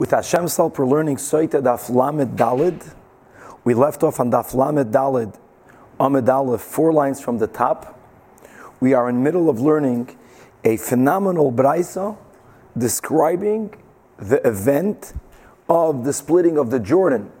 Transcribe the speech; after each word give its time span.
With 0.00 0.12
Hashem's 0.12 0.56
help, 0.56 0.78
we're 0.78 0.86
learning 0.86 1.16
Soita 1.16 1.60
Daf 1.60 1.92
Lamed 1.92 2.38
Dalid. 2.38 2.94
We 3.64 3.74
left 3.74 4.04
off 4.04 4.20
on 4.20 4.30
Daf 4.30 4.54
Lamed 4.54 4.94
Dalid, 4.94 5.34
Amid 5.98 6.28
Aleph, 6.28 6.60
four 6.60 6.92
lines 6.92 7.20
from 7.20 7.38
the 7.38 7.48
top. 7.48 7.98
We 8.78 8.94
are 8.94 9.08
in 9.08 9.16
the 9.16 9.22
middle 9.22 9.50
of 9.50 9.60
learning 9.60 10.16
a 10.62 10.76
phenomenal 10.76 11.50
Braisa 11.50 12.16
describing 12.76 13.74
the 14.18 14.40
event 14.46 15.14
of 15.68 16.04
the 16.04 16.12
splitting 16.12 16.58
of 16.58 16.70
the 16.70 16.78
Jordan, 16.78 17.32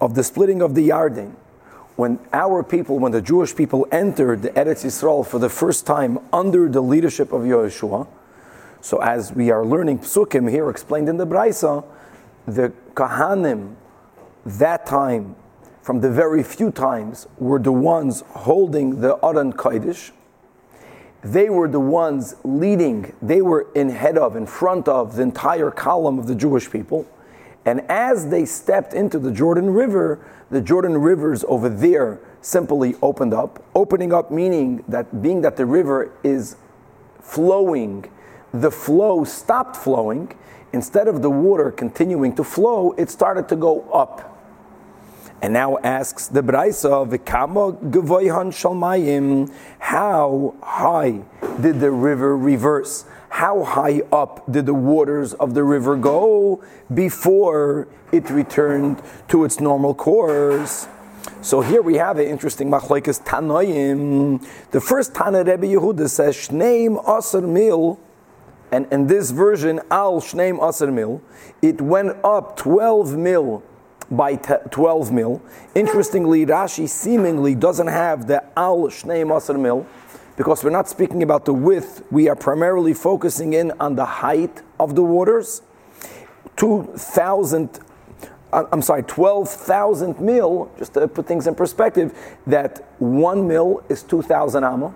of 0.00 0.14
the 0.14 0.24
splitting 0.24 0.62
of 0.62 0.74
the 0.74 0.88
Yarden. 0.88 1.34
When 1.96 2.18
our 2.32 2.62
people, 2.62 2.98
when 2.98 3.12
the 3.12 3.20
Jewish 3.20 3.54
people 3.54 3.86
entered 3.92 4.40
the 4.40 4.48
Eretz 4.52 4.82
Yisrael 4.82 5.26
for 5.26 5.38
the 5.38 5.50
first 5.50 5.84
time 5.84 6.20
under 6.32 6.70
the 6.70 6.80
leadership 6.80 7.34
of 7.34 7.42
Yeshua, 7.42 8.06
so 8.86 9.02
as 9.02 9.32
we 9.32 9.50
are 9.50 9.66
learning 9.66 9.98
psukim 9.98 10.48
here 10.48 10.70
explained 10.70 11.08
in 11.08 11.16
the 11.16 11.26
Braisa, 11.26 11.84
the 12.46 12.72
Kahanim 12.94 13.74
that 14.44 14.86
time, 14.86 15.34
from 15.82 16.00
the 16.02 16.08
very 16.08 16.44
few 16.44 16.70
times, 16.70 17.26
were 17.36 17.58
the 17.58 17.72
ones 17.72 18.22
holding 18.28 19.00
the 19.00 19.18
Aron 19.24 19.52
Kodesh. 19.52 20.12
They 21.22 21.50
were 21.50 21.66
the 21.66 21.80
ones 21.80 22.36
leading, 22.44 23.12
they 23.20 23.42
were 23.42 23.66
in 23.74 23.88
head 23.88 24.16
of, 24.16 24.36
in 24.36 24.46
front 24.46 24.86
of 24.86 25.16
the 25.16 25.22
entire 25.22 25.72
column 25.72 26.20
of 26.20 26.28
the 26.28 26.36
Jewish 26.36 26.70
people. 26.70 27.08
And 27.64 27.80
as 27.88 28.28
they 28.28 28.44
stepped 28.44 28.94
into 28.94 29.18
the 29.18 29.32
Jordan 29.32 29.70
River, 29.70 30.24
the 30.48 30.60
Jordan 30.60 30.98
rivers 30.98 31.44
over 31.48 31.68
there 31.68 32.20
simply 32.40 32.94
opened 33.02 33.34
up. 33.34 33.64
Opening 33.74 34.12
up 34.12 34.30
meaning 34.30 34.84
that 34.86 35.22
being 35.22 35.40
that 35.40 35.56
the 35.56 35.66
river 35.66 36.12
is 36.22 36.54
flowing 37.20 38.08
the 38.60 38.70
flow 38.70 39.24
stopped 39.24 39.76
flowing. 39.76 40.32
Instead 40.72 41.08
of 41.08 41.22
the 41.22 41.30
water 41.30 41.70
continuing 41.70 42.34
to 42.36 42.44
flow, 42.44 42.92
it 42.92 43.10
started 43.10 43.48
to 43.48 43.56
go 43.56 43.82
up. 43.90 44.32
And 45.42 45.52
now 45.52 45.78
asks 45.78 46.28
the 46.28 46.42
Braisa, 46.42 47.08
Vikama 47.08 47.90
Gavoihan 47.90 48.50
Shalmayim, 48.50 49.52
how 49.78 50.54
high 50.62 51.22
did 51.60 51.80
the 51.80 51.90
river 51.90 52.36
reverse? 52.36 53.04
How 53.28 53.62
high 53.64 54.02
up 54.10 54.50
did 54.50 54.64
the 54.64 54.74
waters 54.74 55.34
of 55.34 55.52
the 55.52 55.62
river 55.62 55.96
go 55.96 56.64
before 56.92 57.86
it 58.12 58.30
returned 58.30 59.02
to 59.28 59.44
its 59.44 59.60
normal 59.60 59.94
course? 59.94 60.88
So 61.42 61.60
here 61.60 61.82
we 61.82 61.96
have 61.96 62.18
an 62.18 62.26
interesting 62.26 62.70
machlekes 62.70 63.22
Tanoim. 63.22 64.44
The 64.70 64.80
first 64.80 65.14
Tana 65.14 65.44
Rebbe 65.44 65.66
Yehuda 65.66 66.08
says, 66.08 66.34
Shneim 66.34 66.96
Asar 67.06 67.42
Mil 67.42 68.00
and 68.72 68.86
in 68.92 69.06
this 69.06 69.30
version, 69.30 69.80
al 69.90 70.20
shneim 70.20 70.66
aser 70.66 70.90
mil, 70.90 71.22
it 71.62 71.80
went 71.80 72.16
up 72.24 72.56
12 72.56 73.16
mil 73.16 73.62
by 74.10 74.36
12 74.36 75.12
mil. 75.12 75.42
Interestingly, 75.74 76.44
Rashi 76.46 76.88
seemingly 76.88 77.54
doesn't 77.54 77.86
have 77.86 78.26
the 78.26 78.44
al 78.58 78.88
shneim 78.88 79.36
aser 79.36 79.58
mil 79.58 79.86
because 80.36 80.62
we're 80.62 80.70
not 80.70 80.88
speaking 80.88 81.22
about 81.22 81.44
the 81.44 81.54
width. 81.54 82.02
We 82.10 82.28
are 82.28 82.36
primarily 82.36 82.94
focusing 82.94 83.52
in 83.52 83.72
on 83.80 83.96
the 83.96 84.04
height 84.04 84.62
of 84.78 84.94
the 84.94 85.02
waters. 85.02 85.62
2,000 86.56 87.80
uh, 88.52 88.64
I'm 88.72 88.80
sorry, 88.80 89.02
12,000 89.02 90.20
mil, 90.20 90.70
just 90.78 90.94
to 90.94 91.08
put 91.08 91.26
things 91.26 91.46
in 91.46 91.54
perspective, 91.54 92.16
that 92.46 92.86
one 92.98 93.46
mil 93.46 93.82
is 93.88 94.02
2,000 94.04 94.62
amma. 94.62 94.94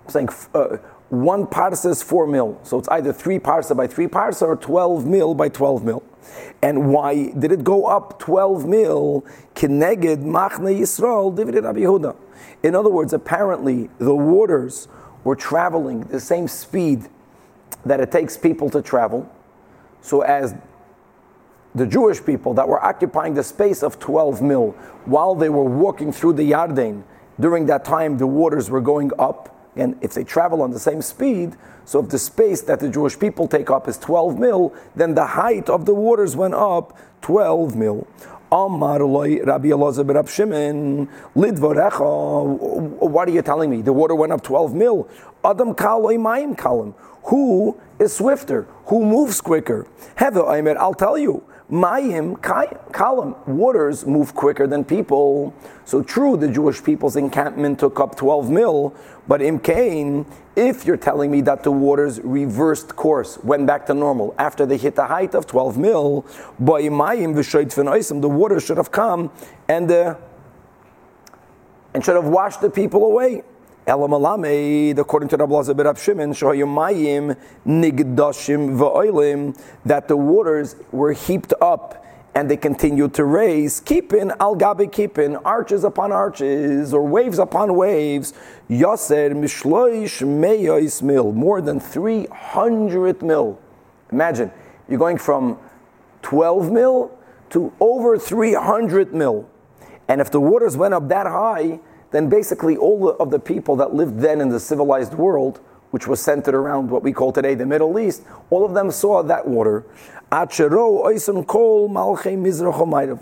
I'm 0.06 0.12
saying 0.12 0.30
uh, 0.54 0.78
one 1.10 1.46
parsa 1.46 1.90
is 1.90 2.02
four 2.02 2.26
mil. 2.26 2.60
So 2.64 2.80
it's 2.80 2.88
either 2.90 3.12
three 3.12 3.40
parsa 3.40 3.76
by 3.76 3.88
three 3.88 4.08
parsa 4.08 4.44
or 4.44 4.56
12 4.56 5.06
mil 5.06 5.34
by 5.34 5.50
12 5.50 5.84
mil. 5.84 6.04
And 6.62 6.94
why 6.94 7.32
did 7.32 7.52
it 7.52 7.64
go 7.64 7.86
up 7.86 8.20
12 8.20 8.66
mil? 8.66 9.26
Kineged 9.56 10.24
Machne 10.24 10.80
Yisrael 10.80 11.36
divided. 11.36 11.66
In 12.64 12.76
other 12.76 12.90
words, 12.90 13.14
apparently 13.14 13.90
the 13.98 14.16
waters 14.16 14.88
were 15.24 15.36
traveling 15.36 16.02
the 16.02 16.20
same 16.20 16.48
speed 16.48 17.10
that 17.86 18.00
it 18.00 18.12
takes 18.12 18.38
people 18.38 18.70
to 18.70 18.82
travel. 18.82 19.30
So 20.02 20.22
as 20.22 20.56
the 21.74 21.86
Jewish 21.86 22.24
people 22.24 22.54
that 22.56 22.68
were 22.68 22.84
occupying 22.84 23.34
the 23.34 23.44
space 23.44 23.82
of 23.84 24.00
12 24.00 24.42
mil 24.42 24.72
while 25.06 25.36
they 25.36 25.50
were 25.50 25.64
walking 25.64 26.12
through 26.12 26.34
the 26.34 26.52
Yarden. 26.52 27.04
During 27.40 27.66
that 27.68 27.86
time, 27.86 28.18
the 28.18 28.28
waters 28.28 28.70
were 28.70 28.82
going 28.82 29.12
up. 29.18 29.56
And 29.76 29.96
if 30.02 30.14
they 30.14 30.26
travel 30.26 30.62
on 30.62 30.72
the 30.72 30.80
same 30.80 31.02
speed, 31.02 31.56
so 31.86 32.02
if 32.04 32.10
the 32.10 32.20
space 32.20 32.60
that 32.64 32.82
the 32.82 32.90
Jewish 32.90 33.18
people 33.18 33.48
take 33.48 33.70
up 33.70 33.88
is 33.88 33.98
12 33.98 34.38
mil, 34.38 34.74
then 34.96 35.16
the 35.16 35.26
height 35.26 35.70
of 35.70 35.86
the 35.86 35.96
waters 35.96 36.36
went 36.36 36.54
up 36.54 36.98
12 37.22 37.76
mil. 37.76 38.06
Amar 38.52 39.00
Rabbi 39.00 39.70
Elazar 39.70 40.28
Shimon, 40.28 41.08
what 41.34 43.30
are 43.30 43.32
you 43.32 43.42
telling 43.42 43.70
me? 43.70 43.82
The 43.82 43.94
water 43.94 44.14
went 44.14 44.34
up 44.34 44.44
12 44.44 44.76
mil. 44.76 45.08
Adam 45.42 45.74
Kaloi 45.74 46.18
Mayim 46.18 46.58
Kalim. 46.58 46.94
Who 47.26 47.80
is 47.98 48.14
swifter? 48.14 48.68
Who 48.88 49.06
moves 49.06 49.40
quicker? 49.40 49.88
Heather 50.16 50.44
Aimer, 50.52 50.78
I'll 50.78 50.94
tell 50.94 51.18
you. 51.18 51.44
Mayim 51.72 52.42
column 52.92 53.36
waters 53.48 54.06
move 54.06 54.36
quicker 54.36 54.68
than 54.68 54.84
people. 54.84 55.54
So 55.86 56.04
true, 56.04 56.36
the 56.36 56.50
Jewish 56.50 56.84
people's 56.84 57.16
encampment 57.16 57.80
took 57.80 58.00
up 58.00 58.16
12 58.16 58.50
mil, 58.50 58.94
but 59.26 59.42
in 59.42 59.58
Cain, 59.60 60.26
if 60.58 60.86
you're 60.86 60.98
telling 60.98 61.32
me 61.32 61.40
that 61.42 61.64
the 61.64 61.72
waters 61.72 62.20
reversed 62.20 62.98
course, 62.98 63.38
went 63.44 63.66
back 63.66 63.86
to 63.86 63.94
normal 63.94 64.36
after 64.38 64.66
they 64.66 64.76
hit 64.76 64.96
the 64.96 65.06
height 65.06 65.34
of 65.34 65.48
12 65.48 65.78
mil, 65.78 66.26
by 66.60 66.82
Mayim 66.82 67.34
the 68.22 68.30
water 68.30 68.60
should 68.60 68.78
have 68.78 68.92
come 68.92 69.32
and 69.70 69.90
uh, 69.90 70.16
and 71.94 72.04
should 72.04 72.16
have 72.16 72.28
washed 72.28 72.62
the 72.62 72.70
people 72.70 73.06
away. 73.06 73.44
Elamalamed, 73.92 74.98
according 75.00 75.28
to 75.28 75.36
Rabbi 75.36 75.54
Lazar 75.54 75.74
Berab 75.74 76.02
Shimon, 76.02 76.32
Shohayamayim 76.32 77.38
Nigdashim 77.68 78.78
Va'olim, 78.78 79.60
that 79.84 80.08
the 80.08 80.16
waters 80.16 80.78
were 80.94 81.12
heaped 81.12 81.54
up 81.60 82.06
and 82.34 82.50
they 82.50 82.56
continued 82.56 83.14
to 83.16 83.26
raise, 83.26 83.82
keeping 83.82 84.32
al 84.40 84.56
gabe 84.56 84.90
keeping 84.94 85.36
arches 85.36 85.84
upon 85.84 86.14
arches 86.14 86.94
or 86.94 87.06
waves 87.06 87.38
upon 87.38 87.76
waves. 87.76 88.34
Yaser 88.70 89.34
mishloish 89.34 90.26
meyos 90.26 91.02
mil, 91.02 91.34
more 91.34 91.60
than 91.60 91.78
300 91.78 93.22
mil. 93.22 93.60
Imagine, 94.10 94.54
you're 94.88 95.00
going 95.00 95.18
from 95.18 95.60
12 96.22 96.72
mil 96.72 97.12
to 97.50 97.74
over 97.82 98.18
300 98.18 99.14
mil. 99.14 99.50
And 100.08 100.22
if 100.22 100.32
the 100.32 100.40
waters 100.40 100.78
went 100.78 100.94
up 100.94 101.10
that 101.10 101.28
high, 101.28 101.82
then 102.12 102.30
basically 102.30 102.78
all 102.78 103.10
of 103.10 103.32
the 103.32 103.40
people 103.40 103.76
that 103.78 103.94
lived 103.94 104.20
then 104.20 104.42
in 104.42 104.50
the 104.50 104.60
civilized 104.60 105.14
world, 105.14 105.60
which 105.92 106.08
was 106.08 106.22
centered 106.22 106.56
around 106.56 106.90
what 106.90 107.04
we 107.04 107.12
call 107.12 107.32
today 107.32 107.56
the 107.56 107.66
Middle 107.66 108.00
East, 108.00 108.24
all 108.50 108.66
of 108.66 108.74
them 108.74 108.92
saw 108.92 109.24
that 109.24 109.48
water. 109.48 109.84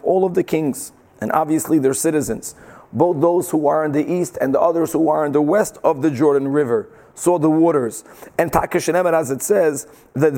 All 0.03 0.25
of 0.25 0.33
the 0.36 0.44
kings, 0.44 0.91
and 1.21 1.31
obviously 1.31 1.80
their 1.80 1.94
citizens, 1.94 2.56
both 2.94 3.21
those 3.21 3.50
who 3.51 3.68
are 3.68 3.86
in 3.86 3.91
the 3.91 4.12
east 4.12 4.38
and 4.41 4.53
the 4.53 4.59
others 4.59 4.94
who 4.94 5.09
are 5.09 5.25
in 5.25 5.31
the 5.31 5.41
west 5.41 5.77
of 5.83 6.01
the 6.01 6.12
Jordan 6.12 6.47
River, 6.47 6.89
saw 7.15 7.38
the 7.38 7.50
waters. 7.50 8.03
And 8.38 8.51
Takashanemer, 8.51 9.13
as 9.13 9.31
it 9.31 9.41
says, 9.41 9.88
that 10.13 10.33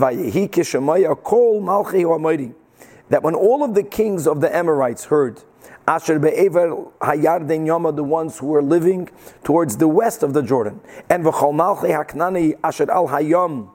that 3.09 3.23
when 3.23 3.35
all 3.35 3.63
of 3.63 3.75
the 3.75 3.83
kings 3.83 4.25
of 4.25 4.41
the 4.41 4.55
Amorites 4.55 5.05
heard 5.05 5.43
Asher 5.87 6.19
be'ever 6.19 6.85
hayarden 7.01 7.65
yama, 7.65 7.91
the 7.91 8.03
ones 8.03 8.37
who 8.37 8.47
were 8.47 8.61
living 8.61 9.09
towards 9.43 9.77
the 9.77 9.87
west 9.87 10.23
of 10.23 10.33
the 10.33 10.41
Jordan. 10.41 10.79
And 11.09 11.23
v'chol 11.23 11.53
malchei 11.53 11.91
haknani 11.91 12.57
asher 12.63 12.89
al 12.91 13.07
hayam, 13.09 13.69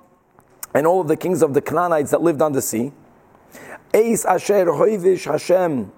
and 0.73 0.87
all 0.87 1.00
of 1.00 1.08
the 1.08 1.17
kings 1.17 1.43
of 1.43 1.55
the 1.55 1.61
Canaanites 1.61 2.11
that 2.11 2.23
lived 2.23 2.41
on 2.43 2.53
the 2.53 2.62
sea. 2.62 2.93
Eis 3.93 4.25
asher 4.25 4.67
hoivish 4.67 5.31
Hashem, 5.31 5.91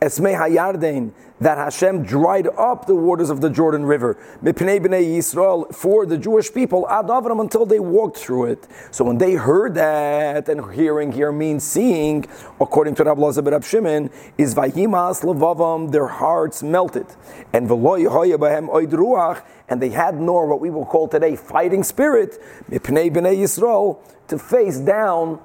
esmei 0.00 0.38
hayarden, 0.38 1.12
that 1.40 1.58
Hashem 1.58 2.02
dried 2.02 2.48
up 2.56 2.86
the 2.86 2.94
waters 2.94 3.30
of 3.30 3.40
the 3.40 3.50
Jordan 3.50 3.84
River 3.84 4.16
Yisrael 4.42 5.74
for 5.74 6.06
the 6.06 6.18
Jewish 6.18 6.52
people 6.52 6.88
ad 6.88 7.06
Avram 7.06 7.40
until 7.40 7.66
they 7.66 7.78
walked 7.78 8.18
through 8.18 8.46
it. 8.46 8.66
So 8.90 9.04
when 9.04 9.18
they 9.18 9.34
heard 9.34 9.74
that, 9.74 10.48
and 10.48 10.72
hearing 10.72 11.12
here 11.12 11.32
means 11.32 11.64
seeing, 11.64 12.26
according 12.60 12.94
to 12.96 13.04
Rabbi 13.04 13.20
Lazar 13.20 13.42
Rab 13.42 13.64
Shimon, 13.64 14.10
is 14.36 14.54
vayimas 14.54 15.22
levavam, 15.22 15.92
their 15.92 16.06
hearts 16.06 16.62
melted, 16.62 17.06
and 17.52 17.68
v'loy 17.68 18.06
oid 18.08 18.90
ruach, 18.90 19.42
and 19.68 19.82
they 19.82 19.90
had 19.90 20.18
nor 20.20 20.46
what 20.46 20.60
we 20.60 20.70
will 20.70 20.86
call 20.86 21.08
today 21.08 21.36
fighting 21.36 21.82
spirit 21.82 22.40
mipnei 22.70 23.10
bnei 23.10 23.36
Yisrael 23.36 23.98
to 24.28 24.38
face 24.38 24.78
down 24.78 25.40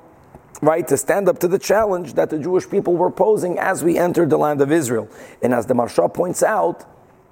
right, 0.61 0.87
to 0.87 0.97
stand 0.97 1.27
up 1.27 1.39
to 1.39 1.47
the 1.47 1.59
challenge 1.59 2.13
that 2.13 2.29
the 2.29 2.39
Jewish 2.39 2.69
people 2.69 2.95
were 2.95 3.11
posing 3.11 3.57
as 3.59 3.83
we 3.83 3.97
entered 3.97 4.29
the 4.29 4.37
land 4.37 4.61
of 4.61 4.71
Israel. 4.71 5.09
And 5.41 5.53
as 5.53 5.65
the 5.65 5.73
Maharsha 5.73 6.13
points 6.13 6.43
out, 6.43 6.85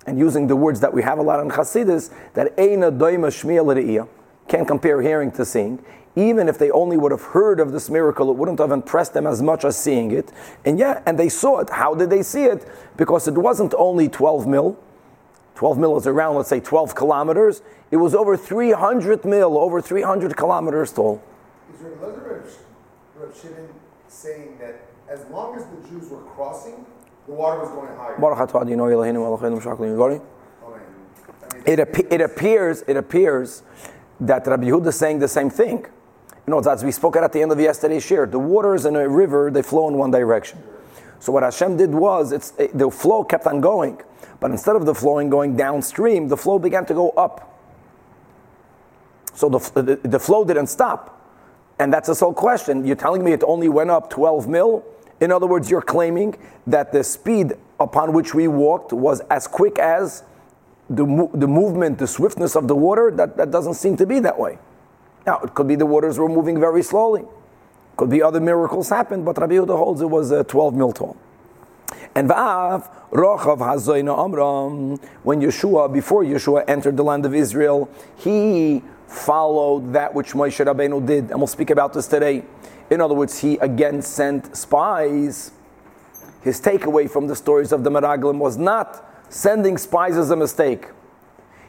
and 0.07 0.18
using 0.18 0.47
the 0.47 0.56
words 0.56 0.79
that 0.79 0.94
we 0.94 1.03
have 1.03 1.19
a 1.19 1.21
lot 1.21 1.39
in 1.39 1.50
Chassidus, 1.50 2.12
that 2.33 2.56
Eina 2.57 2.97
Doima 2.97 3.27
Shmiel 3.27 4.07
can't 4.47 4.68
compare 4.68 5.01
hearing 5.01 5.31
to 5.31 5.45
seeing. 5.45 5.83
Even 6.15 6.50
if 6.50 6.57
they 6.57 6.69
only 6.71 6.97
would 6.97 7.12
have 7.12 7.21
heard 7.21 7.59
of 7.59 7.71
this 7.71 7.89
miracle, 7.89 8.29
it 8.29 8.35
wouldn't 8.35 8.59
have 8.59 8.71
impressed 8.71 9.13
them 9.13 9.25
as 9.25 9.41
much 9.41 9.63
as 9.63 9.77
seeing 9.77 10.12
it. 10.12 10.31
And 10.65 10.77
yeah, 10.77 11.01
and 11.06 11.18
they 11.18 11.29
saw 11.29 11.59
it. 11.59 11.69
How 11.69 11.95
did 11.95 12.09
they 12.09 12.23
see 12.23 12.44
it? 12.44 12.68
Because 12.97 13.27
it 13.27 13.35
wasn't 13.35 13.73
only 13.77 14.09
12 14.09 14.45
mil. 14.47 14.77
12 15.56 15.77
mil 15.77 15.95
is 15.95 16.07
around, 16.07 16.35
let's 16.35 16.50
say, 16.50 16.59
12 16.59 16.95
kilometers. 16.95 17.62
It 17.91 17.97
was 17.97 18.13
over 18.13 18.35
300 18.35 19.23
mil, 19.23 19.57
over 19.57 19.81
300 19.81 20.35
kilometers 20.35 20.91
tall. 20.91 21.21
Rav 23.21 23.39
Shimon 23.39 23.69
saying 24.07 24.57
that 24.59 24.81
as 25.07 25.25
long 25.29 25.56
as 25.56 25.65
the 25.65 25.89
Jews 25.89 26.09
were 26.09 26.21
crossing, 26.21 26.85
the 27.27 27.33
water 27.33 27.59
was 27.59 27.69
going 27.69 27.95
higher. 27.95 28.18
It, 31.65 31.79
it 32.12 32.21
appears, 32.21 32.83
it 32.88 32.97
appears 32.97 33.62
that 34.19 34.47
Rabbi 34.47 34.65
Yehuda 34.65 34.88
is 34.88 34.95
saying 34.95 35.19
the 35.19 35.27
same 35.27 35.50
thing. 35.50 35.85
You 36.47 36.51
know, 36.51 36.59
as 36.59 36.83
we 36.83 36.91
spoke 36.91 37.15
at 37.15 37.31
the 37.31 37.41
end 37.41 37.51
of 37.51 37.59
yesterday's 37.59 38.03
share, 38.03 38.25
the 38.25 38.39
waters 38.39 38.85
in 38.85 38.95
a 38.95 39.07
river, 39.07 39.51
they 39.51 39.62
flow 39.62 39.88
in 39.88 39.97
one 39.97 40.09
direction. 40.09 40.59
So 41.19 41.31
what 41.31 41.44
Hashem 41.44 41.77
did 41.77 41.94
was, 41.94 42.31
it's, 42.31 42.53
it, 42.57 42.75
the 42.75 42.89
flow 42.89 43.23
kept 43.23 43.45
on 43.45 43.62
going. 43.62 44.01
But 44.39 44.50
instead 44.50 44.75
of 44.75 44.88
the 44.88 44.95
flowing 44.95 45.29
going 45.29 45.56
downstream, 45.56 46.27
the 46.27 46.38
flow 46.38 46.57
began 46.57 46.85
to 46.88 46.95
go 46.95 47.12
up. 47.12 47.47
So 49.35 49.47
the, 49.47 49.59
the, 49.81 49.95
the 50.07 50.19
flow 50.19 50.44
didn't 50.44 50.68
stop. 50.68 51.20
And 51.81 51.92
that's 51.92 52.07
the 52.07 52.13
sole 52.13 52.31
question. 52.31 52.86
You're 52.86 52.95
telling 52.95 53.24
me 53.24 53.33
it 53.33 53.44
only 53.44 53.68
went 53.68 53.89
up 53.89 54.12
12 54.12 54.48
mil? 54.48 54.86
In 55.19 55.31
other 55.31 55.48
words, 55.48 55.72
you're 55.72 55.81
claiming 55.81 56.38
that 56.68 56.92
the 56.92 57.04
speed 57.04 57.54
upon 57.80 58.13
which 58.13 58.36
we 58.36 58.48
walked 58.48 58.94
was 58.94 59.22
as 59.31 59.48
quick 59.48 59.80
as 59.80 60.22
the, 60.92 61.28
the 61.33 61.48
movement, 61.48 61.98
the 61.98 62.06
swiftness 62.06 62.56
of 62.56 62.68
the 62.68 62.75
water. 62.75 63.10
That, 63.10 63.36
that 63.38 63.50
doesn't 63.50 63.74
seem 63.74 63.98
to 63.98 64.06
be 64.06 64.19
that 64.19 64.38
way. 64.38 64.60
Now, 65.25 65.39
it 65.39 65.56
could 65.56 65.68
be 65.68 65.74
the 65.74 65.88
waters 65.88 66.19
were 66.19 66.30
moving 66.30 66.60
very 66.60 66.83
slowly. 66.83 67.24
Could 67.98 68.12
be 68.12 68.22
other 68.22 68.39
miracles 68.39 68.89
happened, 68.89 69.25
but 69.25 69.39
Rabbi 69.39 69.56
Yehuda 69.56 69.75
holds 69.75 70.01
it 70.01 70.10
was 70.10 70.31
uh, 70.31 70.44
12 70.44 70.75
mil 70.75 70.92
tall. 70.92 71.18
And 72.13 72.30
Va'av, 72.30 72.92
Rochav 73.10 73.57
Hazoina 73.57 74.24
Amram, 74.24 74.98
when 75.24 75.42
Yeshua, 75.42 75.92
before 75.92 76.24
Yeshua 76.24 76.63
entered 76.68 76.95
the 76.95 77.04
land 77.04 77.25
of 77.25 77.33
Israel, 77.33 77.89
he 78.18 78.83
followed 79.11 79.93
that 79.93 80.13
which 80.13 80.33
Moshe 80.33 80.65
Rabbeinu 80.65 81.05
did, 81.05 81.31
and 81.31 81.37
we'll 81.37 81.47
speak 81.47 81.69
about 81.69 81.93
this 81.93 82.07
today. 82.07 82.43
In 82.89 83.01
other 83.01 83.13
words, 83.13 83.39
he 83.39 83.57
again 83.57 84.01
sent 84.01 84.55
spies. 84.55 85.51
His 86.41 86.59
takeaway 86.59 87.09
from 87.09 87.27
the 87.27 87.35
stories 87.35 87.71
of 87.71 87.83
the 87.83 87.89
Meraglim 87.89 88.39
was 88.39 88.57
not 88.57 89.05
sending 89.29 89.77
spies 89.77 90.17
as 90.17 90.31
a 90.31 90.35
mistake. 90.35 90.87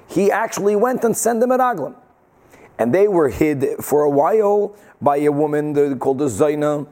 He 0.09 0.31
actually 0.31 0.77
went 0.77 1.05
and 1.05 1.17
sent 1.17 1.41
the 1.41 1.47
Meraglim. 1.47 1.95
And 2.79 2.95
they 2.95 3.07
were 3.07 3.29
hid 3.29 3.77
for 3.81 4.03
a 4.03 4.11
while 4.11 4.75
by 5.01 5.19
a 5.19 5.31
woman 5.31 5.99
called 5.99 6.19
the 6.19 6.27
Zaina. 6.27 6.87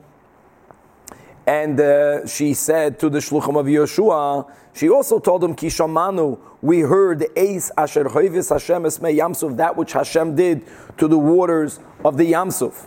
And 1.51 1.81
uh, 1.81 2.29
she 2.29 2.55
said 2.55 3.01
to 3.01 3.11
the 3.11 3.19
Shluchim 3.19 3.59
of 3.59 3.67
Yeshua, 3.67 4.49
she 4.73 4.89
also 4.89 5.19
told 5.19 5.43
him, 5.43 5.57
Kishamanu, 5.57 6.39
we 6.63 6.79
heard 6.79 7.27
Eis 7.37 7.73
Asher 7.77 8.05
Hoivis 8.05 8.51
Hashem 8.51 8.85
Esmei 8.85 9.19
Yamsuf, 9.19 9.57
that 9.57 9.77
which 9.77 9.93
Hashem 9.93 10.37
did 10.37 10.63
to 10.97 11.09
the 11.09 11.19
waters 11.19 11.81
of 12.05 12.19
the 12.19 12.31
Yamsuf. 12.31 12.87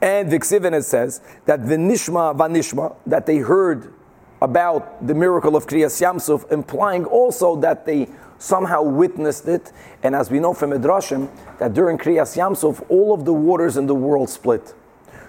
And 0.00 0.32
Viksiven 0.32 0.82
says 0.82 1.20
that 1.44 1.60
Vinishma 1.60 2.34
Vanishma, 2.34 2.96
that 3.04 3.26
they 3.26 3.36
heard 3.36 3.92
about 4.40 5.06
the 5.06 5.14
miracle 5.14 5.54
of 5.54 5.66
Kriyas 5.66 6.00
Yamsuf, 6.00 6.50
implying 6.50 7.04
also 7.04 7.54
that 7.56 7.84
they 7.84 8.08
somehow 8.38 8.80
witnessed 8.80 9.46
it. 9.46 9.72
And 10.02 10.14
as 10.14 10.30
we 10.30 10.40
know 10.40 10.54
from 10.54 10.70
Midrashim, 10.70 11.28
that 11.58 11.74
during 11.74 11.98
Kriyas 11.98 12.34
Yamsuf, 12.34 12.82
all 12.88 13.12
of 13.12 13.26
the 13.26 13.34
waters 13.34 13.76
in 13.76 13.86
the 13.86 13.94
world 13.94 14.30
split. 14.30 14.74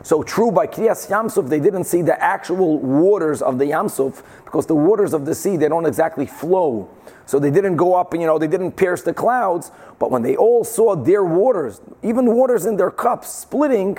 So 0.05 0.21
true 0.21 0.51
by 0.51 0.67
Kriyas 0.67 1.09
Yamsuf, 1.09 1.49
they 1.49 1.59
didn't 1.59 1.85
see 1.85 2.03
the 2.03 2.23
actual 2.23 2.77
waters 2.77 3.41
of 3.41 3.57
the 3.57 3.65
Yamsuf 3.65 4.21
because 4.43 4.67
the 4.67 4.75
waters 4.75 5.15
of 5.15 5.25
the 5.25 5.33
sea, 5.33 5.57
they 5.57 5.67
don't 5.67 5.87
exactly 5.87 6.27
flow. 6.27 6.87
So 7.25 7.39
they 7.39 7.49
didn't 7.49 7.75
go 7.75 7.95
up 7.95 8.13
and, 8.13 8.21
you 8.21 8.27
know, 8.27 8.37
they 8.37 8.45
didn't 8.45 8.73
pierce 8.73 9.01
the 9.01 9.15
clouds. 9.15 9.71
But 9.97 10.11
when 10.11 10.21
they 10.21 10.35
all 10.35 10.63
saw 10.63 10.95
their 10.95 11.23
waters, 11.23 11.81
even 12.03 12.35
waters 12.35 12.67
in 12.67 12.77
their 12.77 12.91
cups 12.91 13.29
splitting, 13.29 13.97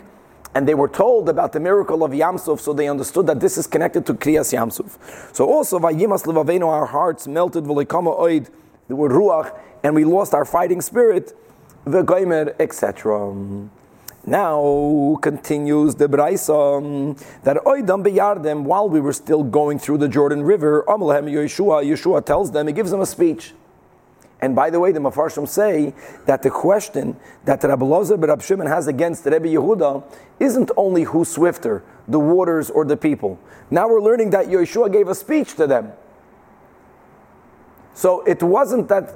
and 0.54 0.68
they 0.68 0.74
were 0.74 0.86
told 0.86 1.28
about 1.28 1.52
the 1.52 1.58
miracle 1.58 2.04
of 2.04 2.12
Yamsuf, 2.12 2.60
so 2.60 2.72
they 2.72 2.86
understood 2.86 3.26
that 3.26 3.40
this 3.40 3.58
is 3.58 3.66
connected 3.66 4.06
to 4.06 4.14
Kriyas 4.14 4.54
Yamsuf. 4.54 5.34
So 5.34 5.50
also, 5.50 5.80
Vayimas 5.80 6.22
Levavenu, 6.22 6.68
our 6.68 6.86
hearts 6.86 7.26
melted, 7.26 7.64
Volikama 7.64 8.16
Oid, 8.16 8.48
the 8.86 8.94
word 8.94 9.10
Ruach, 9.10 9.58
and 9.82 9.92
we 9.96 10.04
lost 10.04 10.34
our 10.34 10.44
fighting 10.44 10.80
spirit, 10.80 11.36
Vegoimer, 11.84 12.54
etc. 12.60 13.68
Now 14.28 15.16
continues 15.22 15.94
the 15.94 16.08
Braisa 16.08 17.16
that 17.44 17.58
Oidam 17.58 18.04
beyardem 18.04 18.64
while 18.64 18.88
we 18.88 19.00
were 19.00 19.12
still 19.12 19.44
going 19.44 19.78
through 19.78 19.98
the 19.98 20.08
Jordan 20.08 20.42
River, 20.42 20.84
Amalehem 20.88 21.30
Yeshua, 21.30 21.84
Yeshua 21.84 22.26
tells 22.26 22.50
them, 22.50 22.66
he 22.66 22.72
gives 22.72 22.90
them 22.90 23.00
a 23.00 23.06
speech. 23.06 23.54
And 24.40 24.56
by 24.56 24.68
the 24.68 24.80
way, 24.80 24.90
the 24.90 24.98
Mafarshim 24.98 25.46
say 25.48 25.94
that 26.26 26.42
the 26.42 26.50
question 26.50 27.16
that 27.44 27.62
Rabbi 27.62 27.86
Rab 27.86 28.42
Shimon 28.42 28.66
has 28.66 28.88
against 28.88 29.24
Rebbe 29.26 29.46
Yehuda 29.46 30.02
isn't 30.40 30.72
only 30.76 31.04
who's 31.04 31.28
swifter, 31.28 31.84
the 32.08 32.18
waters 32.18 32.68
or 32.68 32.84
the 32.84 32.96
people. 32.96 33.38
Now 33.70 33.88
we're 33.88 34.02
learning 34.02 34.30
that 34.30 34.46
Yeshua 34.46 34.92
gave 34.92 35.06
a 35.06 35.14
speech 35.14 35.54
to 35.54 35.68
them. 35.68 35.92
So 37.94 38.22
it 38.24 38.42
wasn't 38.42 38.88
that 38.88 39.14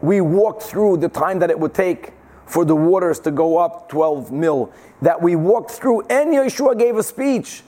we 0.00 0.20
walked 0.20 0.64
through 0.64 0.96
the 0.96 1.08
time 1.08 1.38
that 1.38 1.48
it 1.48 1.58
would 1.58 1.72
take 1.72 2.12
for 2.46 2.64
the 2.64 2.76
waters 2.76 3.18
to 3.20 3.30
go 3.30 3.58
up 3.58 3.88
12 3.88 4.32
mil 4.32 4.72
that 5.02 5.20
we 5.20 5.36
walked 5.36 5.72
through, 5.72 6.02
and 6.02 6.32
Yeshua 6.32 6.78
gave 6.78 6.96
a 6.96 7.02
speech, 7.02 7.62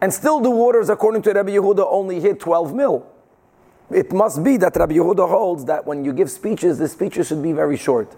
and 0.00 0.12
still 0.12 0.40
the 0.40 0.50
waters, 0.50 0.90
according 0.90 1.22
to 1.22 1.32
Rabbi 1.32 1.52
Yehuda, 1.52 1.86
only 1.88 2.20
hit 2.20 2.38
12 2.38 2.74
mil. 2.74 3.06
It 3.90 4.12
must 4.12 4.42
be 4.42 4.56
that 4.58 4.76
Rabbi 4.76 4.94
Yehuda 4.94 5.28
holds 5.28 5.64
that 5.66 5.86
when 5.86 6.04
you 6.04 6.12
give 6.12 6.30
speeches, 6.30 6.78
the 6.78 6.88
speeches 6.88 7.28
should 7.28 7.42
be 7.42 7.52
very 7.52 7.76
short. 7.76 8.14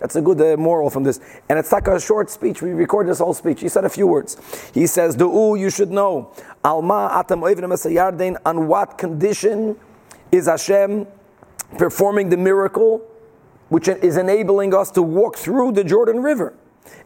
That's 0.00 0.16
a 0.16 0.20
good 0.20 0.40
uh, 0.40 0.56
moral 0.56 0.90
from 0.90 1.04
this. 1.04 1.20
And 1.48 1.60
it's 1.60 1.70
like 1.70 1.86
a 1.86 2.00
short 2.00 2.28
speech. 2.28 2.60
We 2.60 2.70
record 2.70 3.06
this 3.06 3.20
whole 3.20 3.34
speech. 3.34 3.60
He 3.60 3.68
said 3.68 3.84
a 3.84 3.88
few 3.88 4.08
words. 4.08 4.36
He 4.74 4.88
says, 4.88 5.16
Du'u, 5.16 5.56
you 5.58 5.70
should 5.70 5.92
know. 5.92 6.32
Alma 6.64 7.08
atam 7.12 7.42
oivim 7.42 8.36
on 8.44 8.66
what 8.66 8.98
condition 8.98 9.76
is 10.32 10.46
Hashem 10.46 11.06
performing 11.78 12.30
the 12.30 12.36
miracle? 12.36 13.00
Which 13.72 13.88
is 13.88 14.18
enabling 14.18 14.74
us 14.74 14.90
to 14.90 15.00
walk 15.00 15.34
through 15.34 15.72
the 15.72 15.82
Jordan 15.82 16.22
River. 16.22 16.52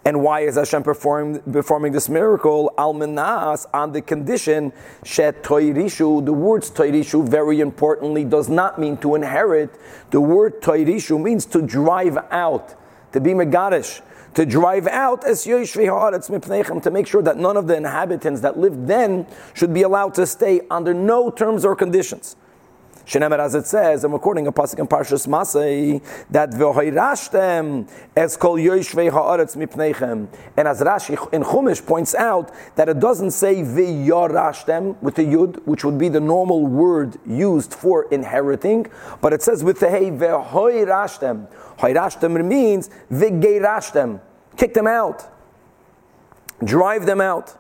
And 0.05 0.21
why 0.21 0.41
is 0.41 0.57
Hashem 0.57 0.83
performing, 0.83 1.41
performing 1.53 1.93
this 1.93 2.09
miracle? 2.09 2.75
Almanas 2.77 3.67
on 3.73 3.93
the 3.93 4.03
condition 4.03 4.73
shet 5.05 5.45
toirishu. 5.45 6.25
The 6.25 6.33
word 6.33 6.63
toirishu, 6.63 7.29
very 7.29 7.61
importantly, 7.61 8.25
does 8.25 8.49
not 8.49 8.81
mean 8.81 8.97
to 8.97 9.15
inherit. 9.15 9.79
The 10.11 10.21
word 10.21 10.61
toirishu 10.61 11.23
means 11.23 11.47
to 11.47 11.63
drive 11.63 12.19
out, 12.33 12.75
to 13.13 13.21
be 13.21 13.31
megadish, 13.31 14.01
to 14.35 14.45
drive 14.45 14.89
out 14.89 15.25
as 15.25 15.45
to 15.45 16.91
make 16.91 17.07
sure 17.07 17.23
that 17.23 17.37
none 17.37 17.57
of 17.57 17.69
the 17.69 17.77
inhabitants 17.77 18.41
that 18.41 18.59
lived 18.59 18.89
then 18.89 19.29
should 19.55 19.73
be 19.73 19.83
allowed 19.83 20.15
to 20.15 20.27
stay 20.27 20.63
under 20.69 20.93
no 20.93 21.31
terms 21.31 21.65
or 21.65 21.77
conditions. 21.77 22.35
Shenemer, 23.07 23.39
as 23.39 23.55
it 23.55 23.67
says, 23.69 24.03
I'm 24.03 24.13
recording 24.13 24.49
a 24.49 24.53
pasuk 24.53 24.81
in 24.81 24.89
Parshas 24.89 25.29
Masay 25.29 26.03
that 26.29 26.51
v'hoirashtem 26.51 27.89
es 28.17 28.37
kol 28.37 28.57
yoishvei 28.57 29.13
haaretz 29.13 29.57
mipneichem. 29.57 30.27
And 30.57 30.67
as 30.67 30.81
Rashi 30.81 31.33
in 31.33 31.45
Chumash 31.45 31.87
points 31.87 32.17
out 32.17 32.51
that 32.75 32.89
it 32.89 32.99
doesn't 32.99 33.31
say 33.31 33.63
v'yorashtem 33.63 35.01
with 35.03 35.15
the 35.15 35.23
yud, 35.23 35.65
which 35.67 35.85
would 35.85 35.99
be 35.99 36.09
the 36.09 36.19
normal 36.19 36.67
word 36.67 37.17
used 37.25 37.73
for 37.73 38.11
inheriting, 38.11 38.87
but 39.21 39.33
it 39.33 39.41
says 39.41 39.63
with 39.63 39.79
the 39.79 39.89
hey 39.89 40.11
v'hoirashtem. 40.11 41.47
Hoirashtem 41.79 42.45
means 42.45 42.91
v'geirashtem, 43.13 44.21
kick 44.57 44.75
them 44.75 44.89
out, 44.89 45.25
drive 46.65 47.07
them 47.07 47.21
out. 47.21 47.57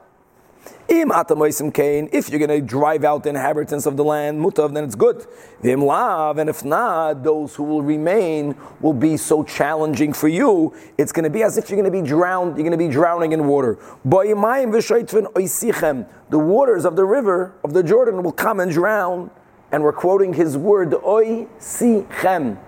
Im 0.88 1.10
atamoisim 1.10 1.74
kain, 1.74 2.08
if 2.12 2.28
you're 2.30 2.38
going 2.38 2.60
to 2.60 2.60
drive 2.64 3.02
out 3.02 3.24
the 3.24 3.30
inhabitants 3.30 3.86
of 3.86 3.96
the 3.96 4.04
land, 4.04 4.38
mutav, 4.38 4.72
then 4.72 4.84
it's 4.84 4.94
good. 4.94 5.26
Vim 5.60 5.84
lav, 5.84 6.38
and 6.38 6.48
if 6.48 6.64
not, 6.64 7.24
those 7.24 7.56
who 7.56 7.64
will 7.64 7.82
remain 7.82 8.54
will 8.80 8.92
be 8.92 9.16
so 9.16 9.42
challenging 9.42 10.12
for 10.12 10.28
you. 10.28 10.72
It's 10.96 11.10
going 11.10 11.24
to 11.24 11.30
be 11.30 11.42
as 11.42 11.58
if 11.58 11.68
you're 11.68 11.80
going 11.80 11.92
to 11.92 12.02
be 12.02 12.06
drowned. 12.06 12.56
You're 12.56 12.68
going 12.68 12.78
to 12.78 12.78
be 12.78 12.88
drowning 12.88 13.32
in 13.32 13.46
water. 13.46 13.78
The 16.28 16.38
waters 16.38 16.84
of 16.84 16.96
the 16.96 17.04
river 17.04 17.54
of 17.64 17.72
the 17.72 17.82
Jordan 17.82 18.22
will 18.22 18.32
come 18.32 18.60
and 18.60 18.70
drown. 18.70 19.30
And 19.72 19.82
we're 19.82 19.92
quoting 19.92 20.32
his 20.34 20.56
word, 20.56 20.94
oy 20.94 21.48
sichem. 21.58 22.58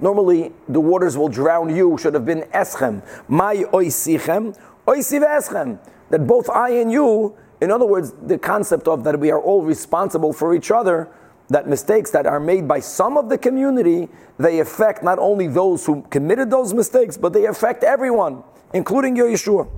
Normally, 0.00 0.52
the 0.68 0.80
waters 0.80 1.16
will 1.16 1.28
drown 1.28 1.74
you. 1.74 1.98
Should 1.98 2.14
have 2.14 2.24
been 2.26 2.42
eschem. 2.54 3.02
My 3.28 3.64
oy 3.72 3.86
sichem, 3.86 4.56
that 4.86 6.26
both 6.26 6.50
I 6.50 6.70
and 6.70 6.92
you, 6.92 7.34
in 7.60 7.70
other 7.70 7.86
words, 7.86 8.12
the 8.22 8.38
concept 8.38 8.88
of 8.88 9.04
that 9.04 9.18
we 9.18 9.30
are 9.30 9.40
all 9.40 9.62
responsible 9.62 10.32
for 10.32 10.54
each 10.54 10.70
other, 10.70 11.08
that 11.48 11.68
mistakes 11.68 12.10
that 12.10 12.26
are 12.26 12.40
made 12.40 12.66
by 12.66 12.80
some 12.80 13.16
of 13.16 13.28
the 13.28 13.36
community, 13.36 14.08
they 14.38 14.60
affect 14.60 15.02
not 15.02 15.18
only 15.18 15.46
those 15.46 15.84
who 15.86 16.02
committed 16.10 16.50
those 16.50 16.72
mistakes, 16.72 17.16
but 17.16 17.32
they 17.32 17.44
affect 17.46 17.84
everyone, 17.84 18.42
including 18.72 19.14
your 19.14 19.28
Yeshua. 19.28 19.68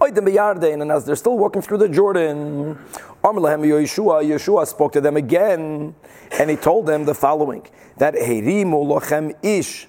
And 0.00 0.92
as 0.92 1.04
they're 1.04 1.16
still 1.16 1.36
walking 1.36 1.60
through 1.60 1.78
the 1.78 1.88
Jordan, 1.88 2.78
Yeshua, 3.24 4.22
Yeshua 4.24 4.66
spoke 4.66 4.92
to 4.92 5.00
them 5.00 5.16
again, 5.16 5.96
and 6.38 6.50
he 6.50 6.54
told 6.56 6.86
them 6.86 7.04
the 7.04 7.14
following: 7.14 7.66
that 7.96 8.14
lochem 8.14 9.34
ish 9.42 9.88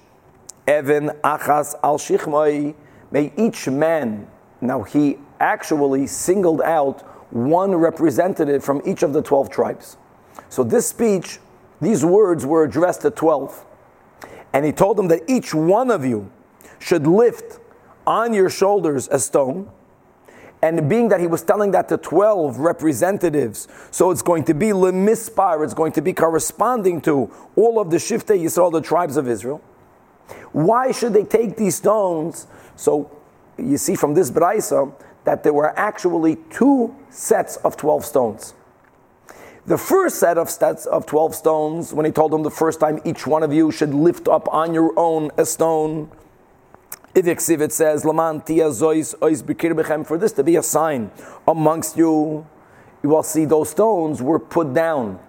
even 0.67 1.11
achas 1.23 1.75
al 1.83 1.99
May 3.11 3.31
each 3.37 3.67
man 3.67 4.27
now 4.61 4.83
he 4.83 5.17
actually 5.39 6.07
singled 6.07 6.61
out 6.61 7.01
one 7.31 7.75
representative 7.75 8.63
from 8.63 8.81
each 8.85 9.03
of 9.03 9.13
the 9.13 9.21
12 9.21 9.49
tribes. 9.49 9.97
So 10.49 10.63
this 10.63 10.87
speech, 10.87 11.39
these 11.81 12.05
words 12.05 12.45
were 12.45 12.63
addressed 12.63 13.01
to 13.01 13.11
12. 13.11 13.65
And 14.53 14.65
he 14.65 14.71
told 14.71 14.97
them 14.97 15.09
that 15.09 15.21
each 15.27 15.53
one 15.53 15.91
of 15.91 16.05
you 16.05 16.31
should 16.79 17.05
lift 17.05 17.59
on 18.07 18.33
your 18.33 18.49
shoulders 18.49 19.09
a 19.11 19.19
stone. 19.19 19.69
And 20.61 20.89
being 20.89 21.09
that 21.09 21.19
he 21.19 21.27
was 21.27 21.43
telling 21.43 21.71
that 21.71 21.89
to 21.89 21.97
12 21.97 22.57
representatives, 22.59 23.67
so 23.91 24.09
it's 24.09 24.21
going 24.21 24.45
to 24.45 24.53
be 24.53 24.73
lemispar, 24.73 25.63
it's 25.63 25.73
going 25.73 25.91
to 25.91 26.01
be 26.01 26.13
corresponding 26.13 27.01
to 27.01 27.29
all 27.55 27.79
of 27.79 27.91
the 27.91 27.97
Shiftei 27.97 28.41
Yisrael, 28.41 28.71
the 28.71 28.81
tribes 28.81 29.17
of 29.17 29.27
Israel. 29.27 29.61
Why 30.53 30.91
should 30.91 31.13
they 31.13 31.23
take 31.23 31.57
these 31.57 31.75
stones? 31.75 32.47
So 32.75 33.11
you 33.57 33.77
see 33.77 33.95
from 33.95 34.13
this 34.13 34.31
Braisa 34.31 34.93
that 35.23 35.43
there 35.43 35.53
were 35.53 35.77
actually 35.77 36.37
two 36.49 36.95
sets 37.09 37.57
of 37.57 37.77
12 37.77 38.05
stones. 38.05 38.53
The 39.65 39.79
first 39.79 40.19
set 40.19 40.37
of 40.37 40.49
sets 40.49 40.85
of 40.85 41.07
12 41.07 41.33
stones, 41.33 41.91
when 41.91 42.05
he 42.05 42.11
told 42.11 42.31
them 42.31 42.43
the 42.43 42.51
first 42.51 42.79
time, 42.79 42.99
each 43.03 43.25
one 43.25 43.41
of 43.41 43.51
you 43.51 43.71
should 43.71 43.95
lift 43.95 44.27
up 44.27 44.47
on 44.53 44.75
your 44.75 44.93
own 44.95 45.31
a 45.37 45.45
stone. 45.45 46.11
Iviksiv, 47.15 47.61
it 47.61 47.73
says, 47.73 48.03
for 48.03 50.17
this 50.19 50.31
to 50.33 50.43
be 50.43 50.55
a 50.55 50.61
sign 50.61 51.09
amongst 51.47 51.97
you. 51.97 52.45
You 53.01 53.09
will 53.09 53.23
see 53.23 53.45
those 53.45 53.71
stones 53.71 54.21
were 54.21 54.39
put 54.39 54.75
down 54.75 55.19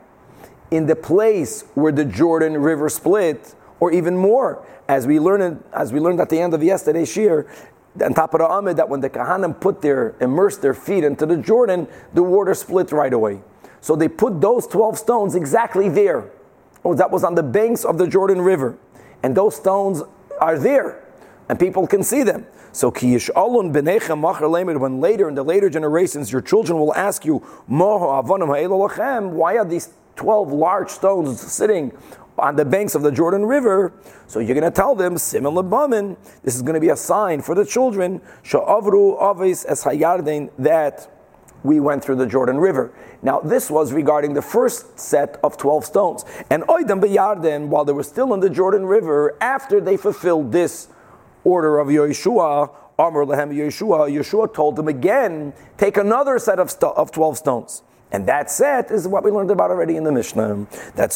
in 0.71 0.87
the 0.87 0.97
place 0.97 1.63
where 1.75 1.93
the 1.93 2.05
Jordan 2.05 2.59
River 2.59 2.91
split, 2.91 3.55
or 3.81 3.93
even 3.93 4.17
more, 4.17 4.67
as 4.89 5.07
we 5.07 5.19
learned, 5.21 5.63
as 5.73 5.93
we 5.93 6.01
learned 6.01 6.21
at 6.21 6.29
the 6.31 6.41
end 6.41 6.55
of 6.55 6.63
yesterday's 6.63 7.11
shir, 7.11 7.47
on 8.03 8.15
top 8.15 8.35
of 8.35 8.41
the 8.41 8.47
Amid 8.47 8.77
that 8.77 8.89
when 8.89 9.01
the 9.01 9.11
Kahanim 9.11 9.59
put 9.61 9.81
their, 9.81 10.15
immersed 10.21 10.63
their 10.63 10.75
feet 10.75 11.05
into 11.05 11.27
the 11.27 11.37
Jordan, 11.37 11.89
the 12.15 12.23
water 12.23 12.55
split 12.55 12.93
right 12.93 13.13
away. 13.13 13.41
So 13.81 13.97
they 13.97 14.09
put 14.09 14.41
those 14.41 14.67
12 14.67 14.99
stones 14.99 15.35
exactly 15.35 15.89
there. 15.89 16.31
Oh, 16.85 16.95
that 16.95 17.11
was 17.11 17.25
on 17.25 17.35
the 17.35 17.43
banks 17.43 17.85
of 17.85 17.99
the 17.99 18.07
Jordan 18.07 18.41
River. 18.41 18.79
And 19.23 19.37
those 19.37 19.57
stones 19.57 20.03
are 20.41 20.59
there. 20.59 21.03
And 21.49 21.59
people 21.59 21.87
can 21.87 22.03
see 22.03 22.23
them. 22.23 22.47
So 22.73 22.91
when 22.91 23.15
later 25.01 25.29
in 25.29 25.35
the 25.35 25.43
later 25.43 25.71
generations 25.71 26.31
your 26.31 26.43
children 26.43 26.79
will 26.79 26.95
ask 26.95 27.25
you, 27.25 27.39
why 27.69 29.57
are 29.57 29.65
these 29.65 29.89
12 30.17 30.53
large 30.53 30.91
stones 30.91 31.41
sitting 31.41 31.93
on 32.39 32.57
the 32.57 32.65
banks 32.65 32.95
of 32.95 33.03
the 33.03 33.13
Jordan 33.13 33.47
River. 33.47 33.93
So 34.27 34.41
you're 34.41 34.55
going 34.55 34.71
to 34.71 34.75
tell 34.75 34.95
them, 34.95 35.19
Simon 35.19 35.55
Labamin, 35.55 36.17
this 36.43 36.55
is 36.55 36.63
going 36.63 36.75
to 36.75 36.81
be 36.81 36.91
a 36.91 36.97
sign 36.97 37.43
for 37.43 37.55
the 37.55 37.65
children, 37.65 38.21
Sha'avru 38.45 39.21
Aves 39.21 39.65
Es 39.67 39.85
Hayarden, 39.85 40.51
that 40.59 41.11
we 41.63 41.81
went 41.81 42.05
through 42.05 42.17
the 42.17 42.27
Jordan 42.27 42.59
River. 42.59 42.93
Now, 43.23 43.41
this 43.41 43.71
was 43.71 43.93
regarding 43.93 44.35
the 44.35 44.43
first 44.43 44.99
set 44.99 45.39
of 45.43 45.57
12 45.57 45.85
stones. 45.85 46.25
And 46.51 46.63
Oidam 46.65 47.01
Beyarden, 47.01 47.69
while 47.69 47.85
they 47.85 47.93
were 47.93 48.05
still 48.05 48.33
in 48.35 48.41
the 48.41 48.51
Jordan 48.51 48.87
River, 48.87 49.37
after 49.41 49.81
they 49.81 49.97
fulfilled 49.97 50.53
this 50.53 50.89
order 51.45 51.79
of 51.79 51.89
Yeshua, 51.89 52.71
Amr 52.99 53.27
Lehem 53.27 53.51
Yeshua, 53.51 54.11
Yeshua 54.11 54.53
told 54.53 54.77
them 54.77 54.89
again, 54.89 55.53
take 55.77 55.97
another 55.97 56.39
set 56.39 56.59
of, 56.59 56.71
st- 56.71 56.95
of 56.97 57.11
12 57.11 57.39
stones. 57.39 57.83
And 58.13 58.27
that 58.27 58.51
set 58.51 58.91
is 58.91 59.09
what 59.09 59.25
we 59.25 59.31
learned 59.31 59.51
about 59.51 59.71
already 59.71 59.97
in 59.97 60.05
the 60.05 60.13
Mishnah. 60.13 60.67
That 60.95 61.11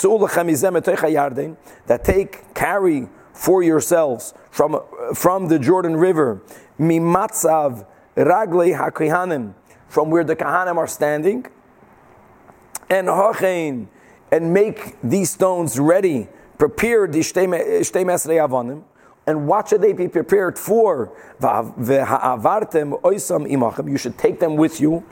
that 1.86 2.04
take, 2.04 2.54
carry 2.54 3.08
for 3.32 3.62
yourselves 3.62 4.34
from, 4.50 4.80
from 5.14 5.48
the 5.48 5.58
Jordan 5.58 5.96
River, 5.96 6.42
mimatzav 6.78 7.86
ragle 8.16 8.76
hakihanim, 8.76 9.54
from 9.88 10.10
where 10.10 10.24
the 10.24 10.36
kahanim 10.36 10.76
are 10.76 10.86
standing, 10.86 11.46
and 12.88 13.08
hochein, 13.08 13.86
and 14.32 14.52
make 14.52 15.00
these 15.02 15.30
stones 15.30 15.78
ready, 15.78 16.28
prepare 16.58 17.06
the 17.06 17.20
shtei 17.20 17.46
avonim, 17.46 18.82
and 19.30 19.46
what 19.46 19.68
should 19.68 19.80
they 19.80 19.92
be 19.92 20.08
prepared 20.08 20.58
for? 20.58 21.12
You 23.86 23.96
should 23.96 24.18
take 24.18 24.40
them 24.40 24.56
with 24.56 24.80
you. 24.80 25.04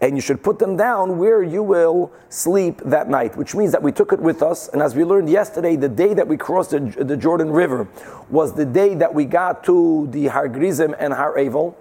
And 0.00 0.16
you 0.16 0.20
should 0.20 0.42
put 0.44 0.58
them 0.60 0.76
down 0.76 1.18
where 1.18 1.42
you 1.42 1.62
will 1.64 2.12
sleep 2.28 2.80
that 2.84 3.08
night, 3.08 3.36
which 3.36 3.56
means 3.56 3.72
that 3.72 3.82
we 3.82 3.90
took 3.90 4.12
it 4.12 4.20
with 4.20 4.40
us. 4.40 4.68
And 4.68 4.80
as 4.80 4.94
we 4.94 5.02
learned 5.02 5.28
yesterday, 5.28 5.74
the 5.74 5.88
day 5.88 6.14
that 6.14 6.28
we 6.28 6.36
crossed 6.36 6.70
the, 6.70 6.78
the 6.78 7.16
Jordan 7.16 7.50
River 7.50 7.88
was 8.28 8.54
the 8.54 8.64
day 8.64 8.94
that 8.94 9.12
we 9.12 9.24
got 9.24 9.64
to 9.64 10.06
the 10.12 10.28
Har 10.28 10.48
Grizim 10.48 10.94
and 11.00 11.12
Har 11.12 11.34
Evel, 11.34 11.74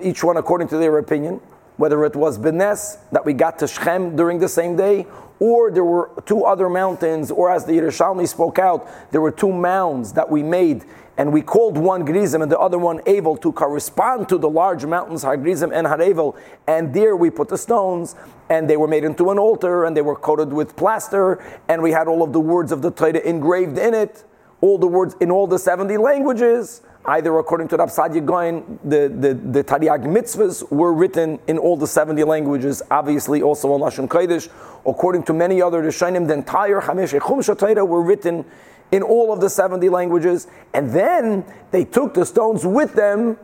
each 0.00 0.24
one 0.24 0.38
according 0.38 0.68
to 0.68 0.78
their 0.78 0.96
opinion 0.96 1.42
whether 1.76 2.04
it 2.04 2.14
was 2.14 2.38
Benes 2.38 2.98
that 3.12 3.24
we 3.24 3.32
got 3.32 3.58
to 3.60 3.66
Shechem 3.66 4.16
during 4.16 4.38
the 4.38 4.48
same 4.48 4.76
day, 4.76 5.06
or 5.40 5.70
there 5.70 5.84
were 5.84 6.10
two 6.24 6.44
other 6.44 6.68
mountains, 6.68 7.30
or 7.30 7.50
as 7.50 7.64
the 7.64 7.72
Yerushalmi 7.72 8.28
spoke 8.28 8.58
out, 8.58 8.88
there 9.10 9.20
were 9.20 9.32
two 9.32 9.52
mounds 9.52 10.12
that 10.12 10.30
we 10.30 10.42
made, 10.42 10.84
and 11.16 11.32
we 11.32 11.42
called 11.42 11.76
one 11.76 12.04
Grizim 12.04 12.42
and 12.42 12.52
the 12.52 12.58
other 12.58 12.78
one 12.78 13.00
Avel 13.00 13.40
to 13.42 13.52
correspond 13.52 14.28
to 14.28 14.38
the 14.38 14.48
large 14.48 14.84
mountains, 14.84 15.22
Har 15.22 15.36
Grizim 15.36 15.72
and 15.72 15.86
Har 15.86 16.34
and 16.68 16.94
there 16.94 17.16
we 17.16 17.30
put 17.30 17.48
the 17.48 17.58
stones, 17.58 18.14
and 18.48 18.70
they 18.70 18.76
were 18.76 18.86
made 18.86 19.02
into 19.02 19.30
an 19.30 19.38
altar, 19.38 19.84
and 19.84 19.96
they 19.96 20.02
were 20.02 20.16
coated 20.16 20.52
with 20.52 20.76
plaster, 20.76 21.42
and 21.68 21.82
we 21.82 21.90
had 21.90 22.06
all 22.06 22.22
of 22.22 22.32
the 22.32 22.40
words 22.40 22.70
of 22.70 22.82
the 22.82 22.90
Torah 22.90 23.18
engraved 23.18 23.78
in 23.78 23.94
it, 23.94 24.24
all 24.60 24.78
the 24.78 24.86
words 24.86 25.16
in 25.20 25.30
all 25.30 25.46
the 25.46 25.58
70 25.58 25.96
languages, 25.96 26.82
either 27.04 27.36
according 27.38 27.68
to 27.68 27.76
Rab 27.76 27.88
Sadia 27.88 28.24
Goin, 28.24 28.78
the, 28.84 29.08
the, 29.08 29.34
the 29.34 29.64
Tariag 29.64 30.04
mitzvahs 30.04 30.70
were 30.70 30.92
written 30.92 31.38
in 31.46 31.58
all 31.58 31.76
the 31.76 31.86
70 31.86 32.22
languages, 32.24 32.82
obviously 32.90 33.42
also 33.42 33.72
on 33.72 33.80
Lashon 33.80 34.08
Kodesh. 34.08 34.48
According 34.86 35.24
to 35.24 35.32
many 35.32 35.60
other 35.60 35.82
Rishonim, 35.82 36.28
the 36.28 36.34
entire 36.34 36.80
Chamesh 36.80 37.10
Chum 37.20 37.56
Torah 37.56 37.84
were 37.84 38.02
written 38.02 38.44
in 38.92 39.02
all 39.02 39.32
of 39.32 39.40
the 39.40 39.50
70 39.50 39.88
languages. 39.88 40.46
And 40.74 40.90
then 40.90 41.44
they 41.70 41.84
took 41.84 42.14
the 42.14 42.24
stones 42.24 42.64
with 42.64 42.94
them 42.94 43.38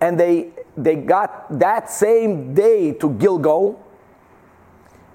and 0.00 0.20
they, 0.20 0.50
they 0.76 0.96
got 0.96 1.58
that 1.58 1.90
same 1.90 2.54
day 2.54 2.92
to 2.92 3.10
Gilgal 3.14 3.82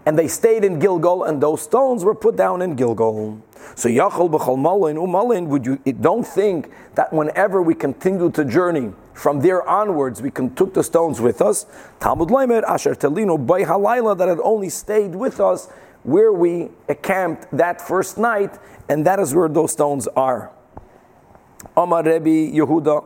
and 0.06 0.18
they 0.18 0.28
stayed 0.28 0.64
in 0.64 0.80
Gilgal, 0.80 1.24
and 1.26 1.42
those 1.42 1.62
stones 1.62 2.04
were 2.04 2.16
put 2.16 2.36
down 2.36 2.62
in 2.62 2.76
Gilgal. 2.76 3.40
So 3.76 3.90
Yachol 3.90 4.30
b'chol 4.32 4.60
malin 4.60 4.98
umalin. 4.98 5.48
Would 5.48 5.66
you 5.66 5.78
don't 6.00 6.26
think 6.26 6.72
that 6.96 7.12
whenever 7.14 7.62
we 7.62 7.74
continue 7.74 8.32
to 8.32 8.46
journey 8.46 8.92
from 9.14 9.42
there 9.42 9.68
onwards, 9.68 10.22
we 10.22 10.32
can 10.32 10.54
took 10.56 10.74
the 10.74 10.84
stones 10.84 11.22
with 11.22 11.42
us? 11.42 11.66
Talmud 12.00 12.30
Leimer 12.30 12.64
asher 12.64 12.96
telino 12.96 13.44
by 13.46 13.64
halayla 13.64 14.18
that 14.18 14.28
had 14.28 14.40
only 14.40 14.70
stayed 14.70 15.16
with 15.16 15.40
us 15.40 15.68
where 16.04 16.34
we 16.34 16.70
camped 17.04 17.46
that 17.56 17.80
first 17.80 18.18
night, 18.18 18.58
and 18.90 19.06
that 19.06 19.20
is 19.20 19.36
where 19.36 19.48
those 19.48 19.72
stones 19.72 20.08
are. 20.16 20.52
Amar 21.78 22.04
Rebbe 22.04 22.56
Yehuda, 22.58 23.06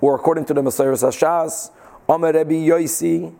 or 0.00 0.14
according 0.14 0.46
to 0.46 0.54
the 0.54 0.62
Mesoras 0.62 1.02
Hashas, 1.02 1.70
Amar 2.08 2.32
Rebbe 2.32 2.54
Yoisi, 2.54 3.34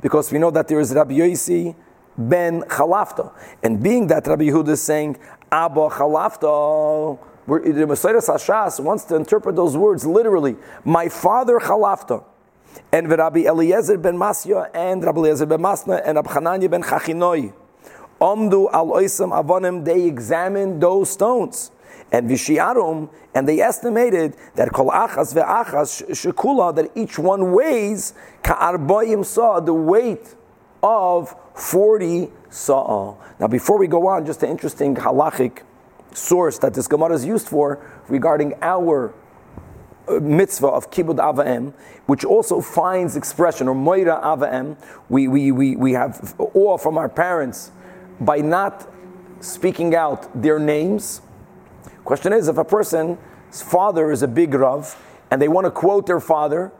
because 0.00 0.32
we 0.32 0.38
know 0.38 0.50
that 0.50 0.66
there 0.68 0.80
is 0.80 0.94
Rabbi 0.94 1.14
Yoisi 1.14 1.74
ben 2.16 2.62
Chalafta. 2.62 3.32
And 3.62 3.82
being 3.82 4.06
that 4.08 4.26
Rabbi 4.26 4.44
Yehuda 4.44 4.70
is 4.70 4.82
saying, 4.82 5.18
Abba 5.50 5.88
Chalafta, 5.88 7.18
the 7.46 7.86
Mesoras 7.86 8.28
Hashas 8.28 8.80
wants 8.80 9.04
to 9.04 9.16
interpret 9.16 9.56
those 9.56 9.76
words 9.76 10.04
literally. 10.04 10.56
My 10.84 11.08
father 11.08 11.58
Chalafta, 11.58 12.24
and 12.92 13.08
Rabbi 13.08 13.40
Eliezer 13.40 13.96
ben 13.98 14.16
Masya, 14.16 14.70
and 14.74 15.02
Rabbi 15.02 15.20
Eliezer 15.20 15.46
ben 15.46 15.60
Masna, 15.60 16.02
and 16.04 16.16
Rabbi 16.16 16.30
Hananya 16.32 16.70
ben 16.70 16.82
Chachinoi. 16.82 17.52
Omdu 18.20 18.70
al 18.72 18.88
oisam 18.88 19.30
avonim, 19.30 19.84
they 19.84 20.04
examined 20.04 20.82
those 20.82 21.10
stones. 21.10 21.70
And 22.10 22.28
vishiarum, 22.28 23.10
and 23.34 23.48
they 23.48 23.60
estimated 23.60 24.34
that 24.54 24.72
kol 24.72 24.90
achas 24.90 25.34
ve'achas 25.34 26.08
shekula, 26.10 26.74
that 26.74 26.90
each 26.94 27.18
one 27.18 27.52
weighs 27.52 28.14
ka'arboyim 28.42 29.24
sa'ah, 29.24 29.60
the 29.60 29.74
weight 29.74 30.34
of 30.82 31.34
40 31.54 32.30
Now 32.50 33.48
before 33.48 33.78
we 33.78 33.86
go 33.86 34.06
on, 34.06 34.26
just 34.26 34.42
an 34.42 34.50
interesting 34.50 34.94
halachic 34.96 35.62
source 36.12 36.58
that 36.58 36.74
this 36.74 36.88
Gemara 36.88 37.14
is 37.14 37.24
used 37.24 37.48
for 37.48 37.78
regarding 38.08 38.54
our 38.62 39.14
uh, 40.08 40.20
mitzvah 40.20 40.68
of 40.68 40.90
kibud 40.90 41.16
avaim, 41.16 41.74
which 42.06 42.24
also 42.24 42.60
finds 42.60 43.16
expression, 43.16 43.68
or 43.68 43.74
moira 43.74 44.20
avaim. 44.22 44.76
We, 45.08 45.28
we, 45.28 45.52
we, 45.52 45.76
we 45.76 45.92
have 45.92 46.34
awe 46.38 46.78
from 46.78 46.96
our 46.96 47.08
parents 47.08 47.70
by 48.20 48.38
not 48.38 48.88
speaking 49.40 49.94
out 49.94 50.28
their 50.40 50.58
names. 50.58 51.20
Question 52.04 52.32
is, 52.32 52.48
if 52.48 52.56
a 52.56 52.64
person's 52.64 53.18
father 53.50 54.10
is 54.10 54.22
a 54.22 54.28
big 54.28 54.54
Rav 54.54 54.96
and 55.30 55.42
they 55.42 55.48
want 55.48 55.66
to 55.66 55.70
quote 55.70 56.06
their 56.06 56.20
father, 56.20 56.72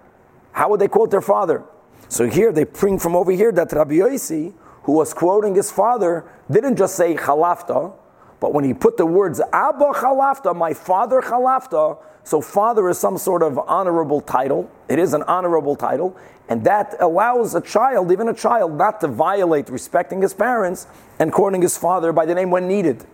how 0.53 0.71
would 0.71 0.81
they 0.81 0.89
quote 0.89 1.11
their 1.11 1.21
father? 1.21 1.65
So 2.09 2.27
here 2.27 2.51
they 2.51 2.65
bring 2.65 2.99
from 2.99 3.15
over 3.15 3.31
here 3.31 3.53
that 3.53 3.71
Rabbi 3.73 3.97
Yossi, 3.97 4.55
who 4.89 4.93
was 4.93 5.13
quoting 5.13 5.55
his 5.55 5.71
father, 5.71 6.25
didn't 6.51 6.77
just 6.77 6.97
say 6.97 7.15
chalafta, 7.15 7.93
but 8.41 8.55
when 8.55 8.65
he 8.65 8.73
put 8.73 8.97
the 8.97 9.05
words 9.05 9.39
Abba 9.53 9.93
chalafta, 9.93 10.57
my 10.57 10.73
father 10.73 11.21
chalafta, 11.21 11.99
so 12.25 12.41
father 12.41 12.89
is 12.89 12.99
some 12.99 13.19
sort 13.19 13.43
of 13.43 13.59
honorable 13.59 14.23
title. 14.23 14.71
It 14.89 14.99
is 14.99 15.13
an 15.13 15.25
honorable 15.25 15.77
title, 15.77 16.17
and 16.49 16.65
that 16.65 16.97
allows 17.01 17.55
a 17.55 17.61
child, 17.61 18.11
even 18.11 18.31
a 18.31 18.33
child, 18.33 18.79
not 18.79 19.03
to 19.03 19.09
violate 19.09 19.69
respecting 19.69 20.23
his 20.23 20.33
parents 20.33 20.87
and 21.19 21.35
quoting 21.35 21.61
his 21.61 21.77
father 21.77 22.11
by 22.11 22.25
the 22.25 22.35
name 22.35 22.51
when 22.51 22.67
needed. 22.67 23.05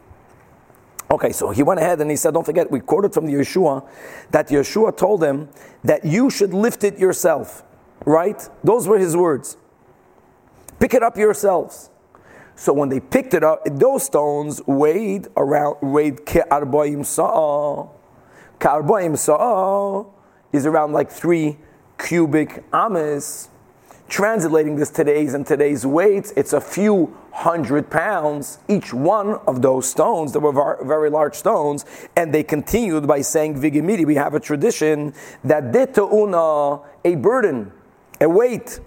Okay, 1.11 1.33
so 1.33 1.50
he 1.50 1.64
went 1.64 1.81
ahead 1.81 2.00
and 2.00 2.09
he 2.09 2.16
said, 2.16 2.35
Don't 2.35 2.47
forget, 2.47 2.71
we 2.71 2.78
quoted 2.78 3.12
from 3.12 3.26
the 3.26 3.33
Yeshua 3.33 3.85
that 4.31 4.47
Yeshua 4.47 4.97
told 4.97 5.25
him 5.25 5.49
that 5.83 6.04
you 6.04 6.31
should 6.31 6.54
lift 6.54 6.85
it 6.85 7.00
yourself. 7.00 7.64
Right? 8.07 8.49
Those 8.62 8.87
were 8.87 9.00
his 9.00 9.16
words. 9.16 9.57
Pick 10.78 10.95
it 10.95 11.02
up 11.02 11.16
yourselves. 11.16 11.90
So 12.57 12.73
when 12.73 12.88
they 12.88 13.00
picked 13.00 13.35
it 13.35 13.43
up, 13.43 13.62
those 13.64 14.04
stones 14.04 14.62
weighed 14.66 15.28
around 15.37 15.76
weighed 15.83 16.25
ke'arboim 16.25 17.04
sa'a. 17.04 17.88
Ke'arboim 18.61 19.19
sa'a 19.19 20.07
is 20.52 20.66
around 20.66 20.93
like 20.93 21.11
three 21.11 21.59
cubic 21.99 22.64
ames. 22.73 23.49
Translating 24.07 24.76
this 24.76 24.90
today's 24.90 25.35
and 25.35 25.47
today's 25.47 25.87
weights, 25.87 26.33
it's 26.37 26.52
a 26.52 26.61
few 26.61 27.16
hundred 27.33 27.90
pounds 27.90 28.59
each 28.69 28.93
one 28.95 29.40
of 29.47 29.62
those 29.62 29.88
stones. 29.88 30.33
They 30.33 30.38
were 30.38 30.78
very 30.85 31.11
large 31.11 31.35
stones, 31.35 31.85
and 32.14 32.33
they 32.33 32.45
continued 32.45 33.09
by 33.09 33.23
saying 33.23 33.61
vigimidi. 33.61 34.07
We 34.07 34.14
have 34.16 34.35
a 34.35 34.40
tradition 34.40 35.14
that 35.43 35.75
una 35.99 36.81
a 37.04 37.14
burden, 37.16 37.73
a 38.21 38.28
weight, 38.28 38.78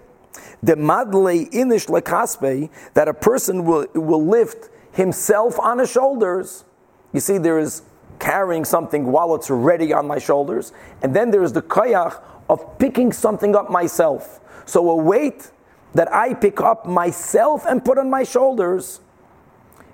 the 0.63 0.75
madle 0.75 1.25
inish 1.25 1.87
lekaspe 1.87 2.69
that 2.93 3.07
a 3.07 3.13
person 3.13 3.65
will 3.65 3.87
will 3.93 4.25
lift 4.25 4.69
himself 4.91 5.59
on 5.59 5.79
his 5.79 5.91
shoulders. 5.91 6.65
You 7.13 7.19
see, 7.19 7.37
there 7.37 7.59
is 7.59 7.83
carrying 8.19 8.65
something 8.65 9.11
while 9.11 9.35
it's 9.35 9.49
ready 9.49 9.93
on 9.93 10.07
my 10.07 10.17
shoulders, 10.17 10.73
and 11.01 11.15
then 11.15 11.31
there 11.31 11.43
is 11.43 11.53
the 11.53 11.61
koyach 11.61 12.21
of 12.49 12.77
picking 12.79 13.11
something 13.11 13.55
up 13.55 13.69
myself. 13.69 14.39
So 14.65 14.89
a 14.89 14.95
weight 14.95 15.51
that 15.93 16.13
I 16.13 16.33
pick 16.33 16.61
up 16.61 16.85
myself 16.85 17.65
and 17.65 17.83
put 17.83 17.97
on 17.97 18.09
my 18.09 18.23
shoulders 18.23 19.01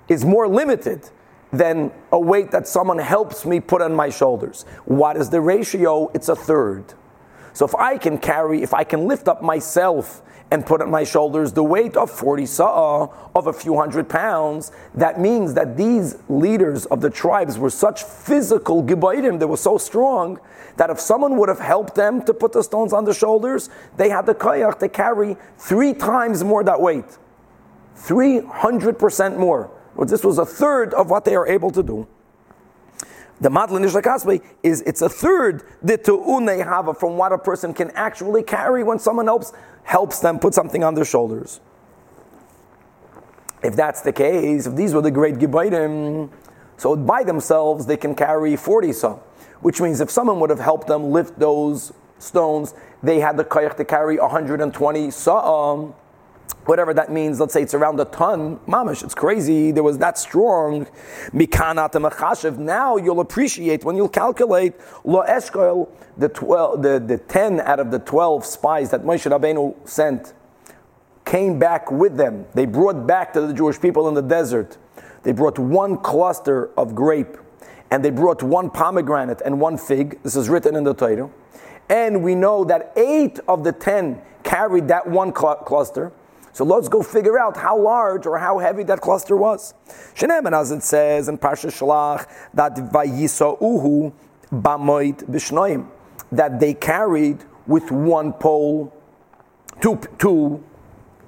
is 0.08 0.24
more 0.24 0.48
limited 0.48 1.10
than 1.52 1.92
a 2.12 2.18
weight 2.18 2.50
that 2.50 2.66
someone 2.66 2.98
helps 2.98 3.46
me 3.46 3.60
put 3.60 3.80
on 3.80 3.94
my 3.94 4.08
shoulders. 4.08 4.64
What 4.84 5.16
is 5.16 5.30
the 5.30 5.40
ratio? 5.40 6.10
It's 6.14 6.28
a 6.28 6.36
third. 6.36 6.94
So 7.52 7.64
if 7.64 7.74
I 7.76 7.96
can 7.96 8.18
carry, 8.18 8.62
if 8.62 8.74
I 8.74 8.84
can 8.84 9.06
lift 9.06 9.28
up 9.28 9.42
myself 9.42 10.22
and 10.50 10.64
put 10.64 10.80
on 10.80 10.90
my 10.90 11.04
shoulders 11.04 11.52
the 11.52 11.64
weight 11.64 11.96
of 11.96 12.10
40 12.10 12.46
sa'ah, 12.46 13.08
of 13.34 13.46
a 13.46 13.52
few 13.52 13.76
hundred 13.76 14.08
pounds, 14.08 14.70
that 14.94 15.20
means 15.20 15.54
that 15.54 15.76
these 15.76 16.18
leaders 16.28 16.86
of 16.86 17.00
the 17.00 17.10
tribes 17.10 17.58
were 17.58 17.70
such 17.70 18.02
physical 18.02 18.82
gibayim, 18.82 19.38
they 19.38 19.46
were 19.46 19.56
so 19.56 19.78
strong, 19.78 20.38
that 20.76 20.90
if 20.90 21.00
someone 21.00 21.36
would 21.36 21.48
have 21.48 21.60
helped 21.60 21.94
them 21.94 22.22
to 22.24 22.34
put 22.34 22.52
the 22.52 22.62
stones 22.62 22.92
on 22.92 23.04
the 23.04 23.14
shoulders, 23.14 23.70
they 23.96 24.08
had 24.08 24.26
the 24.26 24.34
koyach 24.34 24.78
to 24.78 24.88
carry 24.88 25.36
three 25.58 25.92
times 25.92 26.44
more 26.44 26.62
that 26.62 26.80
weight. 26.80 27.18
300% 27.96 29.38
more. 29.38 29.70
This 30.06 30.24
was 30.24 30.38
a 30.38 30.46
third 30.46 30.92
of 30.94 31.10
what 31.10 31.24
they 31.24 31.36
are 31.36 31.46
able 31.46 31.70
to 31.70 31.82
do. 31.82 32.06
The 33.40 33.48
Madlin 33.48 33.84
Nishlakasbe 33.84 34.42
is 34.62 34.80
it's 34.82 35.02
a 35.02 35.08
third 35.08 35.64
the 35.82 35.98
tu'une 35.98 36.64
hava 36.64 36.94
from 36.94 37.16
what 37.16 37.32
a 37.32 37.38
person 37.38 37.74
can 37.74 37.90
actually 37.90 38.42
carry 38.42 38.84
when 38.84 38.98
someone 38.98 39.26
helps 39.26 39.52
helps 39.84 40.20
them 40.20 40.38
put 40.38 40.54
something 40.54 40.82
on 40.82 40.94
their 40.94 41.04
shoulders. 41.04 41.60
If 43.62 43.76
that's 43.76 44.02
the 44.02 44.12
case, 44.12 44.66
if 44.66 44.74
these 44.74 44.92
were 44.92 45.00
the 45.00 45.10
great 45.10 45.36
Gibaitim, 45.36 46.30
so 46.76 46.96
by 46.96 47.22
themselves 47.22 47.86
they 47.86 47.96
can 47.96 48.14
carry 48.14 48.56
40 48.56 48.92
some, 48.92 49.18
which 49.60 49.80
means 49.80 50.00
if 50.00 50.10
someone 50.10 50.40
would 50.40 50.50
have 50.50 50.60
helped 50.60 50.86
them 50.86 51.10
lift 51.10 51.38
those 51.38 51.92
stones, 52.18 52.74
they 53.02 53.20
had 53.20 53.36
the 53.36 53.44
koyach 53.44 53.76
to 53.76 53.84
carry 53.84 54.18
120 54.18 55.10
sa'am 55.10 55.94
whatever 56.66 56.94
that 56.94 57.12
means, 57.12 57.40
let's 57.40 57.52
say 57.52 57.62
it's 57.62 57.74
around 57.74 58.00
a 58.00 58.04
ton, 58.06 58.58
mamish, 58.66 59.02
it's 59.02 59.14
crazy, 59.14 59.70
there 59.70 59.82
was 59.82 59.98
that 59.98 60.18
strong, 60.18 60.86
mikanat 61.32 61.92
machashev, 61.92 62.58
now 62.58 62.96
you'll 62.96 63.20
appreciate, 63.20 63.84
when 63.84 63.96
you'll 63.96 64.08
calculate, 64.08 64.74
lo 65.04 65.22
eshkoil, 65.28 65.88
the, 66.16 66.28
12, 66.28 66.82
the, 66.82 66.98
the 66.98 67.18
10 67.18 67.60
out 67.60 67.80
of 67.80 67.90
the 67.90 67.98
12 67.98 68.44
spies 68.44 68.90
that 68.90 69.02
Moshe 69.02 69.30
Rabbeinu 69.30 69.74
sent, 69.86 70.32
came 71.24 71.58
back 71.58 71.90
with 71.90 72.16
them. 72.16 72.44
They 72.54 72.66
brought 72.66 73.06
back 73.06 73.32
to 73.32 73.40
the 73.40 73.52
Jewish 73.52 73.80
people 73.80 74.08
in 74.08 74.14
the 74.14 74.22
desert, 74.22 74.78
they 75.22 75.32
brought 75.32 75.58
one 75.58 75.98
cluster 75.98 76.70
of 76.76 76.94
grape, 76.94 77.36
and 77.90 78.04
they 78.04 78.10
brought 78.10 78.42
one 78.42 78.70
pomegranate 78.70 79.40
and 79.44 79.60
one 79.60 79.76
fig, 79.76 80.22
this 80.22 80.36
is 80.36 80.48
written 80.48 80.76
in 80.76 80.84
the 80.84 80.94
Torah, 80.94 81.30
and 81.88 82.22
we 82.22 82.34
know 82.34 82.64
that 82.64 82.92
eight 82.96 83.38
of 83.46 83.64
the 83.64 83.72
ten 83.72 84.20
carried 84.42 84.88
that 84.88 85.06
one 85.06 85.34
cl- 85.34 85.56
cluster, 85.56 86.12
so 86.54 86.64
let's 86.64 86.88
go 86.88 87.02
figure 87.02 87.36
out 87.36 87.56
how 87.56 87.76
large 87.76 88.26
or 88.26 88.38
how 88.38 88.60
heavy 88.60 88.84
that 88.84 89.00
cluster 89.00 89.36
was. 89.36 89.74
Shenem, 90.14 90.56
as 90.56 90.70
it 90.70 90.84
says 90.84 91.28
in 91.28 91.36
Parsha 91.36 91.68
Shalach, 91.68 92.28
that 92.54 92.76
uhu 92.76 94.12
bamoid 94.52 95.24
b'shnoim, 95.24 95.88
that 96.30 96.60
they 96.60 96.72
carried 96.72 97.44
with 97.66 97.90
one 97.90 98.32
pole, 98.32 98.96
two, 99.80 100.00
two, 100.18 100.62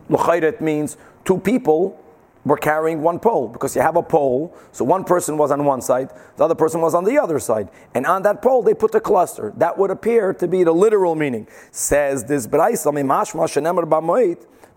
l'chayret 0.08 0.60
means 0.60 0.96
two 1.24 1.38
people 1.38 2.00
were 2.44 2.56
carrying 2.56 3.02
one 3.02 3.18
pole 3.18 3.48
because 3.48 3.74
you 3.74 3.82
have 3.82 3.96
a 3.96 4.04
pole. 4.04 4.56
So 4.70 4.84
one 4.84 5.02
person 5.02 5.36
was 5.36 5.50
on 5.50 5.64
one 5.64 5.82
side, 5.82 6.12
the 6.36 6.44
other 6.44 6.54
person 6.54 6.80
was 6.80 6.94
on 6.94 7.02
the 7.02 7.18
other 7.18 7.40
side. 7.40 7.68
And 7.94 8.06
on 8.06 8.22
that 8.22 8.42
pole, 8.42 8.62
they 8.62 8.74
put 8.74 8.92
the 8.92 9.00
cluster. 9.00 9.52
That 9.56 9.76
would 9.76 9.90
appear 9.90 10.32
to 10.34 10.46
be 10.46 10.62
the 10.62 10.70
literal 10.70 11.16
meaning. 11.16 11.48
Says 11.72 12.26
this 12.26 12.46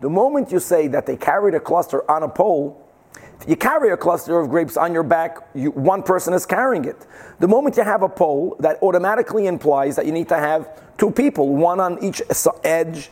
the 0.02 0.10
moment 0.10 0.52
you 0.52 0.60
say 0.60 0.88
that 0.88 1.06
they 1.06 1.18
carried 1.18 1.56
a 1.56 1.60
cluster 1.60 2.10
on 2.10 2.24
a 2.24 2.30
pole, 2.30 2.86
you 3.48 3.56
carry 3.56 3.90
a 3.90 3.98
cluster 3.98 4.40
of 4.40 4.50
grapes 4.50 4.78
on 4.78 4.94
your 4.94 5.04
back, 5.04 5.38
you, 5.54 5.72
one 5.72 6.04
person 6.04 6.34
is 6.34 6.46
carrying 6.46 6.86
it. 6.86 7.08
The 7.40 7.48
moment 7.48 7.78
you 7.78 7.84
have 7.84 8.02
a 8.04 8.10
pole, 8.10 8.56
that 8.60 8.82
automatically 8.82 9.48
implies 9.48 9.96
that 9.96 10.06
you 10.06 10.12
need 10.12 10.30
to 10.30 10.38
have 10.38 10.70
two 10.98 11.12
people, 11.12 11.56
one 11.56 11.80
on 11.80 12.04
each 12.04 12.22
edge 12.64 13.10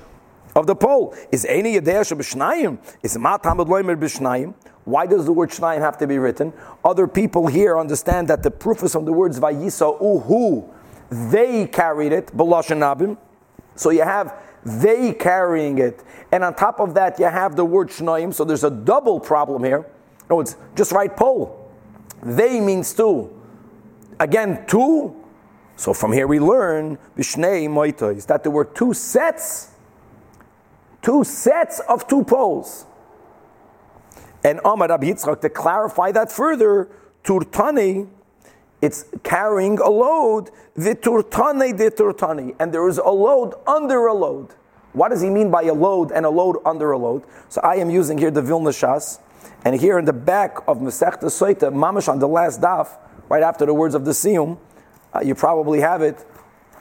of 0.55 0.67
the 0.67 0.75
pole. 0.75 1.15
Is 1.31 1.45
any 1.45 1.79
b'shnayim? 1.79 2.79
Is 3.03 3.15
matamad 3.17 3.67
loimer 3.67 3.95
b'shnayim? 3.95 4.53
Why 4.83 5.05
does 5.05 5.25
the 5.25 5.33
word 5.33 5.49
shnayim 5.49 5.79
have 5.79 5.97
to 5.99 6.07
be 6.07 6.17
written? 6.17 6.53
Other 6.83 7.07
people 7.07 7.47
here 7.47 7.77
understand 7.77 8.27
that 8.29 8.43
the 8.43 8.51
proof 8.51 8.83
is 8.83 8.93
from 8.93 9.05
the 9.05 9.13
words 9.13 9.39
vayisa 9.39 9.99
uhu. 10.01 10.69
They 11.09 11.67
carried 11.67 12.11
it, 12.11 12.27
b'loshen 12.27 13.17
So 13.75 13.91
you 13.91 14.03
have 14.03 14.33
they 14.67 15.13
carrying 15.13 15.77
it. 15.77 16.03
And 16.31 16.43
on 16.43 16.53
top 16.53 16.81
of 16.81 16.93
that, 16.95 17.19
you 17.19 17.25
have 17.25 17.55
the 17.55 17.63
word 17.63 17.87
shnoim, 17.87 18.33
so 18.33 18.43
there's 18.43 18.65
a 18.65 18.69
double 18.69 19.19
problem 19.19 19.63
here. 19.63 19.85
No, 20.29 20.41
it's 20.41 20.57
just 20.75 20.91
right 20.91 21.15
pole. 21.15 21.71
They 22.21 22.59
means 22.59 22.93
two. 22.93 23.33
Again, 24.19 24.65
two. 24.67 25.15
So 25.77 25.93
from 25.93 26.11
here 26.11 26.27
we 26.27 26.39
learn 26.39 26.97
bishnei 27.15 27.69
moitais 27.69 28.25
that 28.27 28.43
there 28.43 28.51
were 28.51 28.65
two 28.65 28.93
sets, 28.93 29.69
two 31.01 31.23
sets 31.23 31.79
of 31.87 32.07
two 32.07 32.23
poles. 32.23 32.85
And 34.43 34.59
Amar 34.65 34.89
Rabbi 34.89 35.11
Yitzchak 35.11 35.41
to 35.41 35.49
clarify 35.49 36.11
that 36.11 36.31
further, 36.31 36.89
turtani 37.23 38.09
It's 38.81 39.05
carrying 39.23 39.79
a 39.79 39.89
load, 39.89 40.51
viturtane 40.77 41.77
viturtane, 41.77 42.55
and 42.59 42.73
there 42.73 42.87
is 42.87 42.99
a 42.99 43.09
load 43.09 43.55
under 43.65 44.05
a 44.05 44.13
load. 44.13 44.53
What 44.93 45.09
does 45.09 45.21
he 45.21 45.29
mean 45.29 45.51
by 45.51 45.63
a 45.63 45.73
load 45.73 46.11
and 46.11 46.25
a 46.25 46.29
load 46.29 46.57
under 46.65 46.91
a 46.91 46.97
load? 46.97 47.23
So 47.49 47.61
I 47.61 47.75
am 47.75 47.89
using 47.89 48.17
here 48.17 48.31
the 48.31 48.41
Vilna 48.41 48.69
Shas, 48.69 49.19
and 49.65 49.79
here 49.79 49.97
in 49.97 50.05
the 50.05 50.13
back 50.13 50.57
of 50.67 50.77
Masechta 50.77 51.25
Soita, 51.25 51.73
Mamash 51.73 52.07
on 52.07 52.19
the 52.19 52.27
last 52.27 52.61
daf, 52.61 52.89
right 53.29 53.43
after 53.43 53.65
the 53.65 53.73
words 53.73 53.95
of 53.95 54.05
the 54.05 54.11
Siyum, 54.11 54.57
uh, 55.13 55.21
you 55.21 55.35
probably 55.35 55.79
have 55.81 56.01
it. 56.01 56.23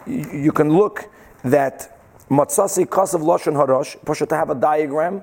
You, 0.06 0.30
you 0.32 0.52
can 0.52 0.70
look 0.70 1.10
that 1.44 1.98
Matzasi 2.30 2.86
Kasav 2.86 3.20
Lashon 3.22 3.54
Harosh, 3.54 3.96
push 4.04 4.20
it 4.20 4.28
to 4.28 4.36
have 4.36 4.50
a 4.50 4.54
diagram. 4.54 5.22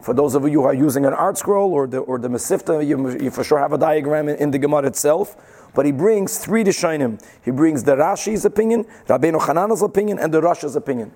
For 0.00 0.14
those 0.14 0.34
of 0.34 0.42
you 0.48 0.62
who 0.62 0.66
are 0.66 0.74
using 0.74 1.04
an 1.06 1.12
ArtScroll 1.12 1.68
or 1.68 1.86
the, 1.86 1.98
or 1.98 2.18
the 2.18 2.28
Mesivta, 2.28 2.84
you, 2.84 3.10
you 3.22 3.30
for 3.30 3.44
sure 3.44 3.58
have 3.58 3.72
a 3.72 3.78
diagram 3.78 4.28
in, 4.28 4.36
in 4.36 4.50
the 4.50 4.58
Gemara 4.58 4.86
itself. 4.86 5.36
But 5.74 5.86
he 5.86 5.92
brings 5.92 6.38
three 6.38 6.64
to 6.64 6.70
Rishonim. 6.70 7.22
He 7.44 7.50
brings 7.50 7.84
the 7.84 7.96
Rashi's 7.96 8.44
opinion, 8.44 8.84
Rabbeinu 9.06 9.40
Hananel's 9.40 9.82
opinion, 9.82 10.18
and 10.18 10.32
the 10.32 10.40
Rosh's 10.40 10.76
opinion. 10.76 11.12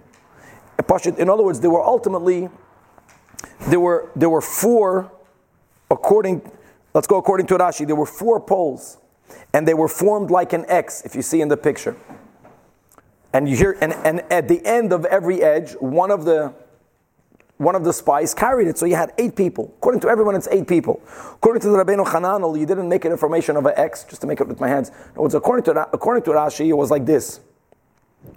In 1.18 1.28
other 1.28 1.42
words, 1.42 1.60
there 1.60 1.70
were 1.70 1.82
ultimately 1.82 2.48
there 3.68 3.80
were 3.80 4.10
there 4.14 4.30
were 4.30 4.40
four, 4.40 5.10
according 5.90 6.50
let's 6.94 7.06
go 7.06 7.16
according 7.16 7.46
to 7.48 7.58
Rashi, 7.58 7.86
there 7.86 7.96
were 7.96 8.06
four 8.06 8.40
poles, 8.40 8.98
and 9.52 9.66
they 9.66 9.74
were 9.74 9.88
formed 9.88 10.30
like 10.30 10.52
an 10.52 10.64
X, 10.68 11.02
if 11.04 11.14
you 11.14 11.22
see 11.22 11.40
in 11.40 11.48
the 11.48 11.56
picture. 11.56 11.96
And 13.32 13.48
you 13.48 13.56
hear 13.56 13.76
and, 13.80 13.92
and 13.92 14.20
at 14.30 14.48
the 14.48 14.64
end 14.64 14.92
of 14.92 15.04
every 15.06 15.42
edge, 15.42 15.72
one 15.74 16.10
of 16.10 16.24
the 16.24 16.54
one 17.58 17.74
of 17.74 17.84
the 17.84 17.92
spies 17.92 18.34
carried 18.34 18.68
it. 18.68 18.76
So 18.78 18.86
you 18.86 18.96
had 18.96 19.12
eight 19.18 19.34
people. 19.34 19.72
According 19.78 20.00
to 20.02 20.08
everyone, 20.08 20.34
it's 20.34 20.48
eight 20.50 20.68
people. 20.68 21.00
According 21.32 21.62
to 21.62 21.68
the 21.68 21.76
Rabbeinu 21.76 22.06
Hananel, 22.06 22.58
you 22.58 22.66
didn't 22.66 22.88
make 22.88 23.04
an 23.04 23.12
information 23.12 23.56
of 23.56 23.64
an 23.66 23.72
X 23.76 24.04
just 24.04 24.20
to 24.20 24.26
make 24.26 24.40
it 24.40 24.48
with 24.48 24.60
my 24.60 24.68
hands. 24.68 24.90
No, 25.16 25.24
it's 25.24 25.34
according 25.34 25.64
to 25.64 25.88
according 25.92 26.24
to 26.24 26.30
Rashi, 26.30 26.66
it 26.66 26.74
was 26.74 26.90
like 26.90 27.06
this: 27.06 27.40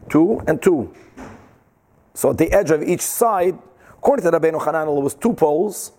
two 0.09 0.41
and 0.47 0.61
two. 0.61 0.93
So 2.13 2.31
at 2.31 2.37
the 2.37 2.51
edge 2.51 2.71
of 2.71 2.81
each 2.83 3.01
side, 3.01 3.57
according 3.97 4.29
to 4.29 4.31
Rabbeinu 4.31 4.61
Hananel, 4.61 4.97
it 4.97 5.03
was 5.03 5.13
two 5.15 5.33
poles. 5.33 5.91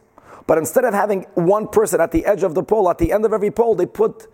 But 0.46 0.58
instead 0.58 0.84
of 0.84 0.94
having 0.94 1.22
one 1.34 1.68
person 1.68 2.00
at 2.00 2.10
the 2.10 2.24
edge 2.26 2.42
of 2.42 2.54
the 2.54 2.62
pole, 2.62 2.90
at 2.90 2.98
the 2.98 3.12
end 3.12 3.24
of 3.24 3.32
every 3.32 3.50
pole, 3.50 3.74
they 3.74 3.86
put 3.86 4.26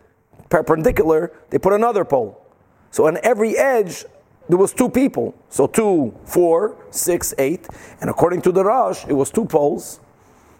perpendicular, 0.48 1.32
they 1.50 1.58
put 1.58 1.72
another 1.72 2.04
pole. 2.04 2.42
So 2.90 3.06
on 3.06 3.18
every 3.22 3.58
edge, 3.58 4.04
there 4.48 4.58
was 4.58 4.72
two 4.72 4.88
people. 4.88 5.34
So 5.48 5.66
two, 5.66 6.14
four, 6.24 6.76
six, 6.90 7.34
eight. 7.38 7.66
And 8.00 8.10
according 8.10 8.42
to 8.42 8.52
the 8.52 8.64
Rosh, 8.64 9.04
it 9.08 9.12
was 9.12 9.30
two 9.30 9.44
poles. 9.44 10.00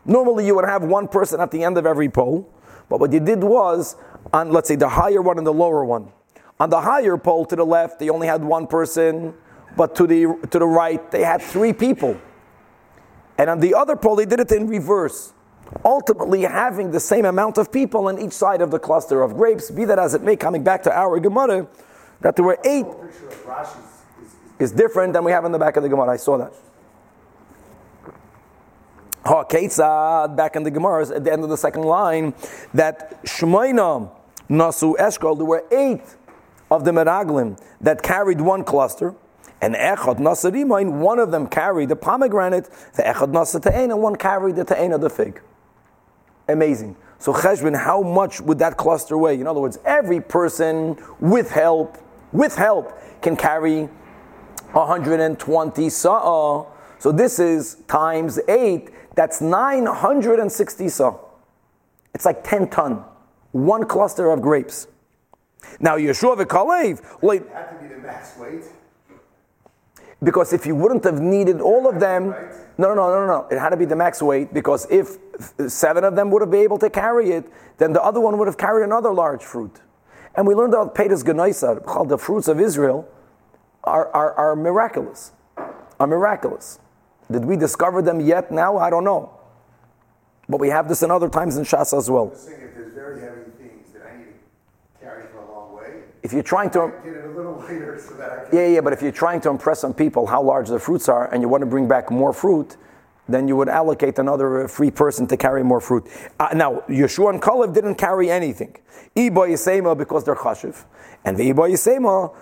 Normally 0.04 0.46
you 0.46 0.54
would 0.54 0.64
have 0.64 0.82
one 0.82 1.08
person 1.08 1.40
at 1.40 1.50
the 1.50 1.62
end 1.62 1.78
of 1.78 1.86
every 1.86 2.08
pole. 2.08 2.48
But 2.88 3.00
what 3.00 3.12
you 3.12 3.20
did 3.20 3.42
was, 3.42 3.96
on 4.32 4.50
let's 4.50 4.68
say 4.68 4.76
the 4.76 4.88
higher 4.88 5.22
one 5.22 5.38
and 5.38 5.46
the 5.46 5.52
lower 5.52 5.84
one. 5.84 6.12
On 6.58 6.70
the 6.70 6.80
higher 6.80 7.16
pole 7.16 7.44
to 7.46 7.56
the 7.56 7.66
left, 7.66 7.98
they 7.98 8.08
only 8.08 8.26
had 8.26 8.42
one 8.42 8.66
person, 8.66 9.34
but 9.76 9.94
to 9.96 10.06
the 10.06 10.38
to 10.50 10.58
the 10.58 10.66
right, 10.66 11.10
they 11.10 11.22
had 11.22 11.42
three 11.42 11.72
people. 11.72 12.18
And 13.38 13.50
on 13.50 13.60
the 13.60 13.74
other 13.74 13.96
pole, 13.96 14.16
they 14.16 14.24
did 14.24 14.40
it 14.40 14.50
in 14.52 14.66
reverse. 14.66 15.34
Ultimately, 15.84 16.42
having 16.42 16.92
the 16.92 17.00
same 17.00 17.24
amount 17.24 17.58
of 17.58 17.70
people 17.70 18.06
on 18.06 18.18
each 18.18 18.32
side 18.32 18.62
of 18.62 18.70
the 18.70 18.78
cluster 18.78 19.22
of 19.22 19.34
grapes, 19.34 19.70
be 19.70 19.84
that 19.84 19.98
as 19.98 20.14
it 20.14 20.22
may, 20.22 20.36
coming 20.36 20.62
back 20.62 20.82
to 20.84 20.96
our 20.96 21.18
Gemara, 21.20 21.66
that 22.20 22.36
there 22.36 22.44
were 22.44 22.58
eight 22.64 22.86
is 24.58 24.72
different 24.72 25.12
than 25.12 25.24
we 25.24 25.32
have 25.32 25.44
in 25.44 25.52
the 25.52 25.58
back 25.58 25.76
of 25.76 25.82
the 25.82 25.88
Gemara. 25.88 26.12
I 26.12 26.16
saw 26.16 26.38
that. 26.38 26.52
Ha 29.24 30.28
back 30.28 30.56
in 30.56 30.62
the 30.62 30.70
Gemara, 30.70 31.08
at 31.14 31.24
the 31.24 31.32
end 31.32 31.42
of 31.42 31.50
the 31.50 31.56
second 31.56 31.82
line, 31.82 32.32
that 32.72 33.22
Shemaina 33.24 34.10
Nasu 34.48 34.94
Eshkol, 34.96 35.36
there 35.36 35.44
were 35.44 35.64
eight 35.72 36.02
of 36.70 36.84
the 36.84 36.92
Meraglim 36.92 37.60
that 37.80 38.02
carried 38.02 38.40
one 38.40 38.62
cluster, 38.62 39.14
and 39.60 39.74
Echad 39.74 40.18
Nasarimain, 40.18 40.98
one 40.98 41.18
of 41.18 41.30
them 41.30 41.48
carried 41.48 41.88
the 41.88 41.96
pomegranate, 41.96 42.70
the 42.94 43.02
Echad 43.02 43.32
Nasatayin, 43.32 43.90
and 43.90 44.00
one 44.00 44.14
carried 44.14 44.54
the 44.54 44.64
Ta'in 44.64 44.92
of 44.92 45.00
the 45.00 45.10
fig. 45.10 45.40
Amazing. 46.48 46.96
So 47.18 47.32
Cheshbin, 47.32 47.76
how 47.76 48.02
much 48.02 48.40
would 48.40 48.58
that 48.58 48.76
cluster 48.76 49.16
weigh? 49.18 49.40
In 49.40 49.46
other 49.46 49.60
words, 49.60 49.78
every 49.84 50.20
person 50.20 50.96
with 51.18 51.50
help 51.50 51.98
with 52.36 52.54
help 52.56 52.98
can 53.22 53.36
carry 53.36 53.88
120 54.72 55.90
sa'ah. 55.90 56.66
So 56.98 57.12
this 57.12 57.38
is 57.38 57.76
times 57.88 58.38
8, 58.48 58.90
that's 59.14 59.40
960 59.40 60.88
sa'ah. 60.88 61.18
It's 62.14 62.24
like 62.24 62.44
10 62.44 62.68
ton, 62.68 63.04
one 63.52 63.84
cluster 63.84 64.30
of 64.30 64.40
grapes. 64.40 64.88
Now 65.80 65.96
Yeshua 65.96 66.36
v'kalev, 66.36 67.22
like, 67.22 67.42
it 67.42 67.50
had 67.52 67.70
to 67.70 67.82
be 67.82 67.88
the 67.94 68.00
max 68.00 68.36
weight. 68.38 68.64
Because 70.22 70.52
if 70.52 70.64
you 70.66 70.74
wouldn't 70.74 71.04
have 71.04 71.20
needed 71.20 71.60
all 71.60 71.86
of 71.86 72.00
them, 72.00 72.34
no, 72.78 72.94
no, 72.94 73.08
no, 73.08 73.26
no, 73.26 73.26
no. 73.26 73.48
It 73.50 73.58
had 73.58 73.70
to 73.70 73.76
be 73.76 73.84
the 73.84 73.96
max 73.96 74.22
weight 74.22 74.52
because 74.52 74.86
if 74.90 75.18
seven 75.68 76.04
of 76.04 76.16
them 76.16 76.30
would 76.30 76.42
have 76.42 76.50
been 76.50 76.62
able 76.62 76.78
to 76.78 76.88
carry 76.88 77.32
it, 77.32 77.44
then 77.78 77.92
the 77.92 78.02
other 78.02 78.20
one 78.20 78.38
would 78.38 78.48
have 78.48 78.56
carried 78.56 78.84
another 78.84 79.12
large 79.12 79.44
fruit. 79.44 79.80
And 80.36 80.46
we 80.46 80.54
learned 80.54 80.74
about 80.74 80.94
Petas 80.94 81.24
Ganaisa, 81.24 82.08
the 82.08 82.18
fruits 82.18 82.46
of 82.46 82.60
Israel 82.60 83.08
are, 83.84 84.08
are, 84.12 84.32
are 84.34 84.56
miraculous. 84.56 85.32
Are 85.98 86.06
miraculous. 86.06 86.78
Did 87.30 87.44
we 87.44 87.56
discover 87.56 88.02
them 88.02 88.20
yet 88.20 88.52
now? 88.52 88.76
I 88.76 88.90
don't 88.90 89.04
know. 89.04 89.32
But 90.48 90.60
we 90.60 90.68
have 90.68 90.88
this 90.88 91.02
in 91.02 91.10
other 91.10 91.28
times 91.28 91.56
in 91.56 91.64
Shas 91.64 91.96
as 91.96 92.10
well. 92.10 92.32
if 92.32 92.44
there's 92.46 92.94
very 92.94 93.20
heavy 93.20 93.50
things 93.58 93.92
that 93.94 94.02
I 94.06 94.16
need 94.18 94.26
to 94.26 95.04
carry 95.04 95.26
for 95.28 95.38
a 95.38 95.52
long 95.52 95.74
way, 95.74 96.02
if 96.22 96.32
you're 96.32 96.42
trying 96.42 96.70
to 96.70 96.92
get 97.02 97.14
it 97.14 97.24
a 97.24 97.30
little 97.30 97.54
later 97.68 97.98
so 97.98 98.14
that 98.14 98.30
I 98.30 98.44
can. 98.44 98.56
Yeah, 98.56 98.66
yeah, 98.66 98.80
but 98.80 98.92
if 98.92 99.02
you're 99.02 99.12
trying 99.12 99.40
to 99.40 99.50
impress 99.50 99.82
on 99.84 99.94
people 99.94 100.26
how 100.26 100.42
large 100.42 100.68
the 100.68 100.78
fruits 100.78 101.08
are 101.08 101.32
and 101.32 101.42
you 101.42 101.48
want 101.48 101.62
to 101.62 101.66
bring 101.66 101.88
back 101.88 102.10
more 102.10 102.32
fruit, 102.32 102.76
then 103.28 103.48
you 103.48 103.56
would 103.56 103.68
allocate 103.68 104.18
another 104.18 104.64
uh, 104.64 104.68
free 104.68 104.90
person 104.90 105.26
to 105.26 105.36
carry 105.36 105.62
more 105.64 105.80
fruit. 105.80 106.06
Uh, 106.38 106.48
now, 106.54 106.84
Yeshua 106.88 107.30
and 107.30 107.42
Kalev 107.42 107.74
didn't 107.74 107.96
carry 107.96 108.30
anything. 108.30 108.76
Iba 109.16 109.48
Yisema 109.48 109.96
because 109.96 110.24
they're 110.24 110.34
chashiv. 110.36 110.84
And 111.24 111.36
the 111.36 111.52
Iba 111.52 111.68
Yisema, 111.72 112.32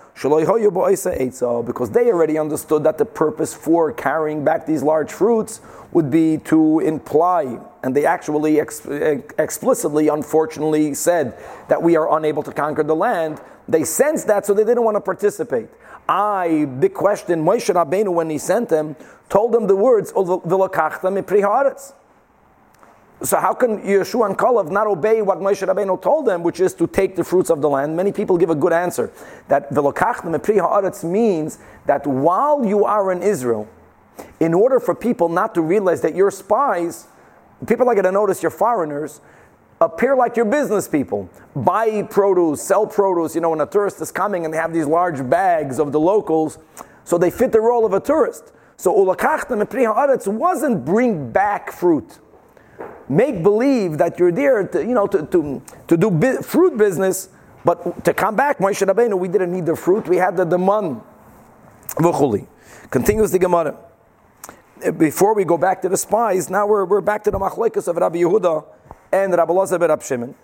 because 1.65 1.89
they 1.89 2.11
already 2.11 2.37
understood 2.37 2.83
that 2.83 2.97
the 2.99 3.05
purpose 3.05 3.53
for 3.53 3.91
carrying 3.91 4.45
back 4.45 4.65
these 4.67 4.83
large 4.83 5.11
fruits 5.11 5.59
would 5.91 6.11
be 6.11 6.37
to 6.45 6.81
imply, 6.81 7.59
and 7.83 7.95
they 7.95 8.05
actually 8.05 8.59
ex- 8.59 8.85
explicitly, 8.85 10.07
unfortunately, 10.09 10.93
said 10.93 11.35
that 11.67 11.81
we 11.81 11.95
are 11.95 12.15
unable 12.17 12.43
to 12.43 12.51
conquer 12.51 12.83
the 12.83 12.95
land. 12.95 13.41
They 13.67 13.83
sensed 13.83 14.27
that, 14.27 14.45
so 14.45 14.53
they 14.53 14.63
didn't 14.63 14.83
want 14.83 14.95
to 14.95 15.01
participate. 15.01 15.69
I, 16.07 16.65
big 16.79 16.93
question, 16.93 17.43
Moshe 17.43 17.73
Rabbeinu, 17.73 18.13
when 18.13 18.29
he 18.29 18.37
sent 18.37 18.69
them, 18.69 18.95
told 19.27 19.51
them 19.51 19.67
the 19.67 19.75
words, 19.75 20.11
so 23.23 23.37
how 23.37 23.53
can 23.53 23.79
Yeshua 23.79 24.27
and 24.27 24.37
Kalev 24.37 24.69
not 24.69 24.87
obey 24.87 25.21
what 25.21 25.39
Moshe 25.39 25.65
Rabbeinu 25.65 26.01
told 26.01 26.25
them, 26.25 26.43
which 26.43 26.59
is 26.59 26.73
to 26.75 26.85
take 26.85 27.15
the 27.15 27.23
fruits 27.23 27.49
of 27.49 27.61
the 27.61 27.69
land? 27.69 27.95
Many 27.95 28.11
people 28.11 28.37
give 28.37 28.49
a 28.49 28.55
good 28.55 28.73
answer. 28.73 29.11
That 29.47 29.71
epri 29.71 30.57
haaretz 30.57 31.03
means 31.03 31.59
that 31.85 32.05
while 32.05 32.65
you 32.65 32.85
are 32.85 33.11
in 33.11 33.23
Israel, 33.23 33.67
in 34.39 34.53
order 34.53 34.79
for 34.79 34.93
people 34.93 35.29
not 35.29 35.55
to 35.55 35.61
realize 35.61 36.01
that 36.01 36.13
you're 36.13 36.31
spies, 36.31 37.07
people 37.67 37.89
are 37.89 37.95
going 37.95 38.05
to 38.05 38.11
notice 38.11 38.43
you're 38.43 38.51
foreigners, 38.51 39.21
appear 39.81 40.15
like 40.15 40.35
you're 40.35 40.45
business 40.45 40.87
people. 40.87 41.29
Buy 41.55 42.03
produce, 42.03 42.61
sell 42.61 42.87
produce. 42.87 43.35
You 43.35 43.41
know, 43.41 43.49
when 43.49 43.61
a 43.61 43.65
tourist 43.65 44.01
is 44.01 44.11
coming 44.11 44.45
and 44.45 44.53
they 44.53 44.57
have 44.57 44.73
these 44.73 44.85
large 44.85 45.27
bags 45.29 45.79
of 45.79 45.91
the 45.91 45.99
locals, 45.99 46.57
so 47.03 47.17
they 47.17 47.29
fit 47.29 47.51
the 47.51 47.61
role 47.61 47.85
of 47.85 47.93
a 47.93 47.99
tourist. 47.99 48.51
So 48.77 48.93
ulakachtem 48.93 49.65
haaretz 49.65 50.27
wasn't 50.27 50.85
bring 50.85 51.31
back 51.31 51.71
fruit. 51.71 52.19
Make 53.07 53.43
believe 53.43 53.97
that 53.99 54.19
you're 54.19 54.31
there 54.31 54.67
to, 54.67 54.79
you 54.79 54.93
know, 54.93 55.07
to, 55.07 55.25
to, 55.27 55.61
to 55.87 55.97
do 55.97 56.11
bi- 56.11 56.37
fruit 56.37 56.77
business, 56.77 57.29
but 57.63 58.03
to 58.03 58.13
come 58.13 58.35
back, 58.35 58.57
Moshe 58.57 58.85
Rabbeinu, 58.85 59.17
we 59.17 59.27
didn't 59.27 59.51
need 59.51 59.65
the 59.65 59.75
fruit, 59.75 60.07
we 60.07 60.17
had 60.17 60.35
the 60.35 60.43
demand. 60.43 61.01
Continues 62.89 63.31
the 63.31 63.39
Gemara. 63.39 63.77
Before 64.97 65.33
we 65.33 65.45
go 65.45 65.57
back 65.57 65.81
to 65.83 65.89
the 65.89 65.97
spies, 65.97 66.49
now 66.49 66.67
we're, 66.67 66.83
we're 66.83 67.01
back 67.01 67.23
to 67.23 67.31
the 67.31 67.39
machlekes 67.39 67.87
of 67.87 67.95
Rabbi 67.95 68.17
Yehuda 68.17 68.65
and 69.23 69.33
Rabbi 69.33 69.77
ben 69.77 69.99
Shimon, 69.99 70.35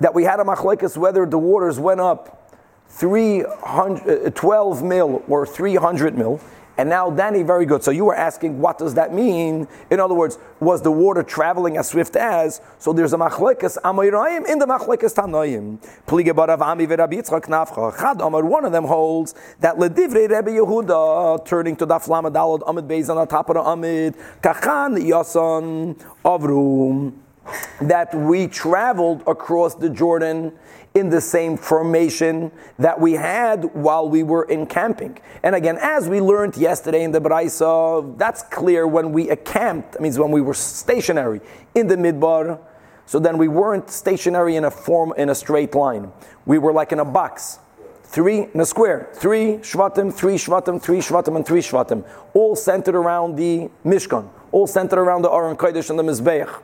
that 0.00 0.14
we 0.14 0.24
had 0.24 0.40
a 0.40 0.44
machlekes 0.44 0.96
whether 0.96 1.26
the 1.26 1.38
waters 1.38 1.78
went 1.78 2.00
up 2.00 2.38
300, 2.88 4.26
uh, 4.26 4.30
12 4.30 4.82
mil 4.82 5.24
or 5.28 5.46
300 5.46 6.16
mil. 6.16 6.40
And 6.78 6.88
now, 6.88 7.10
Danny, 7.10 7.42
very 7.42 7.66
good. 7.66 7.84
So 7.84 7.90
you 7.90 8.06
were 8.06 8.14
asking, 8.14 8.58
what 8.58 8.78
does 8.78 8.94
that 8.94 9.12
mean? 9.12 9.68
In 9.90 10.00
other 10.00 10.14
words, 10.14 10.38
was 10.58 10.80
the 10.80 10.90
water 10.90 11.22
traveling 11.22 11.76
as 11.76 11.88
swift 11.88 12.16
as? 12.16 12.62
So 12.78 12.94
there's 12.94 13.12
a 13.12 13.18
machlekes 13.18 13.76
amoyrayim 13.82 14.48
in 14.48 14.58
the 14.58 14.66
machlekes 14.66 15.14
tanoim. 15.14 15.78
Plige 16.06 16.32
barav 16.34 16.62
ami 16.62 16.86
v'Rabbi 16.86 17.22
Yitzchak 17.22 17.42
nafcha. 17.42 17.98
Chad 17.98 18.22
Amar, 18.22 18.44
one 18.44 18.64
of 18.64 18.72
them 18.72 18.84
holds 18.84 19.34
that 19.60 19.76
ledivrei 19.76 20.30
Rebbe 20.30 20.50
Yehuda, 20.50 21.44
turning 21.44 21.76
to 21.76 21.84
the 21.84 21.96
Flamadalad 21.96 22.62
Amid 22.66 22.88
Beis 22.88 23.10
on 23.10 23.16
the 23.16 23.26
top 23.26 23.50
of 23.50 23.56
the 23.56 23.62
Amid, 23.62 24.14
kachan 24.42 24.96
yason 24.98 25.94
avrum. 26.24 27.12
That 27.80 28.14
we 28.14 28.46
traveled 28.46 29.22
across 29.26 29.74
the 29.74 29.90
Jordan 29.90 30.52
in 30.94 31.08
the 31.08 31.20
same 31.20 31.56
formation 31.56 32.52
that 32.78 33.00
we 33.00 33.12
had 33.12 33.64
while 33.74 34.08
we 34.08 34.22
were 34.22 34.44
encamping. 34.44 35.18
And 35.42 35.54
again, 35.54 35.78
as 35.80 36.08
we 36.08 36.20
learned 36.20 36.56
yesterday 36.56 37.02
in 37.02 37.12
the 37.12 37.20
Braisa, 37.20 38.16
that's 38.18 38.42
clear 38.42 38.86
when 38.86 39.12
we 39.12 39.30
encamped, 39.30 39.98
means 40.00 40.18
when 40.18 40.30
we 40.30 40.40
were 40.40 40.54
stationary 40.54 41.40
in 41.74 41.86
the 41.86 41.96
Midbar. 41.96 42.60
So 43.06 43.18
then 43.18 43.38
we 43.38 43.48
weren't 43.48 43.90
stationary 43.90 44.56
in 44.56 44.64
a 44.64 44.70
form 44.70 45.14
in 45.16 45.28
a 45.28 45.34
straight 45.34 45.74
line. 45.74 46.12
We 46.46 46.58
were 46.58 46.72
like 46.72 46.92
in 46.92 46.98
a 46.98 47.04
box. 47.04 47.58
Three 48.04 48.48
in 48.52 48.60
a 48.60 48.66
square. 48.66 49.08
Three 49.14 49.56
Shvatim, 49.58 50.12
three 50.12 50.34
Shvatim, 50.34 50.80
three 50.80 50.98
Shvatim, 50.98 51.36
and 51.36 51.46
three 51.46 51.62
Shvatim. 51.62 52.04
All 52.34 52.54
centered 52.54 52.94
around 52.94 53.36
the 53.36 53.70
Mishkan. 53.84 54.28
All 54.52 54.66
centered 54.66 54.98
around 54.98 55.22
the 55.22 55.30
Aron 55.30 55.56
Kodesh 55.56 55.88
and 55.88 55.98
the 55.98 56.02
Mizbeach. 56.02 56.60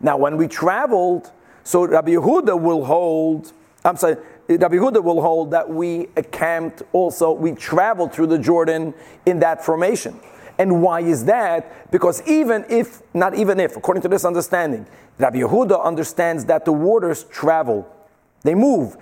Now, 0.00 0.16
when 0.16 0.36
we 0.36 0.48
traveled, 0.48 1.30
so 1.64 1.86
Rabbi 1.86 2.12
Yehuda 2.12 2.60
will 2.60 2.84
hold, 2.84 3.52
I'm 3.84 3.96
sorry, 3.96 4.16
Rabbi 4.48 4.76
Yehuda 4.76 5.02
will 5.02 5.20
hold 5.20 5.50
that 5.50 5.68
we 5.68 6.06
camped 6.30 6.82
also, 6.92 7.32
we 7.32 7.52
traveled 7.52 8.12
through 8.12 8.28
the 8.28 8.38
Jordan 8.38 8.94
in 9.24 9.40
that 9.40 9.64
formation. 9.64 10.20
And 10.58 10.82
why 10.82 11.00
is 11.00 11.24
that? 11.26 11.90
Because 11.90 12.26
even 12.26 12.64
if, 12.68 13.02
not 13.12 13.34
even 13.34 13.60
if, 13.60 13.76
according 13.76 14.02
to 14.02 14.08
this 14.08 14.24
understanding, 14.24 14.86
Rabbi 15.18 15.38
Yehuda 15.38 15.82
understands 15.84 16.44
that 16.46 16.64
the 16.64 16.72
waters 16.72 17.24
travel, 17.24 17.88
they 18.42 18.54
move 18.54 18.96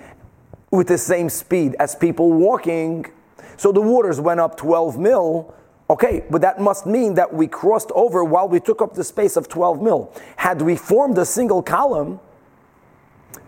with 0.70 0.88
the 0.88 0.98
same 0.98 1.28
speed 1.28 1.76
as 1.78 1.94
people 1.94 2.32
walking. 2.32 3.06
So 3.56 3.70
the 3.70 3.80
waters 3.80 4.20
went 4.20 4.40
up 4.40 4.56
12 4.56 4.98
mil 4.98 5.54
Okay, 5.90 6.24
but 6.30 6.40
that 6.40 6.60
must 6.60 6.86
mean 6.86 7.14
that 7.14 7.32
we 7.34 7.46
crossed 7.46 7.90
over 7.94 8.24
while 8.24 8.48
we 8.48 8.58
took 8.58 8.80
up 8.80 8.94
the 8.94 9.04
space 9.04 9.36
of 9.36 9.48
12 9.48 9.82
mil. 9.82 10.12
Had 10.36 10.62
we 10.62 10.76
formed 10.76 11.18
a 11.18 11.26
single 11.26 11.62
column, 11.62 12.20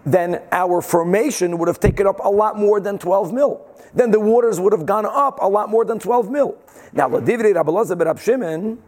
then 0.04 0.42
our 0.52 0.82
formation 0.82 1.56
would 1.58 1.68
have 1.68 1.80
taken 1.80 2.06
up 2.06 2.20
a 2.22 2.28
lot 2.28 2.58
more 2.58 2.78
than 2.78 2.98
12 2.98 3.32
mil. 3.32 3.66
Then 3.94 4.10
the 4.10 4.20
waters 4.20 4.60
would 4.60 4.72
have 4.72 4.84
gone 4.84 5.06
up 5.06 5.38
a 5.40 5.48
lot 5.48 5.70
more 5.70 5.84
than 5.84 5.98
12 5.98 6.30
mil. 6.30 6.56
Now, 6.92 7.08
Ladivri 7.08 7.54
Rabbalazar 7.54 7.96
ben 7.98 8.16
Shimon, 8.16 8.82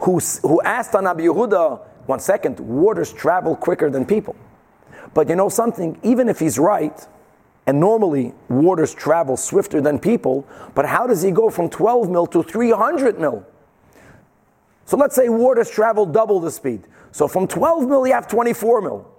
who, 0.00 0.18
who 0.42 0.62
asked 0.62 0.94
on 0.94 1.06
Abi 1.06 1.24
Yehuda, 1.24 1.80
one 2.06 2.20
second, 2.20 2.58
waters 2.60 3.12
travel 3.12 3.54
quicker 3.54 3.90
than 3.90 4.06
people. 4.06 4.34
But 5.12 5.28
you 5.28 5.36
know 5.36 5.48
something, 5.48 5.98
even 6.02 6.28
if 6.28 6.38
he's 6.38 6.58
right, 6.58 7.06
and 7.66 7.80
normally 7.80 8.32
waters 8.48 8.94
travel 8.94 9.36
swifter 9.36 9.80
than 9.80 9.98
people, 9.98 10.46
but 10.74 10.86
how 10.86 11.06
does 11.06 11.22
he 11.22 11.30
go 11.30 11.50
from 11.50 11.68
12 11.68 12.08
mil 12.08 12.26
to 12.28 12.42
300 12.42 13.18
mil? 13.18 13.44
So 14.84 14.96
let's 14.96 15.16
say 15.16 15.28
waters 15.28 15.68
travel 15.68 16.06
double 16.06 16.40
the 16.40 16.50
speed. 16.50 16.84
So 17.10 17.26
from 17.26 17.48
12 17.48 17.88
mil, 17.88 18.06
you 18.06 18.12
have 18.12 18.28
24 18.28 18.82
mil. 18.82 19.10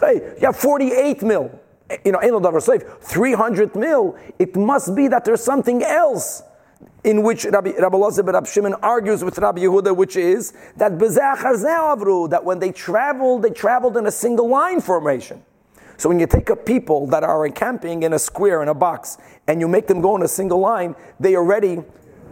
Hey, 0.00 0.34
you 0.40 0.46
have 0.46 0.56
48 0.56 1.22
mil. 1.22 1.60
You 2.04 2.12
know, 2.12 2.18
Enel 2.18 2.42
Davar 2.42 2.62
Slave, 2.62 2.84
300 3.00 3.74
mil. 3.74 4.16
It 4.38 4.54
must 4.54 4.94
be 4.94 5.08
that 5.08 5.24
there's 5.24 5.42
something 5.42 5.82
else 5.82 6.42
in 7.02 7.22
which 7.22 7.44
Rabbi, 7.46 7.72
Rabbi 7.78 7.96
Loza 7.96 8.24
ben 8.24 8.44
Shimon 8.44 8.74
argues 8.74 9.24
with 9.24 9.38
Rabbi 9.38 9.62
Yehuda, 9.62 9.96
which 9.96 10.16
is 10.16 10.52
that 10.76 10.98
that 10.98 12.44
when 12.44 12.58
they 12.58 12.70
traveled, 12.70 13.42
they 13.42 13.50
traveled 13.50 13.96
in 13.96 14.06
a 14.06 14.10
single 14.10 14.48
line 14.48 14.80
formation. 14.80 15.42
So 15.98 16.08
when 16.08 16.20
you 16.20 16.28
take 16.28 16.48
up 16.48 16.64
people 16.64 17.08
that 17.08 17.24
are 17.24 17.44
encamping 17.44 18.04
in 18.04 18.12
a 18.12 18.20
square, 18.20 18.62
in 18.62 18.68
a 18.68 18.74
box, 18.74 19.18
and 19.48 19.60
you 19.60 19.66
make 19.66 19.88
them 19.88 20.00
go 20.00 20.14
in 20.16 20.22
a 20.22 20.28
single 20.28 20.60
line, 20.60 20.94
they 21.18 21.34
already, 21.34 21.82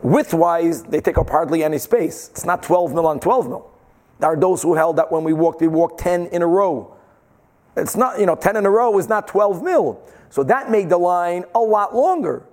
widthwise, 0.05 0.88
they 0.88 1.00
take 1.00 1.18
up 1.18 1.29
hardly 1.29 1.64
any 1.64 1.79
space. 1.79 2.29
It's 2.31 2.44
not 2.44 2.62
12 2.62 2.94
mil 2.94 3.09
on 3.09 3.18
12 3.18 3.48
mil. 3.48 3.70
There 4.20 4.31
are 4.31 4.37
those 4.37 4.62
who 4.62 4.74
held 4.74 4.96
that 4.96 5.11
when 5.11 5.24
we 5.24 5.33
walked, 5.33 5.61
we 5.61 5.66
walked 5.66 5.98
10 5.98 6.26
in 6.26 6.42
a 6.42 6.46
row. 6.46 6.96
It's 7.76 7.96
not, 7.96 8.20
you 8.20 8.26
know, 8.26 8.37
10 8.37 8.57
in 8.57 8.64
a 8.64 8.70
row 8.70 8.96
is 8.98 9.09
not 9.09 9.26
12 9.26 9.62
mil. 9.64 10.00
So 10.31 10.44
that 10.44 10.70
made 10.70 10.88
the 10.88 10.98
line 10.98 11.44
a 11.52 11.59
lot 11.59 11.94
longer. 11.94 12.46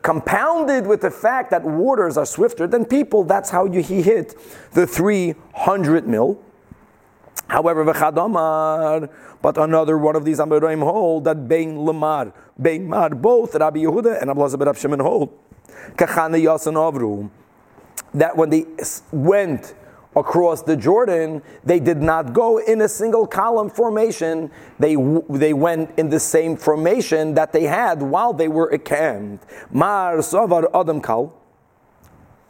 Compounded 0.00 0.86
with 0.86 1.02
the 1.02 1.10
fact 1.10 1.50
that 1.50 1.64
waters 1.64 2.16
are 2.16 2.26
swifter 2.26 2.66
than 2.66 2.86
people, 2.86 3.24
that's 3.24 3.50
how 3.50 3.66
you, 3.66 3.82
he 3.82 4.00
hit 4.00 4.34
the 4.72 4.86
300 4.86 6.08
mil. 6.08 6.42
However, 7.48 7.84
v'chadamar, 7.84 9.08
but 9.40 9.56
another 9.58 9.96
one 9.98 10.16
of 10.16 10.24
these 10.24 10.38
Amoraim 10.38 10.82
hold 10.82 11.24
that 11.24 11.48
Bein 11.48 11.84
Lamar, 11.84 12.32
Bein 12.60 12.88
Mar, 12.88 13.10
both 13.10 13.54
Rabbi 13.54 13.80
Yehuda 13.80 14.20
and 14.20 14.30
Abelazar 14.30 14.58
ben 14.58 14.74
Shimon 14.74 15.00
hold. 15.00 15.30
Kachana 15.96 16.42
Yasan 16.42 16.74
Avru, 16.74 17.30
that 18.12 18.36
when 18.36 18.50
they 18.50 18.64
went 19.12 19.74
across 20.16 20.62
the 20.62 20.76
Jordan, 20.76 21.42
they 21.62 21.78
did 21.78 21.98
not 21.98 22.32
go 22.32 22.58
in 22.58 22.80
a 22.80 22.88
single 22.88 23.26
column 23.26 23.70
formation. 23.70 24.50
They, 24.78 24.96
they 25.28 25.52
went 25.52 25.96
in 25.98 26.08
the 26.08 26.18
same 26.18 26.56
formation 26.56 27.34
that 27.34 27.52
they 27.52 27.64
had 27.64 28.02
while 28.02 28.32
they 28.32 28.48
were 28.48 28.70
encamped. 28.70 29.46
Mar 29.70 30.16
Savar 30.16 30.68
Adam 30.74 31.00
Kal. 31.00 31.34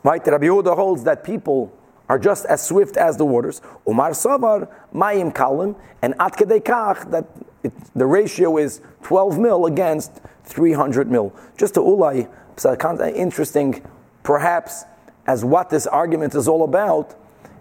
Right? 0.05 0.25
Rabbi 0.25 0.47
Yehuda 0.47 0.77
holds 0.77 1.03
that 1.05 1.25
people 1.25 1.76
are 2.09 2.19
just 2.19 2.47
as 2.47 2.65
swift 2.65 2.97
as 2.97 3.17
the 3.17 3.25
waters. 3.25 3.61
Umar 3.89 4.11
Savar, 4.11 4.73
Mayim 4.95 5.35
Kalim, 5.35 5.77
and 6.03 6.15
At 6.21 6.37
Kach, 6.37 7.11
that 7.11 7.27
it, 7.63 7.73
the 7.95 8.07
ratio 8.07 8.59
is 8.59 8.81
12 9.03 9.39
mil 9.39 9.67
against 9.67 10.21
300 10.45 11.11
mil. 11.11 11.35
Just 11.57 11.75
to 11.75 11.81
Ulay, 11.81 12.29
uh, 12.65 13.13
interesting, 13.13 13.83
perhaps, 14.23 14.85
as 15.27 15.45
what 15.45 15.71
this 15.71 15.87
argument 15.87 16.35
is 16.35 16.49
all 16.49 16.65
about. 16.65 17.15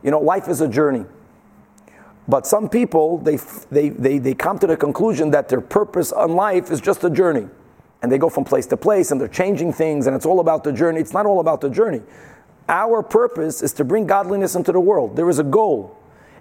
You 0.03 0.11
know, 0.11 0.19
life 0.19 0.47
is 0.47 0.61
a 0.61 0.67
journey. 0.67 1.05
But 2.27 2.47
some 2.47 2.69
people, 2.69 3.19
they, 3.19 3.37
they, 3.71 3.89
they, 3.89 4.17
they 4.17 4.33
come 4.33 4.57
to 4.59 4.67
the 4.67 4.77
conclusion 4.77 5.31
that 5.31 5.49
their 5.49 5.61
purpose 5.61 6.11
on 6.11 6.35
life 6.35 6.71
is 6.71 6.81
just 6.81 7.03
a 7.03 7.09
journey. 7.09 7.47
And 8.01 8.11
they 8.11 8.17
go 8.17 8.29
from 8.29 8.43
place 8.43 8.67
to 8.67 8.77
place 8.77 9.11
and 9.11 9.19
they're 9.19 9.27
changing 9.27 9.73
things 9.73 10.05
and 10.05 10.15
it's 10.15 10.25
all 10.25 10.39
about 10.39 10.63
the 10.63 10.71
journey. 10.71 10.99
It's 10.99 11.13
not 11.13 11.25
all 11.25 11.39
about 11.39 11.61
the 11.61 11.69
journey. 11.69 12.01
Our 12.67 13.03
purpose 13.03 13.61
is 13.61 13.73
to 13.73 13.83
bring 13.83 14.07
godliness 14.07 14.55
into 14.55 14.71
the 14.71 14.79
world. 14.79 15.15
There 15.15 15.29
is 15.29 15.39
a 15.39 15.43
goal. 15.43 15.97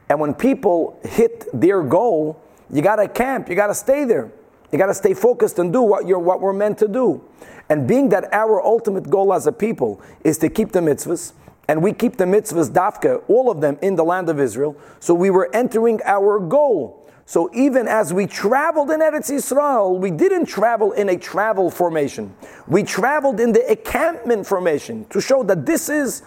And 0.08 0.20
when 0.20 0.34
people 0.34 0.98
hit 1.02 1.46
their 1.52 1.82
goal, 1.82 2.40
you 2.70 2.82
got 2.82 2.96
to 2.96 3.08
camp, 3.08 3.48
you 3.48 3.54
got 3.54 3.68
to 3.68 3.74
stay 3.74 4.04
there. 4.04 4.32
You 4.72 4.78
got 4.78 4.86
to 4.86 4.94
stay 4.94 5.14
focused 5.14 5.58
and 5.58 5.72
do 5.72 5.82
what, 5.82 6.06
you're, 6.06 6.18
what 6.18 6.40
we're 6.40 6.52
meant 6.52 6.78
to 6.78 6.88
do. 6.88 7.22
And 7.68 7.86
being 7.86 8.08
that 8.08 8.32
our 8.32 8.60
ultimate 8.60 9.08
goal 9.08 9.32
as 9.32 9.46
a 9.46 9.52
people 9.52 10.00
is 10.24 10.38
to 10.38 10.48
keep 10.48 10.72
the 10.72 10.80
mitzvahs, 10.80 11.32
and 11.68 11.82
we 11.82 11.92
keep 11.92 12.16
the 12.16 12.24
mitzvahs, 12.24 12.70
dafka, 12.70 13.22
all 13.28 13.50
of 13.50 13.60
them 13.60 13.78
in 13.80 13.94
the 13.96 14.04
land 14.04 14.28
of 14.28 14.40
Israel, 14.40 14.76
so 15.00 15.14
we 15.14 15.30
were 15.30 15.48
entering 15.54 16.00
our 16.04 16.38
goal. 16.40 17.08
So 17.26 17.50
even 17.54 17.88
as 17.88 18.12
we 18.12 18.26
traveled 18.26 18.90
in 18.90 19.00
Eretz 19.00 19.32
Yisrael, 19.32 19.98
we 19.98 20.10
didn't 20.10 20.46
travel 20.46 20.92
in 20.92 21.08
a 21.08 21.16
travel 21.16 21.70
formation. 21.70 22.34
We 22.66 22.82
traveled 22.82 23.40
in 23.40 23.52
the 23.52 23.70
encampment 23.70 24.46
formation 24.46 25.04
to 25.10 25.20
show 25.20 25.42
that 25.44 25.66
this 25.66 25.88
is, 25.88 26.22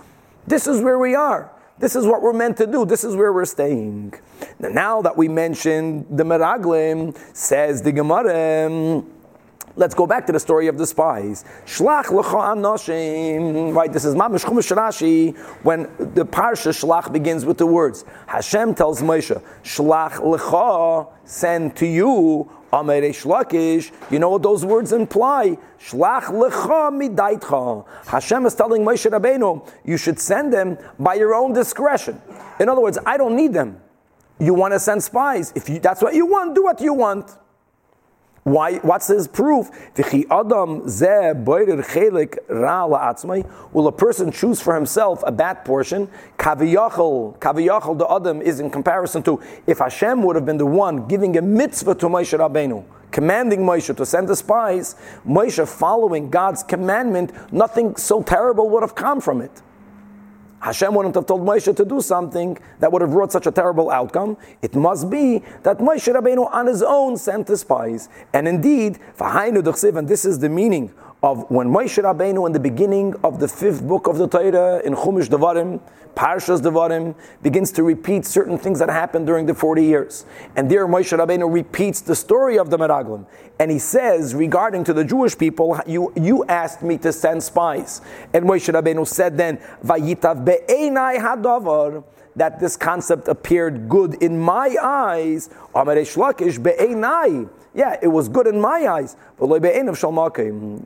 this 0.46 0.68
is 0.68 0.82
where 0.82 1.00
we 1.00 1.16
are. 1.16 1.52
This 1.80 1.96
is 1.96 2.06
what 2.06 2.22
we're 2.22 2.34
meant 2.34 2.58
to 2.58 2.68
do. 2.68 2.86
This 2.86 3.04
is 3.04 3.16
where 3.16 3.32
we're 3.32 3.46
staying. 3.46 4.14
Now 4.60 5.02
that 5.04 5.16
we 5.16 5.28
mentioned 5.28 6.08
the 6.10 6.24
Meraglim, 6.24 7.16
says 7.36 7.82
the 7.82 7.92
Gemara, 7.92 9.04
Let's 9.78 9.94
go 9.94 10.08
back 10.08 10.26
to 10.26 10.32
the 10.32 10.40
story 10.40 10.66
of 10.70 10.80
the 10.80 10.88
spies. 10.88 11.46
Shlach 11.68 12.10
l'cha 12.10 12.56
anoshim. 12.56 13.76
Right, 13.76 13.94
this 13.94 14.06
is 14.06 14.16
Mamish 14.16 14.44
Chumash 14.44 14.76
Rashi 14.76 15.38
when 15.62 15.84
the 16.16 16.26
parsha 16.26 16.74
Shlach 16.74 17.14
begins 17.14 17.46
with 17.46 17.60
the 17.60 17.68
words 17.68 18.04
Hashem 18.26 18.74
tells 18.74 19.04
Moshe, 19.04 19.40
Shlach 19.64 20.20
l'cha, 20.20 21.06
send 21.26 21.76
to 21.76 21.86
you 21.86 22.50
Amar 22.72 22.96
Reish 22.96 23.26
Lakish, 23.26 23.92
you 24.12 24.20
know 24.20 24.30
what 24.30 24.44
those 24.44 24.66
words 24.66 24.92
imply? 24.92 25.58
Shlach 25.80 26.26
lecha 26.26 26.92
midaitcha. 26.92 27.86
Hashem 28.08 28.46
is 28.46 28.56
telling 28.56 28.84
Moshe 28.84 29.10
Rabbeinu, 29.10 29.68
you 29.86 29.98
should 29.98 30.20
send 30.20 30.52
them 30.52 30.78
by 31.00 31.14
your 31.16 31.34
own 31.34 31.54
discretion. 31.54 32.22
In 32.60 32.68
other 32.70 32.82
words, 32.82 32.98
I 33.06 33.18
don't 33.18 33.36
need 33.36 33.54
them. 33.54 33.80
You 34.40 34.54
want 34.54 34.74
to 34.74 34.80
send 34.80 35.04
spies. 35.04 35.54
If 35.56 35.70
you, 35.70 35.80
that's 35.80 36.02
what 36.02 36.14
you 36.14 36.26
want, 36.26 36.56
do 36.56 36.64
what 36.64 36.82
you 36.82 36.94
want. 36.94 37.32
Why, 38.48 38.78
what's 38.78 39.08
his 39.08 39.28
proof? 39.28 39.70
Will 43.74 43.88
a 43.88 43.92
person 43.92 44.32
choose 44.32 44.62
for 44.62 44.74
himself 44.74 45.24
a 45.28 45.32
bad 45.34 45.66
portion? 45.66 46.08
Kaviyachal, 46.38 47.40
kaviyachal, 47.40 47.98
the 47.98 48.10
Adam 48.10 48.42
is 48.42 48.62
in 48.62 48.70
comparison 48.70 49.22
to 49.24 49.42
if 49.68 49.80
Hashem 49.80 50.24
would 50.24 50.38
have 50.38 50.46
been 50.46 50.58
the 50.58 50.66
one 50.66 51.10
giving 51.10 51.36
a 51.36 51.42
mitzvah 51.42 51.96
to 51.96 52.06
Moshe 52.06 52.40
Rabbeinu, 52.40 52.86
commanding 53.12 53.66
Moshe 53.66 53.94
to 53.94 54.06
send 54.06 54.30
the 54.30 54.36
spies, 54.38 54.96
Moshe 55.28 55.68
following 55.68 56.30
God's 56.30 56.64
commandment, 56.64 57.34
nothing 57.52 57.98
so 57.98 58.24
terrible 58.24 58.70
would 58.70 58.82
have 58.82 58.96
come 58.96 59.20
from 59.20 59.42
it. 59.42 59.62
Hashem 60.60 60.94
wouldn't 60.94 61.16
have 61.16 61.26
told 61.26 61.42
Moshe 61.42 61.76
to 61.76 61.86
do 61.86 62.02
something 62.02 62.58
that 62.80 62.92
would 62.92 63.02
have 63.02 63.12
brought 63.12 63.32
such 63.32 63.46
a 63.48 63.52
terrible 63.52 63.92
outcome. 63.92 64.38
It 64.62 64.76
must 64.76 65.10
be 65.10 65.44
that 65.64 65.78
Moshe 65.78 66.12
Rabbeinu 66.12 66.52
on 66.52 66.66
his 66.66 66.82
own 66.82 67.18
sent 67.18 67.48
the 67.48 67.58
spies. 67.58 68.10
And 68.34 68.48
indeed, 68.48 69.00
and 69.20 70.08
this 70.08 70.26
is 70.26 70.40
the 70.40 70.50
meaning 70.50 70.94
of 71.24 71.50
when 71.50 71.68
Moshe 71.68 72.02
Rabbeinu 72.02 72.46
in 72.46 72.54
the 72.54 72.60
beginning 72.60 73.16
of 73.24 73.40
the 73.40 73.48
fifth 73.48 73.86
book 73.86 74.08
of 74.08 74.18
the 74.18 74.28
Torah 74.28 74.82
in 74.86 74.94
Chumash 74.94 75.28
Devarim, 75.28 75.82
Parshas 76.16 76.62
Devarim, 76.62 77.16
begins 77.42 77.72
to 77.72 77.84
repeat 77.84 78.26
certain 78.26 78.58
things 78.58 78.80
that 78.80 78.90
happened 78.90 79.26
during 79.26 79.48
the 79.48 79.54
40 79.56 79.84
years. 79.84 80.26
And 80.56 80.70
there 80.70 80.88
Moshe 80.88 81.18
Rabbeinu 81.18 81.52
repeats 81.52 82.02
the 82.02 82.16
story 82.16 82.60
of 82.60 82.70
the 82.70 82.78
Meraglim. 82.78 83.26
And 83.60 83.72
he 83.72 83.80
says, 83.80 84.36
regarding 84.36 84.84
to 84.84 84.94
the 84.94 85.04
Jewish 85.04 85.36
people, 85.38 85.80
you, 85.88 86.14
you 86.16 86.46
asked 86.46 86.84
me 86.84 87.00
to 87.00 87.12
send 87.12 87.42
spies. 87.42 88.02
And 88.34 88.46
Moshe 88.46 88.72
Rabbeinu 88.72 89.08
said 89.08 89.38
then, 89.38 89.58
Vayitav 89.84 90.46
be'enai 90.46 91.18
hadavar, 91.18 92.04
that 92.38 92.60
this 92.60 92.78
concept 92.78 93.28
appeared 93.28 93.90
good 93.90 94.14
in 94.24 94.40
my 94.40 94.76
eyes. 94.82 95.50
Yeah, 97.74 97.98
it 98.02 98.08
was 98.08 98.30
good 98.30 98.48
in 98.48 98.62
my 98.62 98.88
eyes. 98.88 99.16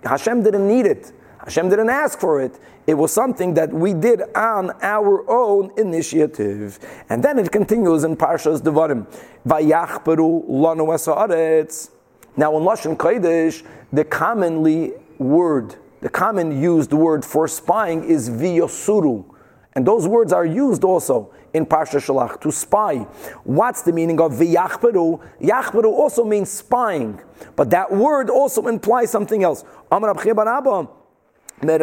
Hashem 0.03 0.43
didn't 0.43 0.67
need 0.67 0.85
it. 0.85 1.11
Hashem 1.43 1.69
didn't 1.69 1.89
ask 1.89 2.19
for 2.19 2.41
it. 2.41 2.59
It 2.87 2.93
was 2.93 3.13
something 3.13 3.53
that 3.55 3.71
we 3.71 3.93
did 3.93 4.21
on 4.35 4.71
our 4.81 5.29
own 5.29 5.71
initiative. 5.77 6.79
And 7.09 7.23
then 7.23 7.37
it 7.37 7.51
continues 7.51 8.03
in 8.03 8.15
Parshas 8.15 8.61
Devarim. 8.61 9.05
Now 12.37 12.57
in 12.57 12.63
Lashon 12.63 12.95
Kodesh, 12.97 13.63
the 13.91 14.05
commonly 14.05 14.93
word, 15.17 15.75
the 16.01 16.09
common 16.09 16.61
used 16.61 16.93
word 16.93 17.25
for 17.25 17.47
spying 17.47 18.03
is 18.03 18.29
viyosuru. 18.29 19.25
And 19.73 19.85
those 19.85 20.07
words 20.07 20.33
are 20.33 20.45
used 20.45 20.83
also 20.83 21.33
in 21.53 21.65
Parsha 21.65 21.99
Shalach, 21.99 22.39
to 22.41 22.51
spy. 22.51 22.97
What's 23.43 23.81
the 23.81 23.91
meaning 23.91 24.19
of 24.21 24.33
v'yachberu? 24.33 25.19
Yachberu 25.41 25.85
also 25.85 26.23
means 26.23 26.49
spying, 26.49 27.19
but 27.55 27.69
that 27.71 27.91
word 27.91 28.29
also 28.29 28.67
implies 28.67 29.11
something 29.11 29.43
else. 29.43 29.63
Amar 29.91 30.11
Abba, 30.11 30.87
that 31.63 31.77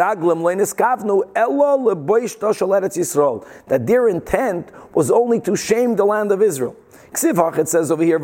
their 3.87 4.09
intent 4.09 4.71
was 4.95 5.11
only 5.11 5.41
to 5.41 5.55
shame 5.55 5.95
the 5.95 6.05
land 6.05 6.33
of 6.33 6.43
Israel. 6.43 6.75
It 7.13 7.69
says 7.69 7.91
over 7.93 8.03
here, 8.03 8.19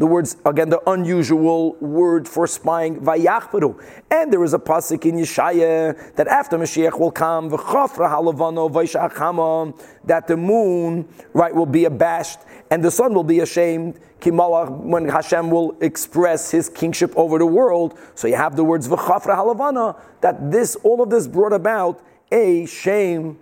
the 0.00 0.06
words, 0.06 0.38
again, 0.46 0.70
the 0.70 0.80
unusual 0.90 1.74
word 1.74 2.26
for 2.26 2.46
spying, 2.46 2.98
vayachperu. 3.00 3.78
And 4.10 4.32
there 4.32 4.42
is 4.42 4.54
a 4.54 4.58
pasuk 4.58 5.04
in 5.04 5.16
Yeshaya 5.16 6.14
that 6.14 6.26
after 6.26 6.56
Mashiach 6.56 6.98
will 6.98 7.10
come, 7.10 7.50
v'chafra 7.50 8.08
halavano 8.08 8.72
v'yshachama, 8.72 9.78
that 10.04 10.26
the 10.26 10.38
moon, 10.38 11.06
right, 11.34 11.54
will 11.54 11.66
be 11.66 11.84
abashed 11.84 12.38
and 12.70 12.82
the 12.82 12.90
sun 12.90 13.12
will 13.12 13.24
be 13.24 13.40
ashamed. 13.40 14.00
Kimalach, 14.20 14.70
when 14.70 15.06
Hashem 15.06 15.50
will 15.50 15.76
express 15.82 16.50
His 16.50 16.70
kingship 16.70 17.12
over 17.14 17.38
the 17.38 17.44
world. 17.44 17.98
So 18.14 18.26
you 18.26 18.36
have 18.36 18.56
the 18.56 18.64
words 18.64 18.88
v'chafra 18.88 19.36
halavana, 19.36 20.00
that 20.22 20.50
this, 20.50 20.76
all 20.76 21.02
of 21.02 21.10
this 21.10 21.28
brought 21.28 21.52
about 21.52 22.02
a 22.32 22.64
shame 22.64 23.38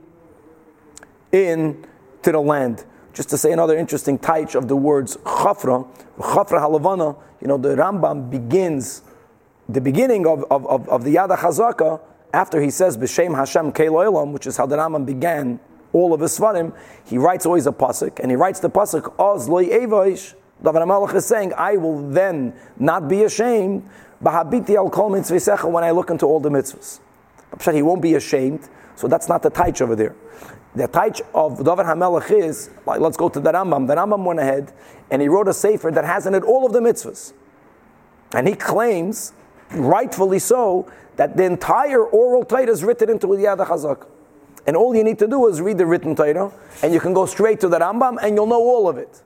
in 1.31 1.87
to 2.23 2.33
the 2.33 2.41
land. 2.41 2.85
Just 3.19 3.31
to 3.31 3.37
say 3.37 3.51
another 3.51 3.77
interesting 3.77 4.17
taich 4.17 4.55
of 4.55 4.69
the 4.69 4.77
words 4.77 5.17
chafra, 5.25 5.85
chafra 6.19 6.61
halavana, 6.61 7.17
you 7.41 7.49
know, 7.49 7.59
the 7.59 7.75
Rambam 7.75 8.31
begins, 8.31 9.03
the 9.69 9.81
beginning 9.81 10.25
of, 10.25 10.45
of, 10.53 10.89
of, 10.89 11.03
the 11.03 11.11
Yada 11.11 11.35
HaChazaka, 11.35 12.01
after 12.33 12.61
he 12.61 12.71
says, 12.71 12.97
B'Shem 12.97 13.35
Hashem 13.35 13.73
Keloilam, 13.73 14.31
which 14.31 14.47
is 14.47 14.57
how 14.57 14.67
the 14.67 14.77
Rambam 14.77 15.05
began 15.05 15.59
all 15.93 16.15
of 16.15 16.21
his 16.21 16.39
svarim, 16.39 16.73
he 17.07 17.19
writes 17.19 17.45
always 17.45 17.67
a 17.67 17.73
pasuk, 17.73 18.21
and 18.21 18.31
he 18.31 18.37
writes 18.37 18.61
the 18.61 18.71
pasuk, 18.71 19.13
Oz 19.19 19.49
loy 19.49 19.65
evoish, 19.67 20.35
David 20.63 20.83
HaMelech 20.83 21.13
is 21.17 21.27
saying, 21.27 21.53
I 21.55 21.77
will 21.77 22.09
then 22.09 22.55
not 22.79 23.09
be 23.09 23.25
ashamed, 23.25 23.83
Bahabiti 24.23 24.77
al 24.77 24.91
kol 24.91 25.11
mitzvah 25.11 25.69
when 25.69 25.83
I 25.83 25.91
look 25.91 26.11
into 26.11 26.25
all 26.25 26.39
the 26.39 26.51
mitzvahs. 26.51 27.01
He 27.75 27.83
won't 27.83 28.01
be 28.01 28.15
ashamed, 28.15 28.69
so 28.99 29.07
that's 29.07 29.29
not 29.29 29.45
the 29.45 29.51
taich 29.51 29.81
over 29.81 29.95
there. 29.95 30.17
The 30.75 30.89
taich 30.89 31.21
of 31.33 31.59
David 31.59 31.87
HaMelech 31.87 32.33
is, 32.33 32.69
like, 32.85 32.99
let's 32.99 33.17
go 33.17 33.29
to 33.29 33.39
the 33.39 33.53
Rambam. 33.53 33.87
The 33.87 33.95
Rambam 33.95 34.25
went 34.25 34.41
ahead 34.41 34.73
and 35.09 35.23
he 35.23 35.29
wrote 35.29 35.47
a 35.47 35.55
sefer 35.55 35.93
that 35.93 36.05
has 36.05 36.27
in 36.27 36.35
it 36.35 36.43
all 36.43 36.67
of 36.67 36.73
the 36.73 36.81
mitzvahs. 36.81 37.33
And 38.33 38.49
he 38.49 38.57
claims, 38.57 39.35
rightfully 39.71 40.41
so, 40.41 40.91
that 41.15 41.37
the 41.37 41.45
entire 41.45 42.03
oral 42.03 42.45
Torah 42.45 42.69
is 42.69 42.83
written 42.83 43.09
into 43.09 43.29
the 43.29 43.45
Yad 43.45 43.65
HaChazak. 43.65 44.05
And 44.67 44.77
all 44.77 44.97
you 44.97 45.05
need 45.05 45.21
to 45.21 45.29
do 45.29 45.47
is 45.47 45.61
read 45.61 45.79
the 45.79 45.87
written 45.87 46.17
Torah, 46.17 46.53
and 46.83 46.93
you 46.93 46.99
can 46.99 47.15
go 47.15 47.25
straight 47.25 47.61
to 47.61 47.69
the 47.69 47.79
Rambam, 47.79 48.19
and 48.21 48.35
you'll 48.35 48.47
know 48.47 48.61
all 48.61 48.89
of 48.89 48.99
it. 48.99 49.23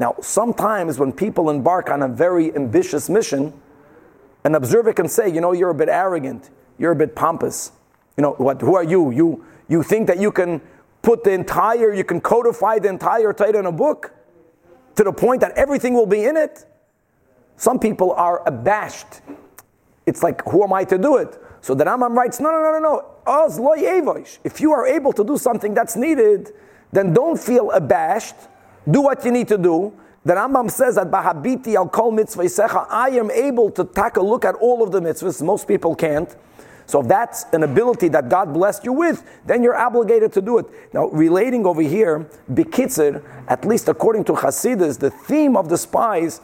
Now, 0.00 0.16
sometimes 0.20 0.98
when 0.98 1.12
people 1.12 1.50
embark 1.50 1.88
on 1.88 2.02
a 2.02 2.08
very 2.08 2.52
ambitious 2.54 3.08
mission, 3.08 3.52
an 4.42 4.56
observer 4.56 4.92
can 4.92 5.08
say, 5.08 5.28
you 5.28 5.40
know, 5.40 5.52
you're 5.52 5.70
a 5.70 5.74
bit 5.74 5.88
arrogant, 5.88 6.50
you're 6.78 6.92
a 6.92 6.96
bit 6.96 7.14
pompous. 7.14 7.70
You 8.18 8.22
know, 8.22 8.32
what, 8.32 8.60
who 8.60 8.74
are 8.74 8.82
you? 8.82 9.12
You, 9.12 9.44
you 9.68 9.84
think 9.84 10.08
that 10.08 10.18
you 10.18 10.32
can 10.32 10.60
put 11.02 11.22
the 11.22 11.30
entire, 11.30 11.94
you 11.94 12.02
can 12.02 12.20
codify 12.20 12.80
the 12.80 12.88
entire 12.88 13.32
Torah 13.32 13.60
in 13.60 13.66
a 13.66 13.72
book 13.72 14.12
to 14.96 15.04
the 15.04 15.12
point 15.12 15.40
that 15.40 15.52
everything 15.52 15.94
will 15.94 16.06
be 16.06 16.24
in 16.24 16.36
it? 16.36 16.66
Some 17.56 17.78
people 17.78 18.12
are 18.14 18.42
abashed. 18.44 19.20
It's 20.04 20.24
like, 20.24 20.42
who 20.48 20.64
am 20.64 20.72
I 20.72 20.82
to 20.84 20.98
do 20.98 21.18
it? 21.18 21.40
So 21.60 21.74
the 21.74 21.84
Rambam 21.84 22.16
writes, 22.16 22.40
no, 22.40 22.50
no, 22.50 22.60
no, 22.60 22.78
no, 22.80 22.80
no. 22.80 24.34
If 24.42 24.60
you 24.60 24.72
are 24.72 24.86
able 24.86 25.12
to 25.12 25.22
do 25.22 25.38
something 25.38 25.72
that's 25.72 25.94
needed, 25.94 26.52
then 26.90 27.12
don't 27.12 27.38
feel 27.38 27.70
abashed. 27.70 28.34
Do 28.90 29.02
what 29.02 29.24
you 29.24 29.30
need 29.30 29.46
to 29.48 29.58
do. 29.58 29.92
The 30.24 30.34
Rambam 30.34 30.72
says 30.72 30.96
that 30.96 31.08
Bahabiti 31.08 31.76
al 31.76 31.88
kol 31.88 32.10
mitzvah 32.10 32.86
I 32.90 33.10
am 33.10 33.30
able 33.30 33.70
to 33.70 33.84
take 33.84 34.16
a 34.16 34.22
look 34.22 34.44
at 34.44 34.56
all 34.56 34.82
of 34.82 34.90
the 34.90 35.00
mitzvahs. 35.00 35.40
Most 35.40 35.68
people 35.68 35.94
can't. 35.94 36.34
So 36.88 37.02
if 37.02 37.06
that's 37.06 37.44
an 37.52 37.64
ability 37.64 38.08
that 38.08 38.30
God 38.30 38.54
blessed 38.54 38.82
you 38.82 38.94
with, 38.94 39.22
then 39.44 39.62
you're 39.62 39.76
obligated 39.76 40.32
to 40.32 40.40
do 40.40 40.56
it. 40.56 40.64
Now, 40.94 41.08
relating 41.08 41.66
over 41.66 41.82
here, 41.82 42.30
Bikitzer, 42.50 43.22
at 43.46 43.66
least 43.66 43.90
according 43.90 44.24
to 44.24 44.32
Hasidus, 44.32 44.98
the 44.98 45.10
theme 45.10 45.54
of 45.54 45.68
the 45.68 45.76
spies 45.76 46.40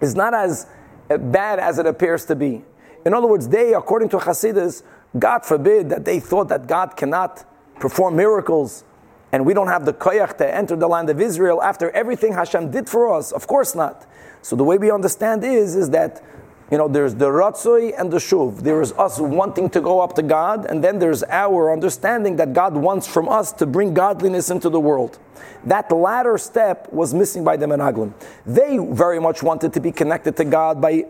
is 0.00 0.14
not 0.14 0.32
as 0.32 0.66
bad 1.08 1.58
as 1.58 1.78
it 1.78 1.84
appears 1.84 2.24
to 2.24 2.34
be. 2.34 2.64
In 3.04 3.12
other 3.12 3.26
words, 3.26 3.46
they, 3.46 3.74
according 3.74 4.08
to 4.08 4.16
Hasidus, 4.16 4.82
God 5.18 5.44
forbid 5.44 5.90
that 5.90 6.06
they 6.06 6.18
thought 6.18 6.48
that 6.48 6.66
God 6.66 6.96
cannot 6.96 7.44
perform 7.78 8.16
miracles 8.16 8.84
and 9.32 9.44
we 9.44 9.52
don't 9.52 9.68
have 9.68 9.84
the 9.84 9.92
koyach 9.92 10.38
to 10.38 10.54
enter 10.54 10.76
the 10.76 10.88
land 10.88 11.10
of 11.10 11.20
Israel 11.20 11.62
after 11.62 11.90
everything 11.90 12.32
Hashem 12.32 12.70
did 12.70 12.88
for 12.88 13.14
us. 13.14 13.32
Of 13.32 13.46
course 13.46 13.74
not. 13.74 14.06
So 14.40 14.56
the 14.56 14.64
way 14.64 14.78
we 14.78 14.90
understand 14.90 15.44
is, 15.44 15.76
is 15.76 15.90
that 15.90 16.22
you 16.70 16.76
know, 16.76 16.88
there's 16.88 17.14
the 17.14 17.28
ratzoi 17.28 17.98
and 17.98 18.10
the 18.10 18.18
shuv. 18.18 18.60
There 18.60 18.82
is 18.82 18.92
us 18.92 19.18
wanting 19.18 19.70
to 19.70 19.80
go 19.80 20.00
up 20.00 20.14
to 20.16 20.22
God, 20.22 20.66
and 20.66 20.84
then 20.84 20.98
there's 20.98 21.22
our 21.24 21.72
understanding 21.72 22.36
that 22.36 22.52
God 22.52 22.74
wants 22.74 23.06
from 23.06 23.28
us 23.28 23.52
to 23.52 23.66
bring 23.66 23.94
godliness 23.94 24.50
into 24.50 24.68
the 24.68 24.80
world. 24.80 25.18
That 25.64 25.90
latter 25.90 26.36
step 26.38 26.92
was 26.92 27.14
missing 27.14 27.42
by 27.42 27.56
the 27.56 27.66
Meraglim. 27.66 28.12
They 28.46 28.78
very 28.78 29.18
much 29.18 29.42
wanted 29.42 29.72
to 29.72 29.80
be 29.80 29.92
connected 29.92 30.36
to 30.36 30.44
God 30.44 30.80
by 30.80 31.06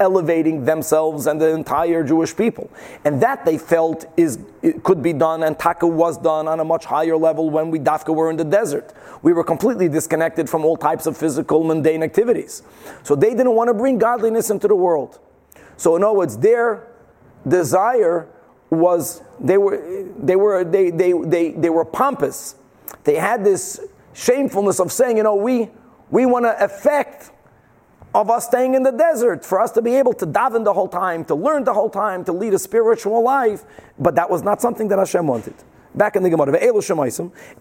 elevating 0.00 0.64
themselves 0.64 1.26
and 1.26 1.40
the 1.40 1.48
entire 1.48 2.02
Jewish 2.02 2.36
people. 2.36 2.70
And 3.04 3.22
that 3.22 3.44
they 3.44 3.58
felt 3.58 4.06
is 4.16 4.38
could 4.82 5.02
be 5.02 5.12
done, 5.12 5.42
and 5.44 5.58
Taka 5.58 5.86
was 5.86 6.18
done 6.18 6.48
on 6.48 6.60
a 6.60 6.64
much 6.64 6.84
higher 6.84 7.16
level 7.16 7.48
when 7.48 7.70
we 7.70 7.78
Dafka 7.78 8.14
were 8.14 8.30
in 8.30 8.36
the 8.36 8.44
desert. 8.44 8.92
We 9.22 9.32
were 9.32 9.44
completely 9.44 9.88
disconnected 9.88 10.50
from 10.50 10.64
all 10.64 10.76
types 10.76 11.06
of 11.06 11.16
physical, 11.16 11.64
mundane 11.64 12.02
activities. 12.02 12.62
So 13.02 13.14
they 13.14 13.30
didn't 13.30 13.54
want 13.54 13.68
to 13.68 13.74
bring 13.74 13.98
godliness 13.98 14.50
into 14.50 14.68
the 14.68 14.74
world. 14.74 15.18
So 15.76 15.94
in 15.96 16.02
other 16.02 16.18
words, 16.18 16.38
their 16.38 16.88
desire 17.46 18.28
was 18.70 19.22
they 19.40 19.58
were 19.58 20.06
they 20.18 20.36
were 20.36 20.64
they 20.64 20.90
they 20.90 21.12
they, 21.12 21.50
they 21.52 21.70
were 21.70 21.84
pompous. 21.84 22.56
They 23.04 23.14
had 23.14 23.44
this 23.44 23.80
shamefulness 24.12 24.80
of 24.80 24.90
saying, 24.90 25.16
you 25.16 25.22
know, 25.22 25.36
we 25.36 25.70
we 26.10 26.26
want 26.26 26.44
to 26.46 26.62
affect 26.62 27.30
of 28.18 28.30
us 28.30 28.46
staying 28.46 28.74
in 28.74 28.82
the 28.82 28.90
desert, 28.90 29.44
for 29.44 29.60
us 29.60 29.70
to 29.72 29.80
be 29.80 29.94
able 29.94 30.12
to 30.12 30.26
daven 30.26 30.64
the 30.64 30.72
whole 30.72 30.88
time, 30.88 31.24
to 31.24 31.36
learn 31.36 31.62
the 31.62 31.72
whole 31.72 31.88
time, 31.88 32.24
to 32.24 32.32
lead 32.32 32.52
a 32.52 32.58
spiritual 32.58 33.22
life. 33.22 33.62
But 33.98 34.16
that 34.16 34.28
was 34.28 34.42
not 34.42 34.60
something 34.60 34.88
that 34.88 34.98
Hashem 34.98 35.26
wanted 35.26 35.54
back 35.94 36.16
in 36.16 36.22
the 36.22 36.30
Gemara, 36.30 36.58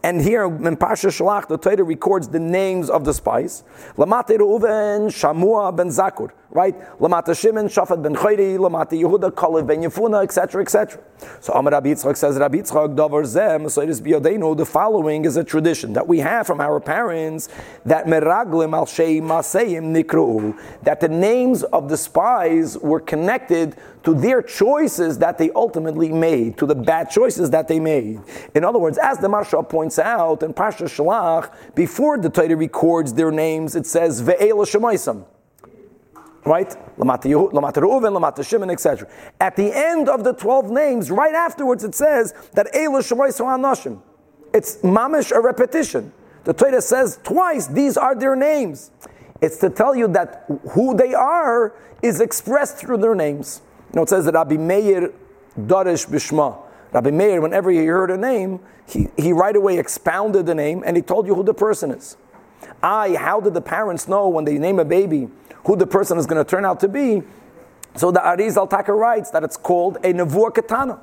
and 0.04 0.22
here 0.22 0.46
in 0.46 0.78
Pasha 0.78 1.08
Shalach, 1.08 1.48
the 1.48 1.58
Torah 1.58 1.84
records 1.84 2.28
the 2.28 2.40
names 2.40 2.90
of 2.90 3.04
the 3.06 3.14
spies. 3.14 3.64
Lamate 3.96 4.38
Reuven, 4.38 5.08
Shamua 5.08 5.76
ben 5.76 5.88
Zakur, 5.88 6.32
right? 6.50 6.76
Lamata 7.00 7.40
Shimon, 7.40 7.68
Shafat 7.68 8.02
ben 8.02 8.16
Chayri, 8.16 8.58
Lamata 8.58 9.00
Yehuda, 9.00 9.32
Kalev 9.32 9.68
ben 9.68 9.82
Yefuna, 9.82 10.24
etc., 10.24 10.62
etc. 10.62 11.02
So 11.40 11.54
Amar 11.54 11.72
Rabbi 11.74 11.90
Yitzchak 11.90 12.16
says, 12.16 12.38
Rabbi 12.38 12.58
Yitzchak, 12.58 12.96
Davar 12.96 13.26
Zem, 13.26 13.70
so 13.70 13.82
it 13.82 13.90
is 13.90 14.02
Biyodenu, 14.02 14.56
the 14.56 14.66
following 14.66 15.26
is 15.26 15.38
a 15.38 15.44
tradition 15.44 15.94
that 15.94 16.08
we 16.08 16.20
have 16.20 16.46
from 16.46 16.62
our 16.62 16.80
parents, 16.80 17.50
that 17.86 18.06
Meraglim 18.06 18.74
al 18.74 18.86
Shei 18.86 19.20
Maseim 19.20 19.96
Nikru, 19.96 20.58
that 20.84 21.00
the 21.00 21.10
names 21.10 21.64
of 21.64 21.90
the 21.90 21.98
spies 21.98 22.78
were 22.78 23.00
connected 23.00 23.76
to 24.08 24.14
their 24.14 24.42
choices 24.42 25.18
that 25.18 25.38
they 25.38 25.52
ultimately 25.52 26.08
made, 26.08 26.58
to 26.58 26.66
the 26.66 26.74
bad 26.74 27.10
choices 27.10 27.50
that 27.50 27.68
they 27.68 27.78
made. 27.78 28.18
In 28.56 28.64
other 28.64 28.80
words, 28.80 28.98
as 28.98 29.18
the 29.18 29.28
Maharsha 29.28 29.68
points 29.68 30.00
out 30.00 30.44
in 30.44 30.54
Pasha 30.54 30.86
Shalach, 30.86 31.54
before 31.76 32.18
the 32.18 32.30
Torah 32.30 32.56
records 32.56 33.14
their 33.16 33.32
names, 33.32 33.76
it 33.76 33.86
says 33.86 34.22
Ve'ela 34.22 34.66
Shemaisam. 34.66 35.26
right? 36.46 36.70
Lamata 36.98 37.26
Reuven, 37.26 38.18
Lamata 38.18 38.48
Shimon, 38.48 38.70
etc. 38.70 39.10
At 39.42 39.58
the 39.58 39.76
end 39.76 40.08
of 40.08 40.24
the 40.24 40.32
12 40.32 40.72
names, 40.72 41.12
right 41.12 41.36
afterwards, 41.36 41.84
it 41.84 41.94
says 41.94 42.34
that 42.54 42.72
Eilu 42.74 43.02
Shemois 43.02 43.38
Nashim. 43.38 44.00
It's 44.54 44.78
mamish 44.78 45.34
a 45.36 45.42
repetition. 45.42 46.14
The 46.46 46.54
Torah 46.54 46.82
says 46.82 47.20
twice, 47.26 47.68
these 47.68 47.98
are 47.98 48.16
their 48.16 48.38
names. 48.38 48.90
It's 49.42 49.58
to 49.58 49.70
tell 49.70 49.94
you 49.94 50.08
that 50.14 50.46
who 50.70 50.96
they 50.96 51.14
are 51.14 51.76
is 52.02 52.22
expressed 52.22 52.78
through 52.78 53.00
their 53.00 53.14
names. 53.14 53.64
You 53.90 53.96
know, 53.96 54.04
it 54.04 54.10
says 54.10 54.26
that 54.26 54.34
Rabbi 54.34 54.58
Meir 54.58 55.12
Darish 55.60 56.08
Bishma. 56.08 56.58
Rabbi 56.94 57.12
Meir, 57.12 57.42
whenever 57.42 57.72
he 57.72 57.86
heard 57.86 58.12
a 58.12 58.18
name, 58.18 58.60
he, 58.88 59.08
he 59.18 59.34
right 59.34 59.56
away 59.56 59.78
expounded 59.78 60.46
the 60.46 60.56
name 60.56 60.84
and 60.86 60.96
he 60.96 61.02
told 61.02 61.28
you 61.28 61.36
who 61.36 61.44
the 61.44 61.54
person 61.54 61.92
is. 61.92 62.18
I, 62.82 63.16
how 63.16 63.40
did 63.40 63.54
the 63.54 63.62
parents 63.62 64.08
know 64.08 64.30
when 64.30 64.46
they 64.46 64.58
name 64.58 64.80
a 64.80 64.86
baby 64.86 65.30
who 65.66 65.76
the 65.76 65.88
person 65.88 66.18
is 66.18 66.26
going 66.26 66.44
to 66.44 66.50
turn 66.50 66.66
out 66.66 66.80
to 66.82 66.88
be? 66.88 67.24
So 67.96 68.12
the 68.12 68.20
Arizal 68.20 68.70
Taka 68.70 68.94
writes 68.94 69.32
that 69.32 69.44
it's 69.44 69.58
called 69.58 69.98
a 69.98 70.14
Nevuah 70.14 70.54
Katana. 70.54 71.00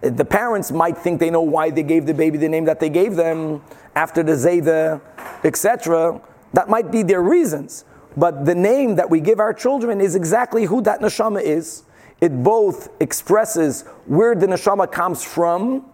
The 0.00 0.24
parents 0.24 0.72
might 0.72 0.96
think 0.96 1.20
they 1.20 1.28
know 1.28 1.42
why 1.42 1.70
they 1.70 1.82
gave 1.82 2.06
the 2.06 2.14
baby 2.14 2.38
the 2.38 2.48
name 2.48 2.64
that 2.64 2.80
they 2.80 2.88
gave 2.88 3.16
them 3.16 3.62
after 3.94 4.22
the 4.22 4.32
Zayda, 4.32 5.00
etc. 5.44 6.20
That 6.54 6.70
might 6.70 6.90
be 6.90 7.02
their 7.02 7.22
reasons. 7.22 7.84
But 8.16 8.46
the 8.46 8.54
name 8.54 8.96
that 8.96 9.10
we 9.10 9.20
give 9.20 9.38
our 9.38 9.52
children 9.52 10.00
is 10.00 10.14
exactly 10.14 10.64
who 10.64 10.80
that 10.82 11.00
neshama 11.00 11.42
is. 11.42 11.84
It 12.20 12.42
both 12.42 12.90
expresses 13.00 13.82
where 14.06 14.34
the 14.34 14.46
neshama 14.46 14.90
comes 14.90 15.24
from, 15.24 15.86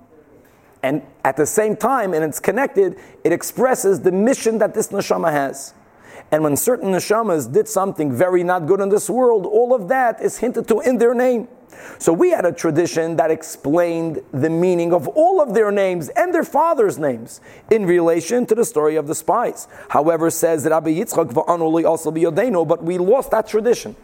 and 0.82 1.02
at 1.24 1.36
the 1.36 1.46
same 1.46 1.76
time, 1.76 2.14
and 2.14 2.24
it's 2.24 2.40
connected, 2.40 2.98
it 3.24 3.32
expresses 3.32 4.00
the 4.00 4.12
mission 4.12 4.58
that 4.58 4.74
this 4.74 4.88
neshama 4.88 5.30
has. 5.30 5.74
And 6.32 6.42
when 6.42 6.56
certain 6.56 6.90
neshamas 6.90 7.52
did 7.52 7.68
something 7.68 8.12
very 8.12 8.42
not 8.42 8.66
good 8.66 8.80
in 8.80 8.88
this 8.88 9.08
world, 9.08 9.46
all 9.46 9.74
of 9.74 9.88
that 9.88 10.20
is 10.20 10.38
hinted 10.38 10.66
to 10.68 10.80
in 10.80 10.98
their 10.98 11.14
name. 11.14 11.48
So 11.98 12.12
we 12.12 12.30
had 12.30 12.44
a 12.44 12.52
tradition 12.52 13.16
that 13.16 13.30
explained 13.30 14.22
the 14.32 14.50
meaning 14.50 14.92
of 14.92 15.08
all 15.08 15.40
of 15.40 15.54
their 15.54 15.70
names 15.70 16.08
and 16.10 16.34
their 16.34 16.44
father's 16.44 16.98
names 16.98 17.40
in 17.70 17.86
relation 17.86 18.46
to 18.46 18.54
the 18.54 18.64
story 18.64 18.96
of 18.96 19.06
the 19.06 19.14
spies. 19.14 19.68
However, 19.88 20.30
says 20.30 20.64
that 20.64 20.70
Rabbi 20.70 20.90
Yitzchak 20.90 21.84
also 21.84 22.64
but 22.64 22.82
we 22.82 22.98
lost 22.98 23.30
that 23.30 23.46
tradition. 23.46 23.94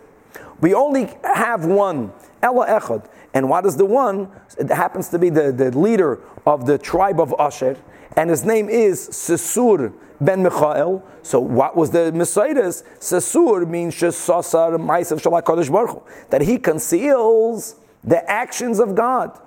We 0.61 0.75
only 0.75 1.13
have 1.25 1.67
one, 1.67 2.13
Ella 2.43 2.67
Echad. 2.67 3.07
And 3.35 3.49
what 3.49 3.67
is 3.67 3.77
the 3.77 3.85
one? 3.85 4.31
It 4.59 4.69
happens 4.69 5.09
to 5.09 5.19
be 5.19 5.31
the, 5.31 5.53
the 5.53 5.77
leader 5.77 6.21
of 6.47 6.67
the 6.67 6.79
tribe 6.79 7.21
of 7.21 7.35
Asher, 7.39 7.77
and 8.17 8.29
his 8.29 8.45
name 8.45 8.69
is 8.69 9.09
Sesur 9.09 9.93
ben 10.21 10.43
Michael. 10.43 11.03
So 11.23 11.41
what 11.41 11.77
was 11.77 11.91
the 11.91 12.13
mesorah? 12.13 12.83
Sesur 13.01 13.69
means 13.69 13.95
Shesasar 13.95 14.79
Maisav 14.79 15.21
Shalak 15.21 15.73
Baruch 15.73 16.31
that 16.31 16.43
he 16.43 16.59
conceals 16.59 17.77
the 18.05 18.29
actions 18.31 18.79
of 18.79 18.95
God. 18.95 19.39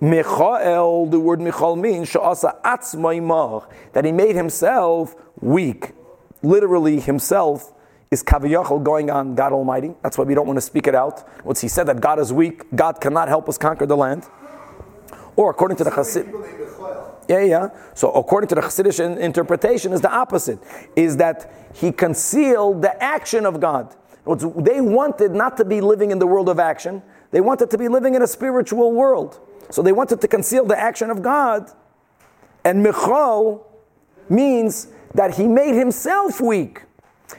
Michael, 0.00 1.06
the 1.06 1.20
word 1.20 1.40
Michael 1.40 1.76
means 1.76 2.10
Sha'asa 2.10 2.60
Atzmaimach, 2.62 3.70
that 3.92 4.04
he 4.04 4.10
made 4.10 4.34
himself 4.34 5.14
weak. 5.40 5.92
Literally, 6.42 6.98
himself 6.98 7.72
is 8.12 8.22
kaviyachol 8.22 8.84
going 8.84 9.10
on 9.10 9.34
God 9.34 9.52
Almighty. 9.52 9.94
That's 10.02 10.18
why 10.18 10.24
we 10.24 10.34
don't 10.34 10.46
want 10.46 10.58
to 10.58 10.60
speak 10.60 10.86
it 10.86 10.94
out. 10.94 11.26
Once 11.46 11.62
he 11.62 11.68
said 11.68 11.84
that 11.84 12.00
God 12.00 12.18
is 12.18 12.30
weak, 12.30 12.64
God 12.76 13.00
cannot 13.00 13.28
help 13.28 13.48
us 13.48 13.56
conquer 13.56 13.86
the 13.86 13.96
land. 13.96 14.26
Or 15.34 15.50
according 15.50 15.78
to 15.78 15.84
the 15.84 15.90
Chassid. 15.90 16.30
Yeah, 17.26 17.40
yeah. 17.40 17.68
So 17.94 18.12
according 18.12 18.48
to 18.48 18.54
the 18.54 18.60
Chassidish 18.60 19.00
interpretation, 19.18 19.94
is 19.94 20.02
the 20.02 20.12
opposite: 20.12 20.58
is 20.94 21.16
that 21.16 21.50
he 21.72 21.90
concealed 21.90 22.82
the 22.82 23.02
action 23.02 23.46
of 23.46 23.60
God. 23.60 23.96
They 24.26 24.82
wanted 24.82 25.32
not 25.32 25.56
to 25.56 25.64
be 25.64 25.80
living 25.80 26.10
in 26.10 26.18
the 26.18 26.26
world 26.26 26.50
of 26.50 26.60
action; 26.60 27.02
they 27.30 27.40
wanted 27.40 27.70
to 27.70 27.78
be 27.78 27.88
living 27.88 28.14
in 28.14 28.20
a 28.20 28.26
spiritual 28.26 28.92
world. 28.92 29.40
So 29.70 29.80
they 29.80 29.92
wanted 29.92 30.20
to 30.20 30.28
conceal 30.28 30.66
the 30.66 30.78
action 30.78 31.08
of 31.08 31.22
God. 31.22 31.70
And 32.62 32.82
Michal 32.82 33.66
means 34.28 34.88
that 35.14 35.36
he 35.36 35.48
made 35.48 35.74
himself 35.74 36.42
weak. 36.42 36.82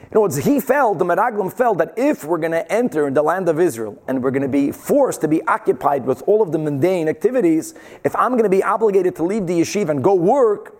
In 0.00 0.08
other 0.12 0.20
words, 0.20 0.36
he 0.36 0.60
felt, 0.60 0.98
the 0.98 1.04
Meraglim 1.04 1.52
felt 1.52 1.78
that 1.78 1.94
if 1.96 2.24
we're 2.24 2.38
going 2.38 2.52
to 2.52 2.70
enter 2.72 3.10
the 3.10 3.22
land 3.22 3.48
of 3.48 3.60
Israel 3.60 4.00
and 4.08 4.22
we're 4.22 4.30
going 4.30 4.42
to 4.42 4.48
be 4.48 4.72
forced 4.72 5.20
to 5.22 5.28
be 5.28 5.42
occupied 5.46 6.04
with 6.04 6.22
all 6.26 6.42
of 6.42 6.52
the 6.52 6.58
mundane 6.58 7.08
activities, 7.08 7.74
if 8.04 8.14
I'm 8.16 8.32
going 8.32 8.44
to 8.44 8.48
be 8.48 8.62
obligated 8.62 9.16
to 9.16 9.24
leave 9.24 9.46
the 9.46 9.60
yeshiva 9.60 9.90
and 9.90 10.02
go 10.02 10.14
work, 10.14 10.76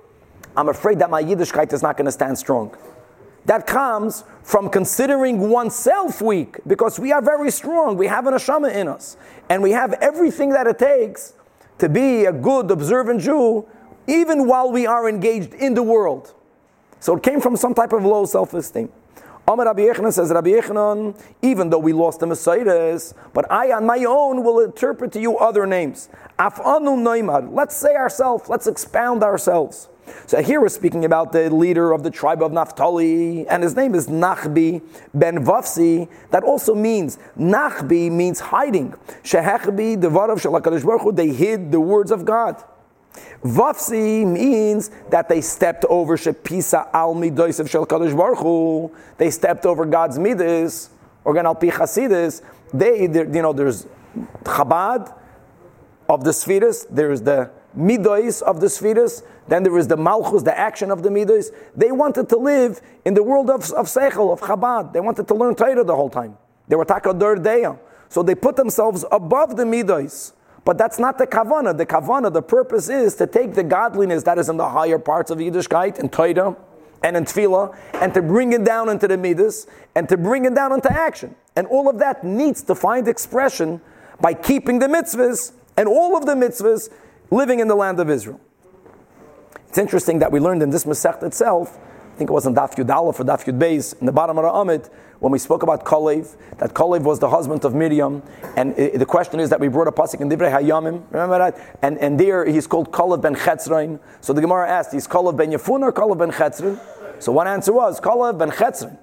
I'm 0.56 0.68
afraid 0.68 0.98
that 1.00 1.10
my 1.10 1.22
Yiddishkeit 1.22 1.72
is 1.72 1.82
not 1.82 1.96
going 1.96 2.06
to 2.06 2.12
stand 2.12 2.38
strong. 2.38 2.76
That 3.46 3.66
comes 3.66 4.24
from 4.42 4.70
considering 4.70 5.50
oneself 5.50 6.22
weak 6.22 6.58
because 6.66 6.98
we 6.98 7.12
are 7.12 7.20
very 7.20 7.50
strong. 7.50 7.96
We 7.96 8.06
have 8.06 8.26
an 8.26 8.34
Ashama 8.34 8.74
in 8.74 8.88
us. 8.88 9.16
And 9.50 9.62
we 9.62 9.72
have 9.72 9.92
everything 9.94 10.50
that 10.50 10.66
it 10.66 10.78
takes 10.78 11.34
to 11.78 11.88
be 11.88 12.24
a 12.24 12.32
good, 12.32 12.70
observant 12.70 13.20
Jew, 13.20 13.66
even 14.06 14.46
while 14.46 14.70
we 14.70 14.86
are 14.86 15.08
engaged 15.08 15.52
in 15.54 15.74
the 15.74 15.82
world. 15.82 16.34
So 17.00 17.16
it 17.16 17.22
came 17.22 17.40
from 17.40 17.56
some 17.56 17.74
type 17.74 17.92
of 17.92 18.04
low 18.04 18.24
self 18.24 18.54
esteem. 18.54 18.90
Amar 19.46 19.66
Rabbi 19.66 19.82
Yechanan 19.82 20.10
says, 20.10 20.30
Rabbi 20.30 20.50
Yechanan, 20.50 21.20
even 21.42 21.68
though 21.68 21.78
we 21.78 21.92
lost 21.92 22.20
the 22.20 22.26
mesorah, 22.26 23.12
but 23.34 23.50
I 23.52 23.72
on 23.72 23.84
my 23.84 24.02
own 24.04 24.42
will 24.42 24.60
interpret 24.60 25.12
to 25.12 25.20
you 25.20 25.36
other 25.36 25.66
names. 25.66 26.08
Afanu 26.38 26.96
Neymar. 26.96 27.52
Let's 27.52 27.76
say 27.76 27.94
ourselves, 27.94 28.48
let's 28.48 28.66
expound 28.66 29.22
ourselves. 29.22 29.88
So 30.26 30.42
here 30.42 30.62
we're 30.62 30.70
speaking 30.70 31.04
about 31.04 31.32
the 31.32 31.50
leader 31.50 31.92
of 31.92 32.02
the 32.02 32.10
tribe 32.10 32.42
of 32.42 32.52
Naphtali, 32.52 33.46
and 33.48 33.62
his 33.62 33.76
name 33.76 33.94
is 33.94 34.06
Nachbi 34.06 34.82
ben 35.12 35.44
Vafsi. 35.44 36.08
That 36.30 36.42
also 36.42 36.74
means 36.74 37.18
Nachbi 37.38 38.10
means 38.10 38.40
hiding. 38.40 38.94
Shehechbi, 39.22 40.00
the 40.00 40.08
of 40.08 40.40
Shalakadosh 40.40 40.84
Baruch 40.84 41.16
they 41.16 41.28
hid 41.28 41.70
the 41.70 41.80
words 41.80 42.10
of 42.10 42.24
God. 42.24 42.62
Vafsi 43.42 44.26
means 44.26 44.90
that 45.10 45.28
they 45.28 45.40
stepped 45.40 45.84
over 45.86 46.16
Shepisa 46.16 46.88
al 46.92 47.14
midos 47.14 47.60
of 47.60 47.68
Shel 47.70 47.86
Kadosh 47.86 48.16
Baruch. 48.16 48.92
They 49.18 49.30
stepped 49.30 49.66
over 49.66 49.84
God's 49.84 50.18
midas, 50.18 50.90
or 51.24 51.34
gan 51.34 51.46
al 51.46 51.54
pi 51.54 51.68
chasidis. 51.68 52.42
They, 52.72 53.02
you 53.02 53.42
know, 53.42 53.52
there's 53.52 53.86
Chabad 54.42 55.14
of 56.08 56.24
the 56.24 56.30
Sfiras, 56.30 56.86
there's 56.90 57.22
the 57.22 57.50
midos 57.76 58.42
of 58.42 58.60
the 58.60 58.66
Sfiras, 58.66 59.22
then 59.48 59.62
there 59.62 59.76
is 59.78 59.88
the 59.88 59.96
Malchus, 59.96 60.42
the 60.42 60.56
action 60.56 60.90
of 60.90 61.02
the 61.02 61.08
midos. 61.08 61.50
They 61.76 61.92
wanted 61.92 62.28
to 62.30 62.36
live 62.36 62.80
in 63.04 63.14
the 63.14 63.22
world 63.22 63.50
of, 63.50 63.70
of 63.72 63.86
Seichel, 63.86 64.32
of 64.32 64.40
Chabad. 64.40 64.92
They 64.92 65.00
wanted 65.00 65.28
to 65.28 65.34
learn 65.34 65.54
Torah 65.54 65.84
the 65.84 65.94
whole 65.94 66.10
time. 66.10 66.36
They 66.66 66.76
were 66.76 66.84
Takador 66.84 67.36
Deya. 67.36 67.78
So 68.08 68.22
they 68.22 68.34
put 68.34 68.56
themselves 68.56 69.04
above 69.10 69.56
the 69.56 69.64
midos. 69.64 70.32
But 70.64 70.78
that's 70.78 70.98
not 70.98 71.18
the 71.18 71.26
kavana. 71.26 71.76
The 71.76 71.86
kavana, 71.86 72.32
the 72.32 72.42
purpose 72.42 72.88
is 72.88 73.14
to 73.16 73.26
take 73.26 73.54
the 73.54 73.62
godliness 73.62 74.22
that 74.22 74.38
is 74.38 74.48
in 74.48 74.56
the 74.56 74.68
higher 74.68 74.98
parts 74.98 75.30
of 75.30 75.38
Yiddishkeit, 75.38 75.98
in 75.98 76.08
Torah, 76.08 76.56
and 77.02 77.16
in 77.16 77.24
Tefillah, 77.24 77.76
and 77.94 78.14
to 78.14 78.22
bring 78.22 78.54
it 78.54 78.64
down 78.64 78.88
into 78.88 79.06
the 79.06 79.18
Midas, 79.18 79.66
and 79.94 80.08
to 80.08 80.16
bring 80.16 80.46
it 80.46 80.54
down 80.54 80.72
into 80.72 80.90
action. 80.90 81.34
And 81.54 81.66
all 81.66 81.88
of 81.88 81.98
that 81.98 82.24
needs 82.24 82.62
to 82.62 82.74
find 82.74 83.06
expression 83.06 83.80
by 84.20 84.32
keeping 84.32 84.78
the 84.78 84.86
mitzvahs, 84.86 85.52
and 85.76 85.86
all 85.86 86.16
of 86.16 86.24
the 86.24 86.34
mitzvahs, 86.34 86.88
living 87.30 87.60
in 87.60 87.68
the 87.68 87.74
land 87.74 88.00
of 88.00 88.08
Israel. 88.08 88.40
It's 89.68 89.76
interesting 89.76 90.20
that 90.20 90.32
we 90.32 90.40
learned 90.40 90.62
in 90.62 90.70
this 90.70 90.84
Masech 90.84 91.22
itself, 91.22 91.78
I 92.14 92.16
think 92.16 92.30
it 92.30 92.32
was 92.32 92.46
in 92.46 92.54
Daf 92.54 92.76
Yud 92.76 92.94
Aleph 92.94 93.18
or 93.18 93.24
Daf 93.24 93.44
Yud 93.44 93.58
Beis, 93.58 93.98
in 93.98 94.06
the 94.06 94.12
bottom 94.12 94.38
of 94.38 94.44
the 94.44 94.48
Amit, 94.48 94.88
when 95.18 95.32
we 95.32 95.38
spoke 95.40 95.64
about 95.64 95.84
Kalev, 95.84 96.36
that 96.58 96.72
Kalev 96.72 97.02
was 97.02 97.18
the 97.18 97.28
husband 97.28 97.64
of 97.64 97.74
Miriam, 97.74 98.22
and 98.56 98.78
it, 98.78 99.00
the 99.00 99.04
question 99.04 99.40
is 99.40 99.50
that 99.50 99.58
we 99.58 99.66
brought 99.66 99.88
a 99.88 99.92
pasuk 99.92 100.20
in 100.20 100.28
Divrei 100.28 100.48
Hayamim, 100.48 101.02
remember 101.10 101.38
that? 101.38 101.78
And, 101.82 101.98
and 101.98 102.20
there 102.20 102.44
he's 102.44 102.68
called 102.68 102.92
Kalev 102.92 103.20
ben 103.20 103.34
Chetzrain. 103.34 103.98
So 104.20 104.32
the 104.32 104.40
Gemara 104.40 104.68
asked, 104.70 104.94
is 104.94 105.08
Kalev 105.08 105.36
ben 105.36 105.50
Yefun 105.50 105.82
or 105.82 105.92
Kalev 105.92 106.18
ben 106.18 106.30
Chetzrain? 106.30 106.78
So 107.18 107.32
one 107.32 107.48
answer 107.48 107.72
was 107.72 108.00
Kalev 108.00 108.38
ben 108.38 108.52
Chetzrain. 108.52 108.96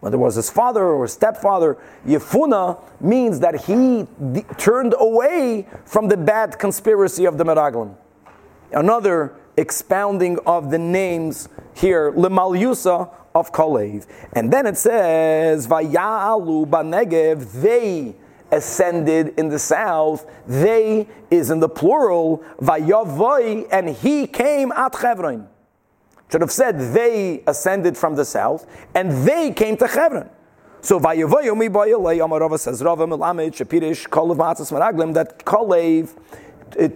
Whether 0.00 0.16
it 0.16 0.20
was 0.20 0.34
his 0.34 0.50
father 0.50 0.84
or 0.84 1.04
his 1.04 1.14
stepfather, 1.14 1.78
Yefuna 2.06 2.78
means 3.00 3.40
that 3.40 3.64
he 3.64 4.06
d- 4.32 4.44
turned 4.58 4.94
away 4.98 5.66
from 5.86 6.08
the 6.08 6.18
bad 6.18 6.58
conspiracy 6.58 7.24
of 7.24 7.38
the 7.38 7.44
Meraglim. 7.44 7.94
Another 8.70 9.34
expounding 9.60 10.38
of 10.46 10.70
the 10.70 10.78
names 10.78 11.48
here, 11.74 12.12
Limal 12.12 12.58
Yusa, 12.58 13.12
of 13.34 13.52
Kalev. 13.52 14.06
And 14.32 14.52
then 14.52 14.66
it 14.66 14.76
says, 14.76 15.68
Vayalu 15.68 16.68
Banegev, 16.68 17.60
they 17.60 18.16
ascended 18.50 19.38
in 19.38 19.48
the 19.48 19.58
south. 19.58 20.26
They 20.46 21.06
is 21.30 21.50
in 21.50 21.60
the 21.60 21.68
plural, 21.68 22.44
Vayavoy, 22.60 23.68
and 23.70 23.90
he 23.90 24.26
came 24.26 24.72
at 24.72 24.96
Chevron. 25.00 25.48
Should 26.30 26.40
have 26.40 26.52
said 26.52 26.78
they 26.94 27.42
ascended 27.46 27.96
from 27.96 28.14
the 28.16 28.24
south, 28.24 28.66
and 28.94 29.26
they 29.26 29.52
came 29.52 29.76
to 29.76 29.88
Chevron. 29.88 30.30
So 30.80 30.98
Vayavoy 30.98 31.44
Umi 31.44 31.68
Bayalei 31.68 32.18
Amarava 32.18 32.58
says 32.58 32.82
Rava 32.82 33.06
Melamed 33.06 33.52
Shapirish 33.52 34.08
Kalev 34.08 34.36
Matzas 34.36 34.72
Maraglim 34.72 35.12
that 35.14 35.44
Kalev 35.44 36.10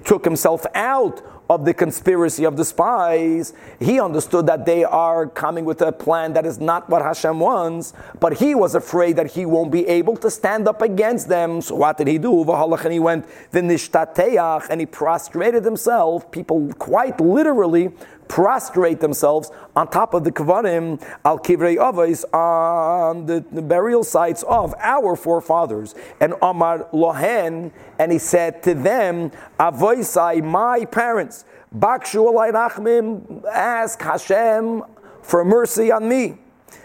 took 0.05 0.25
himself 0.25 0.65
out 0.75 1.23
of 1.51 1.65
the 1.65 1.75
conspiracy 1.75 2.45
of 2.45 2.57
the 2.57 2.65
spies, 2.65 3.53
he 3.79 4.01
understood 4.01 4.47
that 4.47 4.65
they 4.65 4.83
are 4.83 5.27
coming 5.27 5.65
with 5.65 5.83
a 5.83 5.93
plan 5.93 6.33
that 6.33 6.47
is 6.47 6.59
not 6.59 6.89
what 6.89 7.03
Hashem 7.03 7.39
wants, 7.39 7.93
but 8.19 8.35
he 8.39 8.55
was 8.55 8.75
afraid 8.75 9.17
that 9.17 9.33
he 9.33 9.45
won't 9.45 9.71
be 9.71 9.87
able 9.87 10.17
to 10.17 10.31
stand 10.31 10.67
up 10.67 10.81
against 10.81 11.29
them. 11.29 11.61
So 11.61 11.75
what 11.77 11.99
did 11.99 12.07
he 12.07 12.19
do? 12.19 12.43
And 12.51 12.93
he 12.93 12.99
went, 12.99 13.27
and 13.53 14.81
he 14.81 14.87
prostrated 14.87 15.65
himself. 15.65 16.31
People 16.31 16.73
quite 16.79 17.21
literally 17.21 17.91
prostrate 18.29 19.01
themselves 19.01 19.51
on 19.77 19.89
top 19.89 20.15
of 20.15 20.25
the 20.25 20.33
kavarim 20.33 21.03
al 21.25 21.39
kivrei 21.39 21.77
avos 21.77 22.25
on 22.33 23.27
the, 23.27 23.41
burial 23.63 24.05
sites 24.05 24.43
of 24.45 24.75
our 24.79 25.17
forefathers. 25.17 25.95
And 26.21 26.35
Amar 26.43 26.89
Lohen, 26.93 27.73
and 27.99 28.13
he 28.13 28.19
said 28.19 28.63
to 28.65 28.75
them, 28.75 29.31
Avoisai, 29.59 30.43
my 30.43 30.85
parents, 30.85 31.45
Bakshu 31.77 32.33
Rachmim, 32.53 33.45
ask 33.47 34.01
Hashem 34.01 34.83
for 35.23 35.45
mercy 35.45 35.91
on 35.91 36.09
me. 36.09 36.39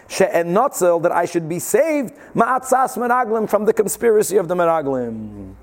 She'en 0.08 0.48
notzel, 0.48 1.00
that 1.02 1.12
I 1.12 1.24
should 1.24 1.48
be 1.48 1.60
saved, 1.60 2.14
ma'atzas 2.34 2.96
meraglim, 2.96 3.48
from 3.48 3.64
the 3.64 3.72
conspiracy 3.72 4.36
of 4.36 4.48
the 4.48 4.56
meraglim. 4.56 5.54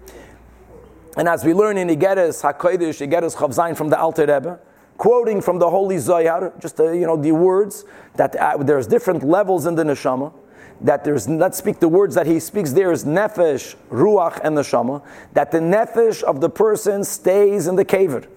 And 1.17 1.27
as 1.27 1.43
we 1.43 1.53
learn 1.53 1.77
in 1.77 1.89
Igeres 1.89 2.41
HaKodesh, 2.41 3.05
Igeres 3.05 3.35
Chavzain 3.35 3.75
from 3.75 3.89
the 3.89 3.99
Alter 3.99 4.21
Rebbe, 4.21 4.59
quoting 4.97 5.41
from 5.41 5.59
the 5.59 5.69
Holy 5.69 5.97
Zohar, 5.97 6.53
just 6.59 6.79
uh, 6.79 6.91
you 6.91 7.05
know 7.05 7.15
the 7.15 7.31
words 7.31 7.85
that 8.15 8.35
uh, 8.35 8.57
there's 8.57 8.87
different 8.87 9.23
levels 9.23 9.65
in 9.65 9.75
the 9.75 9.83
neshama. 9.83 10.33
That 10.81 11.03
there's 11.03 11.27
let's 11.27 11.57
speak 11.57 11.79
the 11.79 11.87
words 11.87 12.15
that 12.15 12.27
he 12.27 12.39
speaks 12.39 12.71
there 12.73 12.91
is 12.91 13.05
nefesh, 13.05 13.75
ruach, 13.89 14.39
and 14.43 14.57
neshama. 14.57 15.03
That 15.33 15.51
the 15.51 15.59
nefesh 15.59 16.23
of 16.23 16.41
the 16.41 16.49
person 16.49 17.03
stays 17.03 17.67
in 17.67 17.75
the 17.75 17.85
kaver, 17.85 18.27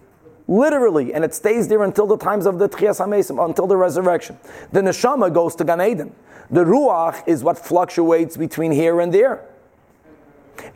literally, 0.48 1.12
and 1.12 1.24
it 1.24 1.34
stays 1.34 1.68
there 1.68 1.82
until 1.82 2.06
the 2.06 2.16
times 2.16 2.46
of 2.46 2.58
the 2.58 2.68
tchias 2.68 2.98
hamesim, 2.98 3.44
until 3.44 3.66
the 3.66 3.76
resurrection. 3.76 4.38
The 4.72 4.80
neshama 4.80 5.32
goes 5.32 5.54
to 5.56 5.64
Gan 5.64 5.80
Eden. 5.80 6.14
The 6.50 6.64
ruach 6.64 7.22
is 7.28 7.44
what 7.44 7.58
fluctuates 7.58 8.36
between 8.36 8.72
here 8.72 9.00
and 9.00 9.12
there. 9.12 9.46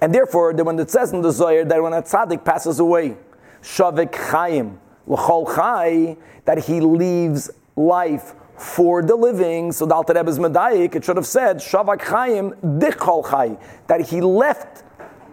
And 0.00 0.14
therefore, 0.14 0.52
when 0.52 0.78
it 0.78 0.90
says 0.90 1.12
in 1.12 1.20
the 1.20 1.32
Zohar 1.32 1.64
that 1.64 1.82
when 1.82 1.92
a 1.92 2.02
tzaddik 2.02 2.44
passes 2.44 2.78
away, 2.78 3.16
shavik 3.62 4.12
chayim, 4.12 4.78
l'chol 5.06 5.54
chai, 5.54 6.16
that 6.44 6.58
he 6.58 6.80
leaves 6.80 7.50
life 7.76 8.34
for 8.56 9.02
the 9.02 9.16
living. 9.16 9.72
So 9.72 9.86
the 9.86 9.94
Alter 9.94 10.14
Rebbe's 10.14 10.38
Medayik, 10.38 10.94
it 10.94 11.04
should 11.04 11.16
have 11.16 11.26
said, 11.26 11.58
Shavak 11.58 12.02
Chaim 12.02 12.52
dichol 12.62 13.28
chai, 13.28 13.58
that 13.86 14.02
he 14.02 14.20
left 14.20 14.84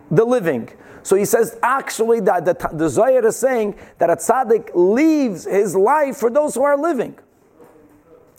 the 0.10 0.26
living. 0.26 0.70
So 1.04 1.16
he 1.16 1.26
says, 1.26 1.58
actually, 1.64 2.20
that 2.22 2.46
the, 2.46 2.70
the 2.74 2.88
Zohar 2.88 3.26
is 3.26 3.36
saying 3.36 3.76
that 3.98 4.10
a 4.10 4.16
tzaddik 4.16 4.70
leaves 4.76 5.46
his 5.46 5.76
life 5.76 6.18
for 6.18 6.30
those 6.30 6.54
who 6.56 6.64
are 6.64 6.78
living. 6.78 7.18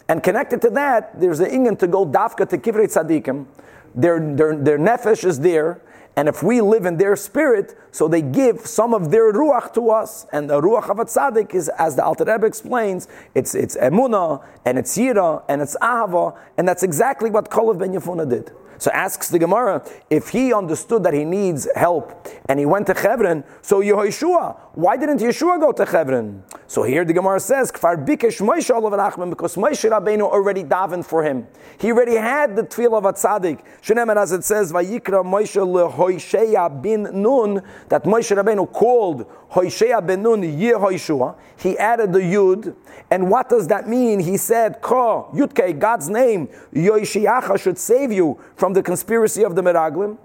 And 0.08 0.22
connected 0.22 0.60
to 0.62 0.70
that, 0.70 1.18
there's 1.20 1.40
an 1.40 1.50
inyan 1.50 1.78
to 1.78 1.86
go 1.86 2.06
dafka 2.06 2.48
to 2.50 2.58
kivrei 2.58 2.86
tzaddikim. 2.86 3.46
Their, 3.94 4.34
their, 4.34 4.56
their 4.56 4.78
nefesh 4.78 5.24
is 5.24 5.40
there, 5.40 5.80
and 6.16 6.28
if 6.28 6.42
we 6.42 6.60
live 6.60 6.84
in 6.84 6.98
their 6.98 7.16
spirit, 7.16 7.76
so 7.90 8.06
they 8.06 8.20
give 8.20 8.66
some 8.66 8.92
of 8.92 9.10
their 9.10 9.32
ruach 9.32 9.72
to 9.74 9.90
us. 9.90 10.26
And 10.32 10.48
the 10.48 10.60
ruach 10.60 10.90
of 10.90 10.98
a 10.98 11.06
tzaddik 11.06 11.54
is, 11.54 11.70
as 11.78 11.96
the 11.96 12.04
Alter 12.04 12.24
Rebbe 12.24 12.46
explains, 12.46 13.08
it's, 13.34 13.54
it's 13.54 13.76
emuna, 13.76 14.44
and 14.64 14.78
it's 14.78 14.96
yira, 14.98 15.42
and 15.48 15.62
it's 15.62 15.76
ahava, 15.80 16.36
and 16.58 16.68
that's 16.68 16.82
exactly 16.82 17.30
what 17.30 17.50
Kolav 17.50 17.78
ben 17.78 17.92
Yefuna 17.92 18.28
did. 18.28 18.50
So 18.82 18.90
asks 18.90 19.28
the 19.28 19.38
Gemara, 19.38 19.88
if 20.10 20.30
he 20.30 20.52
understood 20.52 21.04
that 21.04 21.14
he 21.14 21.24
needs 21.24 21.68
help 21.76 22.26
and 22.46 22.58
he 22.58 22.66
went 22.66 22.88
to 22.88 22.96
Chevron, 22.96 23.44
so 23.60 23.80
Yehoshua, 23.80 24.58
why 24.74 24.96
didn't 24.96 25.20
Yehoshua 25.20 25.60
go 25.60 25.70
to 25.70 25.86
Chevron? 25.86 26.42
So 26.66 26.82
here 26.82 27.04
the 27.04 27.12
Gemara 27.12 27.38
says, 27.38 27.70
Kfar 27.70 28.04
bikesh 28.04 28.40
Moshe 28.40 28.70
Achman, 28.72 29.30
because 29.30 29.54
Moshe 29.54 29.88
Rabbeinu 29.88 30.22
already 30.22 30.64
davened 30.64 31.04
for 31.04 31.22
him. 31.22 31.46
He 31.78 31.92
already 31.92 32.16
had 32.16 32.56
the 32.56 32.64
tefillah 32.64 32.98
of 32.98 33.04
a 33.04 33.12
tzaddik. 33.12 33.60
Shenemer, 33.82 34.16
as 34.16 34.32
it 34.32 34.42
says, 34.42 34.72
Vayikra 34.72 35.22
Moshe 35.22 35.62
leHoisheya 35.62 36.82
bin 36.82 37.22
Nun, 37.22 37.62
that 37.88 38.02
Moshe 38.02 38.36
Rabbeinu 38.36 38.72
called 38.72 39.30
Hoisheya 39.52 40.04
ben 40.06 40.22
Nun 40.22 40.42
Yehoshua. 40.42 41.36
He 41.56 41.78
added 41.78 42.12
the 42.12 42.20
Yud. 42.20 42.74
And 43.10 43.30
what 43.30 43.48
does 43.48 43.68
that 43.68 43.88
mean? 43.88 44.20
He 44.20 44.36
said, 44.36 44.80
Ko, 44.80 45.28
Yudke, 45.34 45.78
God's 45.78 46.08
name, 46.08 46.48
Yoishiacha 46.74 47.60
should 47.60 47.78
save 47.78 48.10
you 48.10 48.40
from 48.56 48.72
the 48.72 48.82
conspiracy 48.82 49.44
of 49.44 49.54
the 49.54 49.62
Meraglim. 49.62 50.16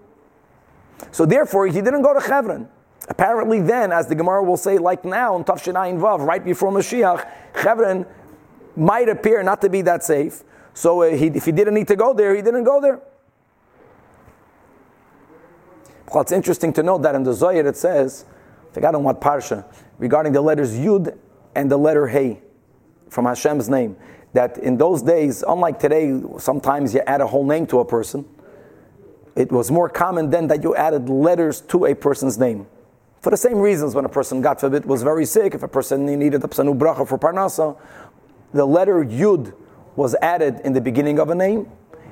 So 1.12 1.26
therefore, 1.26 1.68
he 1.68 1.82
didn't 1.82 2.02
go 2.02 2.14
to 2.14 2.22
Chevron. 2.22 2.70
Apparently, 3.10 3.62
then, 3.62 3.92
as 3.92 4.08
the 4.08 4.16
Gemara 4.16 4.44
will 4.44 4.58
say, 4.58 4.78
like 4.78 5.06
now 5.06 5.36
in 5.36 5.44
Tafshinayin 5.44 6.00
Vav, 6.00 6.26
right 6.26 6.44
before 6.44 6.72
Mashiach, 6.72 7.28
Chevron 7.62 8.06
might 8.76 9.10
appear 9.10 9.44
not 9.44 9.62
to 9.62 9.70
be 9.70 9.82
that 9.82 10.04
safe. 10.04 10.44
So 10.74 11.02
uh, 11.02 11.16
he, 11.16 11.28
if 11.28 11.46
he 11.46 11.52
didn't 11.52 11.74
need 11.74 11.88
to 11.88 11.96
go 11.96 12.14
there, 12.14 12.36
he 12.36 12.42
didn't 12.42 12.64
go 12.64 12.80
there. 12.80 13.02
Well, 16.14 16.22
it's 16.22 16.32
interesting 16.32 16.72
to 16.74 16.84
note 16.84 17.00
that 17.00 17.16
in 17.16 17.24
the 17.24 17.34
Zohar 17.34 17.68
it 17.68 17.76
says, 17.76 18.26
I 18.78 18.80
forgot 18.80 18.94
on 18.94 19.04
what 19.04 19.20
parsha, 19.20 19.66
regarding 19.98 20.34
the 20.34 20.42
letters 20.42 20.76
Yud 20.76 21.18
and 21.56 21.72
the 21.72 21.78
letter 21.78 22.06
Hey 22.06 22.40
from 23.10 23.26
Hashem's 23.26 23.70
name. 23.70 23.98
That 24.34 24.60
in 24.60 24.78
those 24.78 25.02
days, 25.02 25.44
unlike 25.48 25.80
today, 25.80 26.22
sometimes 26.38 26.94
you 26.94 27.02
add 27.08 27.20
a 27.20 27.26
whole 27.26 27.44
name 27.44 27.66
to 27.68 27.80
a 27.80 27.86
person. 27.86 28.24
It 29.36 29.52
was 29.52 29.72
more 29.72 29.90
common 29.90 30.30
then 30.30 30.46
that 30.50 30.62
you 30.62 30.76
added 30.76 31.10
letters 31.10 31.62
to 31.62 31.86
a 31.86 31.96
person's 31.96 32.38
name. 32.38 32.68
For 33.22 33.32
the 33.32 33.38
same 33.38 33.58
reasons, 33.58 33.96
when 33.96 34.06
a 34.06 34.10
person, 34.10 34.44
God 34.44 34.60
forbid, 34.60 34.86
was 34.86 35.02
very 35.02 35.26
sick, 35.26 35.56
if 35.56 35.64
a 35.64 35.68
person 35.68 36.06
needed 36.06 36.44
a 36.44 36.48
psanu 36.48 36.78
bracha 36.78 37.08
for 37.08 37.18
parnasa, 37.18 37.76
the 38.54 38.66
letter 38.66 39.04
Yud 39.04 39.56
was 39.96 40.16
added 40.22 40.62
in 40.64 40.74
the 40.74 40.82
beginning 40.82 41.18
of 41.18 41.32
a 41.32 41.36
name, 41.36 41.68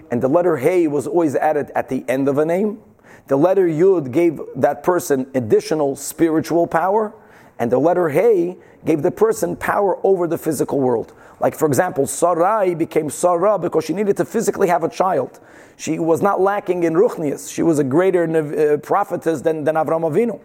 and 0.10 0.20
the 0.20 0.28
letter 0.28 0.58
Hey 0.58 0.88
was 0.88 1.06
always 1.06 1.36
added 1.36 1.70
at 1.76 1.90
the 1.90 2.04
end 2.08 2.28
of 2.28 2.40
a 2.40 2.46
name. 2.46 2.82
The 3.28 3.36
letter 3.36 3.68
Yud 3.68 4.12
gave 4.12 4.40
that 4.56 4.84
person 4.84 5.28
additional 5.34 5.96
spiritual 5.96 6.68
power, 6.68 7.14
and 7.58 7.72
the 7.72 7.80
letter 7.80 8.10
Hey 8.10 8.58
gave 8.86 9.02
the 9.02 9.12
person 9.12 9.56
power 9.56 9.98
over 10.06 10.28
the 10.28 10.38
physical 10.38 10.80
world. 10.80 11.14
Like, 11.40 11.56
for 11.56 11.68
example, 11.68 12.06
Sarai 12.06 12.76
became 12.76 13.10
Sarah 13.10 13.58
because 13.58 13.84
she 13.84 13.94
needed 13.94 14.16
to 14.18 14.26
physically 14.26 14.68
have 14.68 14.84
a 14.84 14.90
child. 14.90 15.40
She 15.76 16.00
was 16.00 16.22
not 16.22 16.40
lacking 16.40 16.84
in 16.84 16.94
Ruchnias. 16.94 17.52
She 17.52 17.64
was 17.64 17.80
a 17.80 17.84
greater 17.84 18.24
uh, 18.24 18.78
prophetess 18.78 19.42
than, 19.42 19.64
than 19.64 19.76
Avram 19.76 20.02
Avinu. 20.02 20.40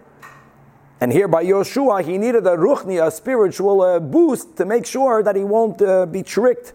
And 1.01 1.13
here 1.13 1.29
by 1.29 1.45
Yoshua, 1.45 2.05
he 2.05 2.19
needed 2.19 2.47
a 2.47 2.57
Ruchni, 2.57 3.07
a 3.07 3.11
spiritual 3.11 3.83
uh, 3.83 4.01
boost 4.01 4.57
to 4.57 4.65
make 4.65 4.85
sure 4.85 5.23
that 5.23 5.37
he 5.37 5.45
won't 5.45 5.81
uh, 5.81 6.07
be 6.07 6.23
tricked 6.23 6.73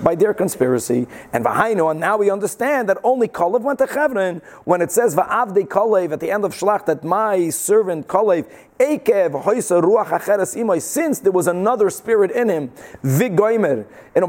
by 0.00 0.14
their 0.14 0.34
conspiracy. 0.34 1.06
And 1.32 1.44
Vahainu, 1.44 1.90
and 1.90 2.00
now 2.00 2.16
we 2.16 2.30
understand 2.30 2.88
that 2.88 2.98
only 3.04 3.28
Kalev 3.28 3.62
went 3.62 3.78
to 3.78 3.86
Chevron 3.86 4.42
when 4.64 4.82
it 4.82 4.90
says 4.90 5.14
Va'avde 5.14 5.68
Kalev 5.68 6.12
at 6.12 6.20
the 6.20 6.30
end 6.30 6.44
of 6.44 6.52
Shlach 6.52 6.86
that 6.86 7.04
my 7.04 7.50
servant 7.50 8.08
Kalev 8.08 8.50
Ekev 8.78 9.44
Hoisa 9.44 9.80
Ruach 9.82 10.08
Acheres 10.08 10.82
since 10.82 11.20
there 11.20 11.32
was 11.32 11.46
another 11.46 11.90
spirit 11.90 12.30
in 12.32 12.48
him, 12.48 12.72
and 13.02 14.24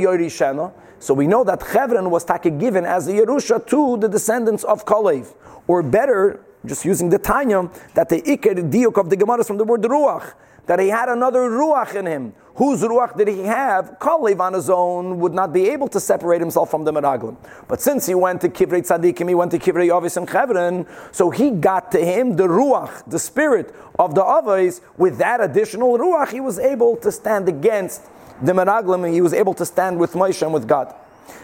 Yosef. 0.00 0.72
So 0.98 1.12
we 1.12 1.26
know 1.26 1.44
that 1.44 1.62
Chevron 1.70 2.10
was 2.10 2.24
taka 2.24 2.50
given 2.50 2.86
as 2.86 3.08
a 3.08 3.12
Yerusha 3.12 3.66
to 3.66 3.96
the 3.98 4.08
descendants 4.08 4.64
of 4.64 4.86
Kalev. 4.86 5.34
Or 5.66 5.82
better, 5.82 6.40
just 6.64 6.84
using 6.86 7.10
the 7.10 7.18
Tanya, 7.18 7.70
that 7.94 8.08
the 8.08 8.22
Iker 8.22 8.70
Diuk 8.70 8.98
of 8.98 9.10
the 9.10 9.16
Gemara 9.16 9.40
is 9.40 9.46
from 9.46 9.58
the 9.58 9.64
word 9.64 9.82
Ruach 9.82 10.32
that 10.66 10.78
he 10.78 10.88
had 10.88 11.08
another 11.08 11.50
ruach 11.50 11.94
in 11.94 12.06
him. 12.06 12.34
Whose 12.56 12.82
ruach 12.82 13.16
did 13.16 13.28
he 13.28 13.40
have? 13.40 13.98
Kalev 13.98 14.38
on 14.40 14.52
his 14.52 14.70
own 14.70 15.18
would 15.18 15.34
not 15.34 15.52
be 15.52 15.68
able 15.70 15.88
to 15.88 15.98
separate 15.98 16.40
himself 16.40 16.70
from 16.70 16.84
the 16.84 16.92
Meraglim. 16.92 17.36
But 17.66 17.80
since 17.80 18.06
he 18.06 18.14
went 18.14 18.40
to 18.42 18.48
Kivrei 18.48 18.86
Tzadikim, 18.86 19.28
he 19.28 19.34
went 19.34 19.50
to 19.50 19.58
Kivrei 19.58 19.88
Yavis 19.88 20.16
and 20.16 20.28
Chevron, 20.28 20.86
so 21.10 21.30
he 21.30 21.50
got 21.50 21.90
to 21.92 21.98
him 21.98 22.36
the 22.36 22.46
ruach, 22.46 23.08
the 23.10 23.18
spirit 23.18 23.74
of 23.98 24.14
the 24.14 24.22
Avos. 24.22 24.80
With 24.96 25.18
that 25.18 25.40
additional 25.40 25.98
ruach, 25.98 26.30
he 26.30 26.40
was 26.40 26.58
able 26.58 26.96
to 26.98 27.10
stand 27.10 27.48
against 27.48 28.02
the 28.40 28.52
Meraglim, 28.52 29.12
he 29.12 29.20
was 29.20 29.32
able 29.32 29.54
to 29.54 29.66
stand 29.66 29.98
with 29.98 30.12
Moshe 30.12 30.42
and 30.42 30.52
with 30.52 30.68
God. 30.68 30.94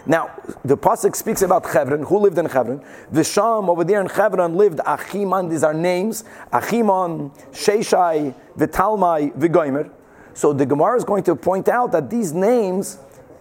Now, 0.06 0.30
the 0.64 0.76
pasuk 0.76 1.14
speaks 1.14 1.42
about 1.42 1.64
Chevron. 1.70 2.02
Who 2.04 2.18
lived 2.18 2.38
in 2.38 2.46
Chevron? 2.48 2.82
Visham 3.12 3.68
over 3.68 3.84
there 3.84 4.00
in 4.00 4.08
Chevron 4.08 4.56
lived 4.56 4.78
Achiman. 4.78 5.50
These 5.50 5.62
are 5.64 5.74
names: 5.74 6.24
Achiman, 6.52 7.30
Sheshai, 7.52 8.34
Vitalmai, 8.56 9.32
Vigoimer. 9.36 9.90
So 10.34 10.52
the 10.52 10.64
Gemara 10.64 10.96
is 10.96 11.04
going 11.04 11.22
to 11.24 11.36
point 11.36 11.68
out 11.68 11.92
that 11.92 12.08
these 12.08 12.32
names 12.32 12.98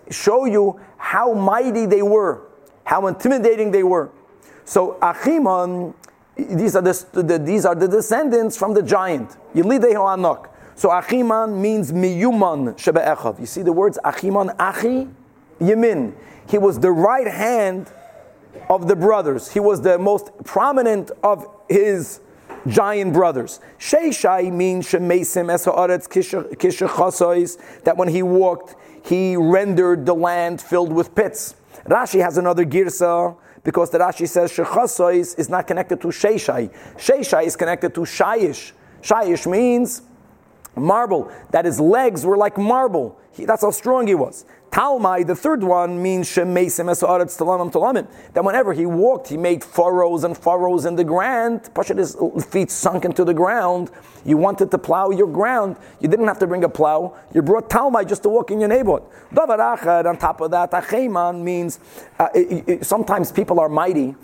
show 0.09 0.45
you 0.45 0.79
how 0.97 1.33
mighty 1.33 1.85
they 1.85 2.01
were, 2.01 2.41
how 2.83 3.07
intimidating 3.07 3.71
they 3.71 3.83
were. 3.83 4.09
So 4.65 4.97
Achiman, 5.01 5.93
these 6.35 6.75
are 6.75 6.81
the, 6.81 7.05
the 7.23 7.37
these 7.39 7.65
are 7.65 7.75
the 7.75 7.87
descendants 7.87 8.57
from 8.57 8.73
the 8.73 8.81
giant. 8.81 9.31
So 10.75 10.89
Achiman 10.89 11.57
means 11.59 11.91
miyuman 11.91 12.75
shebe'echav. 12.75 13.39
You 13.39 13.45
see 13.45 13.61
the 13.61 13.73
words 13.73 13.99
Achiman, 14.03 14.55
Achi, 14.57 15.07
Yemin. 15.59 16.13
He 16.47 16.57
was 16.57 16.79
the 16.79 16.91
right 16.91 17.27
hand 17.27 17.91
of 18.69 18.87
the 18.87 18.95
brothers. 18.95 19.51
He 19.51 19.59
was 19.59 19.81
the 19.81 19.97
most 19.97 20.31
prominent 20.43 21.11
of 21.23 21.47
his 21.69 22.21
giant 22.67 23.13
brothers. 23.13 23.59
Sheishai 23.77 24.51
means 24.51 24.87
shemesim 24.87 25.51
es 25.51 25.65
haaretz 25.65 26.07
kishachasois, 26.07 27.83
that 27.83 27.97
when 27.97 28.07
he 28.07 28.23
walked, 28.23 28.75
he 29.05 29.35
rendered 29.35 30.05
the 30.05 30.15
land 30.15 30.61
filled 30.61 30.91
with 30.91 31.15
pits. 31.15 31.55
Rashi 31.85 32.21
has 32.21 32.37
another 32.37 32.65
girsa 32.65 33.37
because 33.63 33.89
the 33.89 33.99
Rashi 33.99 34.27
says 34.27 34.51
shechasois 34.51 35.37
is 35.37 35.49
not 35.49 35.67
connected 35.67 36.01
to 36.01 36.07
Sheishai. 36.07 36.71
Sheishai 36.97 37.45
is 37.45 37.55
connected 37.55 37.93
to 37.95 38.01
Shayish. 38.01 38.71
Shayish 39.01 39.49
means 39.49 40.01
marble, 40.75 41.31
that 41.51 41.65
his 41.65 41.79
legs 41.79 42.25
were 42.25 42.37
like 42.37 42.57
marble. 42.57 43.19
He, 43.31 43.45
that's 43.45 43.61
how 43.61 43.71
strong 43.71 44.07
he 44.07 44.15
was. 44.15 44.45
Talmai, 44.71 45.25
the 45.25 45.35
third 45.35 45.63
one, 45.63 46.01
means 46.01 46.27
shemesim 46.27 46.91
esaretz 46.91 47.37
talamim 47.37 47.71
talamim. 47.71 48.07
That 48.33 48.43
whenever 48.43 48.73
he 48.73 48.85
walked, 48.85 49.29
he 49.29 49.37
made 49.37 49.63
furrows 49.63 50.23
and 50.23 50.37
furrows 50.37 50.85
in 50.85 50.95
the 50.95 51.03
ground. 51.03 51.63
Pashat 51.73 51.97
his 51.97 52.15
feet 52.45 52.69
sunk 52.69 53.03
into 53.03 53.25
the 53.25 53.33
ground. 53.33 53.89
You 54.25 54.37
wanted 54.37 54.69
to 54.69 54.77
plow 54.77 55.09
your 55.09 55.27
ground. 55.27 55.77
You 55.99 56.07
didn't 56.07 56.27
have 56.27 56.37
to 56.39 56.47
bring 56.47 56.63
a 56.63 56.69
plow. 56.69 57.17
You 57.33 57.41
brought 57.41 57.69
talmai 57.69 58.07
just 58.07 58.21
to 58.23 58.29
walk 58.29 58.51
in 58.51 58.59
your 58.59 58.69
neighborhood. 58.69 59.03
Davar 59.33 59.57
achad, 59.57 60.05
on 60.05 60.17
top 60.17 60.39
of 60.41 60.51
that, 60.51 60.71
acheman 60.71 61.41
means 61.41 61.79
uh, 62.19 62.27
it, 62.35 62.69
it, 62.69 62.85
sometimes 62.85 63.31
people 63.31 63.59
are 63.59 63.69
mighty, 63.69 64.15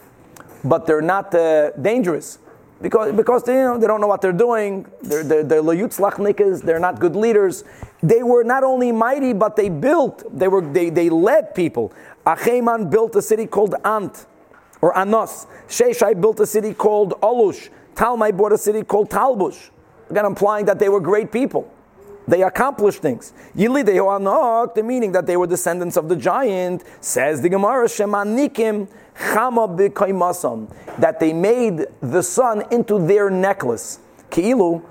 but 0.64 0.86
they're 0.86 1.02
not 1.02 1.34
uh, 1.34 1.72
dangerous 1.72 2.38
because, 2.82 3.14
because 3.14 3.44
they, 3.44 3.54
you 3.54 3.64
know, 3.64 3.80
they 3.80 3.88
don't 3.88 4.02
know 4.02 4.08
what 4.08 4.22
they're 4.22 4.32
doing. 4.34 4.86
They're, 5.02 5.24
they're, 5.24 5.44
they're 5.44 6.60
they're 6.60 6.80
not 6.80 7.00
good 7.00 7.16
leaders. 7.16 7.64
They 8.06 8.22
were 8.22 8.44
not 8.44 8.64
only 8.64 8.92
mighty, 8.92 9.34
but 9.34 9.56
they 9.56 9.68
built, 9.68 10.24
they, 10.32 10.48
were, 10.48 10.62
they, 10.62 10.92
they 10.92 11.10
led 11.10 11.56
people. 11.56 11.92
Acheman 12.28 12.92
built 12.92 13.16
a 13.16 13.22
city 13.22 13.48
called 13.48 13.74
Ant, 13.84 14.28
or 14.80 14.96
Anos. 14.96 15.48
Sheshai 15.68 16.22
built 16.22 16.40
a 16.40 16.46
city 16.46 16.76
called 16.76 17.20
Olush. 17.22 17.70
Talmai 17.96 18.36
bought 18.38 18.52
a 18.52 18.60
city 18.60 18.84
called 18.84 19.10
Talbush. 19.10 19.72
Again, 20.12 20.26
implying 20.26 20.66
that 20.66 20.78
they 20.78 20.88
were 20.88 21.00
great 21.00 21.32
people. 21.32 21.72
They 22.28 22.44
accomplished 22.44 23.02
things. 23.02 23.34
Yilidei 23.56 23.98
Anok, 23.98 24.76
the 24.76 24.84
meaning 24.84 25.12
that 25.14 25.26
they 25.26 25.36
were 25.36 25.48
descendants 25.48 25.98
of 25.98 26.08
the 26.08 26.16
giant, 26.16 26.84
says 27.02 27.42
the 27.42 27.50
Gemara, 27.50 27.88
Shemanikim 27.88 28.88
chama 29.16 30.70
that 31.00 31.20
they 31.20 31.34
made 31.34 31.88
the 32.02 32.22
sun 32.22 32.64
into 32.70 33.00
their 33.00 33.32
necklace. 33.32 34.00
Ki'ilu, 34.30 34.84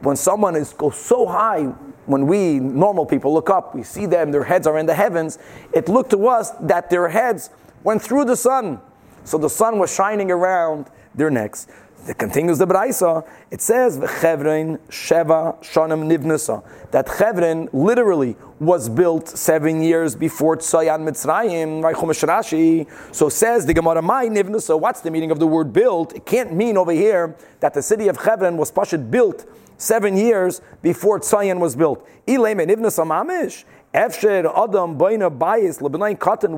when 0.00 0.16
someone 0.16 0.56
is 0.56 0.74
goes 0.74 0.96
so 0.96 1.26
high, 1.26 1.72
when 2.06 2.26
we 2.26 2.58
normal 2.58 3.06
people 3.06 3.34
look 3.34 3.50
up, 3.50 3.74
we 3.74 3.82
see 3.82 4.06
them, 4.06 4.30
their 4.30 4.44
heads 4.44 4.66
are 4.66 4.78
in 4.78 4.86
the 4.86 4.94
heavens. 4.94 5.38
It 5.72 5.88
looked 5.88 6.10
to 6.10 6.28
us 6.28 6.50
that 6.60 6.90
their 6.90 7.08
heads 7.08 7.50
went 7.82 8.02
through 8.02 8.24
the 8.24 8.36
sun. 8.36 8.80
So 9.24 9.38
the 9.38 9.50
sun 9.50 9.78
was 9.78 9.92
shining 9.92 10.30
around 10.30 10.86
their 11.14 11.30
necks. 11.30 11.66
It 12.08 12.18
continues 12.18 12.58
the 12.58 12.66
Braisa. 12.66 13.26
It 13.50 13.60
says, 13.60 13.96
Chevron 14.20 14.78
Sheva 14.88 15.60
Shonim 15.60 16.06
Nivnasa. 16.06 16.62
That 16.92 17.08
Chevron 17.08 17.68
literally 17.72 18.36
was 18.60 18.88
built 18.88 19.28
seven 19.28 19.82
years 19.82 20.14
before 20.14 20.56
Tzayan 20.56 21.00
Mitzrayim, 21.00 21.82
Rashi. 21.82 22.86
So 23.12 23.28
says 23.28 23.66
the 23.66 23.74
Gemara 23.74 24.02
Mai 24.02 24.28
Nivnasa. 24.28 24.78
What's 24.78 25.00
the 25.00 25.10
meaning 25.10 25.32
of 25.32 25.40
the 25.40 25.48
word 25.48 25.72
built? 25.72 26.14
It 26.14 26.24
can't 26.24 26.54
mean 26.54 26.76
over 26.76 26.92
here 26.92 27.34
that 27.58 27.74
the 27.74 27.82
city 27.82 28.06
of 28.06 28.16
Chevron 28.22 28.56
was 28.56 28.70
Pashit 28.70 29.10
built 29.10 29.44
seven 29.76 30.16
years 30.16 30.60
before 30.82 31.20
Tzayan 31.20 31.58
was 31.58 31.76
built. 31.76 32.06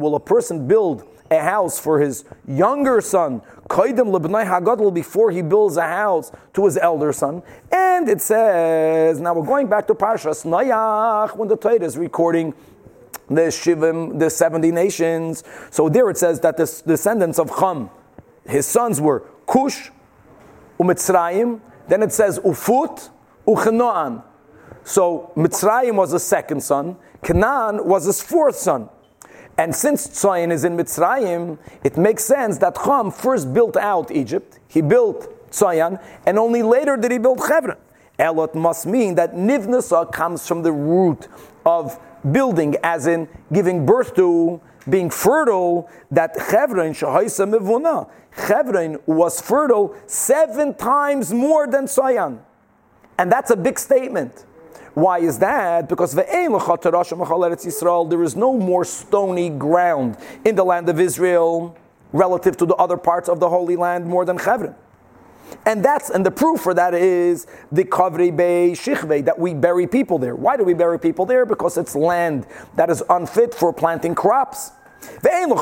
Will 0.01 0.15
a 0.15 0.21
person 0.21 0.67
build 0.67 1.05
a 1.31 1.41
house 1.41 1.79
for 1.79 2.01
his 2.01 2.25
younger 2.47 3.01
son, 3.01 3.43
before 4.93 5.31
he 5.31 5.43
builds 5.43 5.77
a 5.77 5.83
house 5.83 6.33
to 6.55 6.65
his 6.65 6.79
elder 6.79 7.13
son. 7.13 7.43
And 7.71 8.09
it 8.09 8.23
says, 8.23 9.21
now 9.21 9.35
we're 9.35 9.47
going 9.47 9.69
back 9.69 9.87
to 9.89 9.95
Parshas 9.95 10.45
Nayach, 10.45 11.37
when 11.37 11.49
the 11.49 11.57
Torah 11.57 11.83
is 11.83 11.99
recording 11.99 12.55
the 13.29 13.43
Shivim, 13.43 14.19
the 14.19 14.31
70 14.31 14.73
nations. 14.73 15.45
So 15.71 15.89
there 15.89 16.09
it 16.09 16.17
says 16.17 16.41
that 16.41 16.57
the 16.57 16.83
descendants 16.87 17.39
of 17.39 17.51
Chum, 17.59 17.91
his 18.47 18.67
sons 18.67 19.01
were 19.01 19.25
Cush, 19.47 19.91
Umitzrayim, 20.81 21.61
then 21.89 22.03
it 22.03 22.13
says 22.13 22.39
Ufut, 22.41 23.11
Uchenoan. 23.47 24.23
So 24.85 25.33
Mitzrayim 25.37 25.97
was 25.97 26.13
the 26.13 26.21
second 26.21 26.63
son, 26.63 26.97
Canaan 27.23 27.87
was 27.87 28.05
his 28.05 28.23
fourth 28.23 28.57
son. 28.57 28.89
And 29.59 29.75
since 29.75 30.07
Tzayin 30.07 30.53
is 30.53 30.65
in 30.65 30.77
Mitzrayim, 30.77 31.59
it 31.83 31.97
makes 31.97 32.25
sense 32.25 32.59
that 32.59 32.77
Chum 32.77 33.11
first 33.11 33.53
built 33.53 33.77
out 33.77 34.13
Egypt. 34.13 34.61
He 34.69 34.81
built 34.81 35.51
Tzayin, 35.51 36.01
and 36.27 36.39
only 36.39 36.63
later 36.63 36.97
did 36.97 37.11
he 37.11 37.19
build 37.19 37.41
Chevron. 37.41 37.77
Elot 38.21 38.55
must 38.55 38.87
mean 38.87 39.17
that 39.17 39.35
Nivnasa 39.35 40.13
comes 40.13 40.47
from 40.47 40.63
the 40.63 40.73
root 40.73 41.27
of 41.67 41.99
building, 42.31 42.77
as 42.85 43.07
in 43.07 43.29
giving 43.53 43.85
birth 43.85 44.15
to, 44.15 44.61
being 44.89 45.11
fertile, 45.11 45.89
that 46.11 46.35
Chevron, 46.51 46.93
Shahaisa 46.93 47.47
Mivuna, 47.49 48.09
Chevron 48.47 48.99
was 49.07 49.41
fertile 49.41 49.95
seven 50.07 50.75
times 50.75 51.33
more 51.33 51.67
than 51.67 51.87
Tzayin. 51.87 52.41
And 53.19 53.33
that's 53.33 53.51
a 53.51 53.57
big 53.57 53.79
statement. 53.79 54.45
Why 54.95 55.19
is 55.19 55.39
that? 55.39 55.89
Because 55.89 56.15
there 56.15 56.25
is 58.23 58.37
no 58.37 58.57
more 58.57 58.85
stony 58.85 59.51
ground 59.51 60.17
in 60.45 60.55
the 60.57 60.65
land 60.65 60.89
of 60.89 60.99
Israel 61.01 61.77
relative 62.13 62.57
to 62.57 62.67
the 62.67 62.75
other 62.77 62.97
parts 62.97 63.29
of 63.29 63.39
the 63.39 63.49
Holy 63.49 63.77
Land 63.77 64.07
more 64.07 64.25
than 64.25 64.39
Chevron. 64.39 64.75
And 65.65 65.85
that's 65.85 66.11
and 66.11 66.25
the 66.25 66.31
proof 66.31 66.61
for 66.61 66.75
that 66.75 66.95
is 66.95 67.47
the 67.71 67.85
Kavri 67.85 68.35
Bay 68.35 68.73
Shichve, 68.73 69.25
that 69.25 69.39
we 69.39 69.55
bury 69.55 69.87
people 69.87 70.19
there. 70.19 70.35
Why 70.35 70.57
do 70.57 70.65
we 70.65 70.75
bury 70.75 70.99
people 70.99 71.27
there? 71.27 71.45
Because 71.45 71.77
it's 71.77 71.95
land 71.95 72.47
that 72.77 72.91
is 72.91 73.03
unfit 73.11 73.55
for 73.55 73.73
planting 73.73 74.15
crops. 74.15 74.73
And 75.25 75.53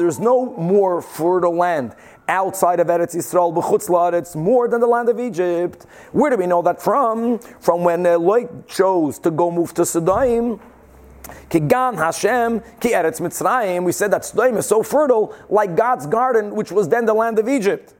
there's 0.00 0.18
no 0.18 0.56
more 0.56 1.00
fertile 1.00 1.54
land 1.54 1.94
outside 2.28 2.80
of 2.80 2.88
Eretz 2.88 3.14
Yisrael, 3.14 3.54
b'chutz 3.54 4.36
more 4.36 4.68
than 4.68 4.80
the 4.80 4.86
land 4.86 5.08
of 5.08 5.18
Egypt. 5.18 5.86
Where 6.12 6.30
do 6.30 6.36
we 6.36 6.46
know 6.46 6.62
that 6.62 6.82
from? 6.82 7.38
From 7.60 7.84
when 7.84 8.02
Lot 8.02 8.68
chose 8.68 9.18
to 9.20 9.30
go 9.30 9.50
move 9.50 9.72
to 9.74 9.86
Sodom. 9.86 10.60
Kigan 11.50 11.96
Hashem, 11.96 12.60
ki 12.80 12.92
Eretz 12.92 13.20
Mitzrayim. 13.20 13.84
We 13.84 13.92
said 13.92 14.10
that 14.10 14.24
Sodom 14.24 14.56
is 14.58 14.66
so 14.66 14.82
fertile, 14.82 15.34
like 15.48 15.76
God's 15.76 16.06
garden, 16.06 16.54
which 16.54 16.70
was 16.70 16.88
then 16.88 17.06
the 17.06 17.14
land 17.14 17.38
of 17.38 17.48
Egypt. 17.48 17.94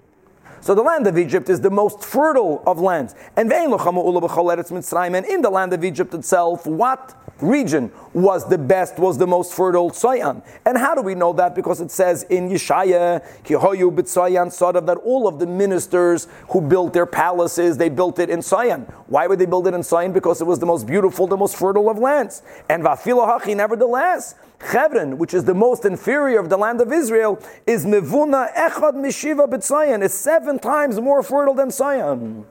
So 0.61 0.75
the 0.75 0.83
land 0.83 1.07
of 1.07 1.17
Egypt 1.17 1.49
is 1.49 1.61
the 1.61 1.71
most 1.71 2.05
fertile 2.05 2.63
of 2.67 2.81
lands. 2.81 3.15
And 3.37 3.53
and 3.53 5.27
in 5.27 5.43
the 5.43 5.51
land 5.51 5.73
of 5.73 5.85
Egypt 5.85 6.15
itself, 6.15 6.67
what 6.67 7.15
region 7.41 7.91
was 8.13 8.49
the 8.49 8.59
best, 8.59 8.99
was 8.99 9.19
the 9.19 9.27
most 9.27 9.55
fertile 9.55 9.91
Soyan? 9.91 10.45
And 10.65 10.77
how 10.77 10.95
do 10.95 11.03
we 11.03 11.15
know 11.15 11.33
that? 11.35 11.55
Because 11.55 11.81
it 11.81 11.91
says 11.91 12.25
in 12.25 12.49
Yeshaya, 12.49 13.25
Kihoyu 13.45 13.95
B'Tsoyan 13.95 14.49
Sodav, 14.49 14.87
that 14.87 14.99
all 14.99 15.29
of 15.29 15.39
the 15.39 15.47
ministers 15.47 16.27
who 16.51 16.61
built 16.61 16.93
their 16.93 17.07
palaces, 17.07 17.79
they 17.79 17.89
built 17.89 18.19
it 18.19 18.31
in 18.31 18.41
Soyan. 18.41 18.91
Why 19.07 19.27
would 19.27 19.39
they 19.39 19.47
build 19.47 19.67
it 19.69 19.75
in 19.75 19.83
Soyan? 19.83 20.13
Because 20.13 20.41
it 20.41 20.47
was 20.47 20.59
the 20.59 20.67
most 20.67 20.87
beautiful, 20.87 21.27
the 21.27 21.37
most 21.37 21.57
fertile 21.57 21.89
of 21.89 21.99
lands. 21.99 22.43
And 22.69 22.83
Vafilahachi, 22.83 23.57
nevertheless, 23.57 24.35
Chevron, 24.61 25.19
which 25.19 25.35
is 25.35 25.45
the 25.45 25.55
most 25.55 25.85
inferior 25.85 26.41
of 26.41 26.49
the 26.49 26.57
land 26.57 26.81
of 26.81 26.93
Israel, 26.93 27.41
is 27.67 27.87
Mevuna 27.87 28.53
Echad 28.55 28.95
Mishiva 28.95 29.49
B'Tzayan, 29.49 30.03
is 30.03 30.13
seven 30.13 30.59
times 30.59 31.01
more 31.01 31.23
fertile 31.23 31.55
than 31.55 31.69
Sayan. 31.69 32.45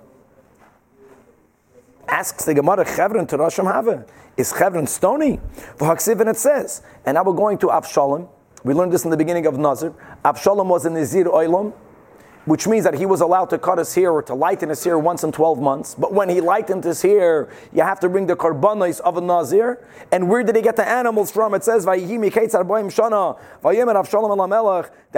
Asks 2.08 2.46
the 2.46 2.54
Gemara, 2.54 2.86
Chevron 2.86 3.28
to 3.28 3.38
Rasham 3.38 3.72
Hava. 3.72 4.06
Is 4.38 4.54
Chevron 4.58 4.88
stony? 4.88 5.40
For 5.76 5.92
and 5.92 6.30
it 6.30 6.38
says, 6.38 6.82
and 7.06 7.16
now 7.16 7.24
we're 7.24 7.34
going 7.34 7.58
to 7.58 7.68
Avshalom. 7.68 8.30
We 8.64 8.74
learned 8.74 8.94
this 8.94 9.04
in 9.04 9.12
the 9.12 9.18
beginning 9.18 9.46
of 9.46 9.58
Nazir. 9.58 9.94
Avshalom 10.24 10.68
was 10.68 10.86
a 10.86 10.90
Nazir 10.90 11.26
Oilam 11.26 11.74
which 12.48 12.66
means 12.66 12.86
that 12.86 12.94
he 12.94 13.06
was 13.06 13.20
allowed 13.20 13.50
to 13.50 13.58
cut 13.58 13.78
his 13.78 13.94
hair 13.94 14.10
or 14.10 14.24
to 14.24 14.34
lighten 14.34 14.70
his 14.70 14.82
hair 14.82 14.98
once 14.98 15.22
in 15.26 15.34
12 15.34 15.60
months. 15.60 15.96
But 15.96 16.14
when 16.14 16.30
he 16.30 16.40
lightened 16.40 16.86
his 16.86 17.02
hair, 17.02 17.50
you 17.74 17.84
have 17.84 18.00
to 18.00 18.08
bring 18.08 18.26
the 18.26 18.38
karbanos 18.38 19.02
of 19.02 19.18
a 19.18 19.22
nazir. 19.22 19.86
And 20.14 20.30
where 20.30 20.44
did 20.44 20.56
he 20.56 20.62
get 20.62 20.78
the 20.78 20.88
animals 20.88 21.30
from? 21.30 21.54
It 21.54 21.66
says, 21.66 21.84
that 21.84 21.98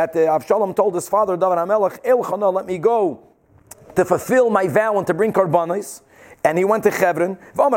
uh, 0.10 0.14
the 0.14 0.20
Avshalom 0.20 0.76
told 0.76 0.96
his 0.96 1.08
father, 1.08 1.38
David 1.38 1.60
HaMelech, 1.60 2.54
let 2.54 2.66
me 2.66 2.80
go 2.80 3.28
to 3.96 4.06
fulfill 4.06 4.50
my 4.50 4.68
vow 4.68 4.98
and 4.98 5.06
to 5.06 5.14
bring 5.14 5.32
karbanos. 5.32 6.02
And 6.44 6.58
he 6.58 6.64
went 6.64 6.84
to 6.86 6.92
Chevron. 6.92 7.38
That 7.56 7.68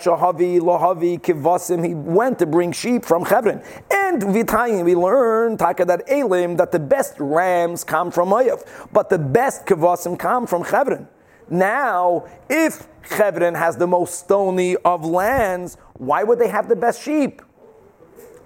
shahavi 0.00 0.60
lohavi 0.60 1.20
kivasim. 1.20 1.86
He 1.86 1.94
went 1.94 2.38
to 2.40 2.46
bring 2.46 2.72
sheep 2.72 3.04
from 3.04 3.24
Chevron. 3.24 3.62
And 3.90 4.22
v'tayim 4.22 4.84
we 4.84 4.94
learn 4.94 5.56
taka 5.56 5.84
that 5.86 6.02
elim 6.08 6.56
that 6.56 6.72
the 6.72 6.78
best 6.78 7.14
rams 7.18 7.84
come 7.84 8.10
from 8.10 8.28
Oyev, 8.28 8.66
but 8.92 9.08
the 9.08 9.18
best 9.18 9.64
kivasim 9.64 10.18
come 10.18 10.46
from 10.46 10.62
Chevron. 10.62 11.08
Now, 11.50 12.26
if 12.50 12.86
Chevron 13.08 13.54
has 13.54 13.78
the 13.78 13.86
most 13.86 14.18
stony 14.20 14.76
of 14.76 15.04
lands, 15.06 15.78
why 15.94 16.22
would 16.22 16.38
they 16.38 16.48
have 16.48 16.68
the 16.68 16.76
best 16.76 17.02
sheep? 17.02 17.40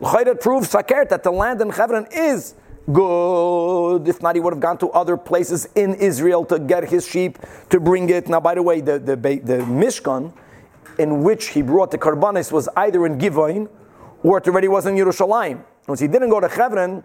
Chayret 0.00 0.40
proves 0.40 0.72
sakert 0.72 1.08
that 1.08 1.22
the 1.22 1.32
land 1.32 1.60
in 1.60 1.72
Chevron 1.72 2.06
is 2.12 2.54
Good. 2.90 4.08
If 4.08 4.22
not, 4.22 4.34
he 4.34 4.40
would 4.40 4.54
have 4.54 4.60
gone 4.60 4.78
to 4.78 4.90
other 4.90 5.16
places 5.16 5.68
in 5.74 5.94
Israel 5.94 6.44
to 6.46 6.58
get 6.58 6.88
his 6.88 7.06
sheep 7.06 7.38
to 7.70 7.78
bring 7.78 8.08
it. 8.10 8.28
Now, 8.28 8.40
by 8.40 8.54
the 8.54 8.62
way, 8.62 8.80
the, 8.80 8.98
the, 8.98 9.14
the 9.14 9.58
Mishkan 9.68 10.32
in 10.98 11.22
which 11.22 11.48
he 11.48 11.62
brought 11.62 11.90
the 11.90 11.98
Karbanis 11.98 12.50
was 12.50 12.68
either 12.76 13.06
in 13.06 13.18
Givoin 13.18 13.68
or 14.22 14.38
it 14.38 14.46
already 14.46 14.68
was 14.68 14.86
in 14.86 14.94
Yerushalayim. 14.94 15.64
Once 15.86 16.00
he 16.00 16.08
didn't 16.08 16.30
go 16.30 16.40
to 16.40 16.48
Hebron, 16.48 17.02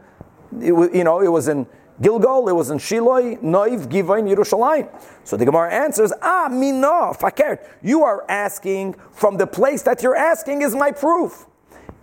it 0.62 0.72
was, 0.72 0.90
you 0.94 1.04
know, 1.04 1.20
it 1.20 1.28
was 1.28 1.48
in 1.48 1.68
Gilgal, 2.02 2.48
it 2.48 2.54
was 2.54 2.70
in 2.70 2.78
Shiloh, 2.78 3.36
Noiv, 3.38 3.88
Givain, 3.88 4.32
Yerushalayim. 4.32 4.90
So 5.24 5.36
the 5.36 5.46
Gemara 5.46 5.74
answers, 5.74 6.14
Ah, 6.22 6.48
mina, 6.52 7.14
fakert. 7.14 7.68
You 7.82 8.04
are 8.04 8.24
asking 8.30 8.96
from 9.12 9.38
the 9.38 9.48
place 9.48 9.82
that 9.84 10.04
you're 10.04 10.16
asking 10.16 10.62
is 10.62 10.76
my 10.76 10.92
proof. 10.92 11.47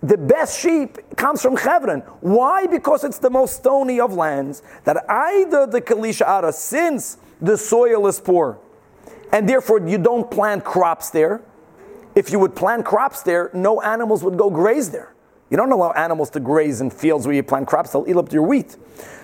The 0.05 0.17
best 0.17 0.59
sheep 0.59 0.99
comes 1.17 1.41
from 1.41 1.57
Hebron. 1.57 2.01
Why? 2.21 2.67
Because 2.67 3.03
it's 3.03 3.17
the 3.17 3.31
most 3.31 3.55
stony 3.55 3.99
of 3.99 4.13
lands. 4.13 4.61
That 4.83 5.03
either 5.09 5.65
the 5.65 5.81
Kalisha 5.81 6.27
Ara, 6.27 6.53
since 6.53 7.17
the 7.41 7.57
soil 7.57 8.05
is 8.05 8.19
poor, 8.19 8.59
and 9.31 9.49
therefore 9.49 9.79
you 9.87 9.97
don't 9.97 10.29
plant 10.29 10.63
crops 10.63 11.09
there. 11.09 11.41
If 12.13 12.31
you 12.31 12.37
would 12.37 12.55
plant 12.55 12.85
crops 12.85 13.23
there, 13.23 13.49
no 13.55 13.81
animals 13.81 14.23
would 14.23 14.37
go 14.37 14.51
graze 14.51 14.91
there. 14.91 15.15
You 15.49 15.57
don't 15.57 15.71
allow 15.71 15.91
animals 15.93 16.29
to 16.31 16.39
graze 16.39 16.81
in 16.81 16.91
fields 16.91 17.25
where 17.25 17.35
you 17.35 17.41
plant 17.41 17.67
crops, 17.67 17.91
they'll 17.91 18.07
eat 18.07 18.15
up 18.15 18.31
your 18.31 18.43
wheat. 18.43 18.77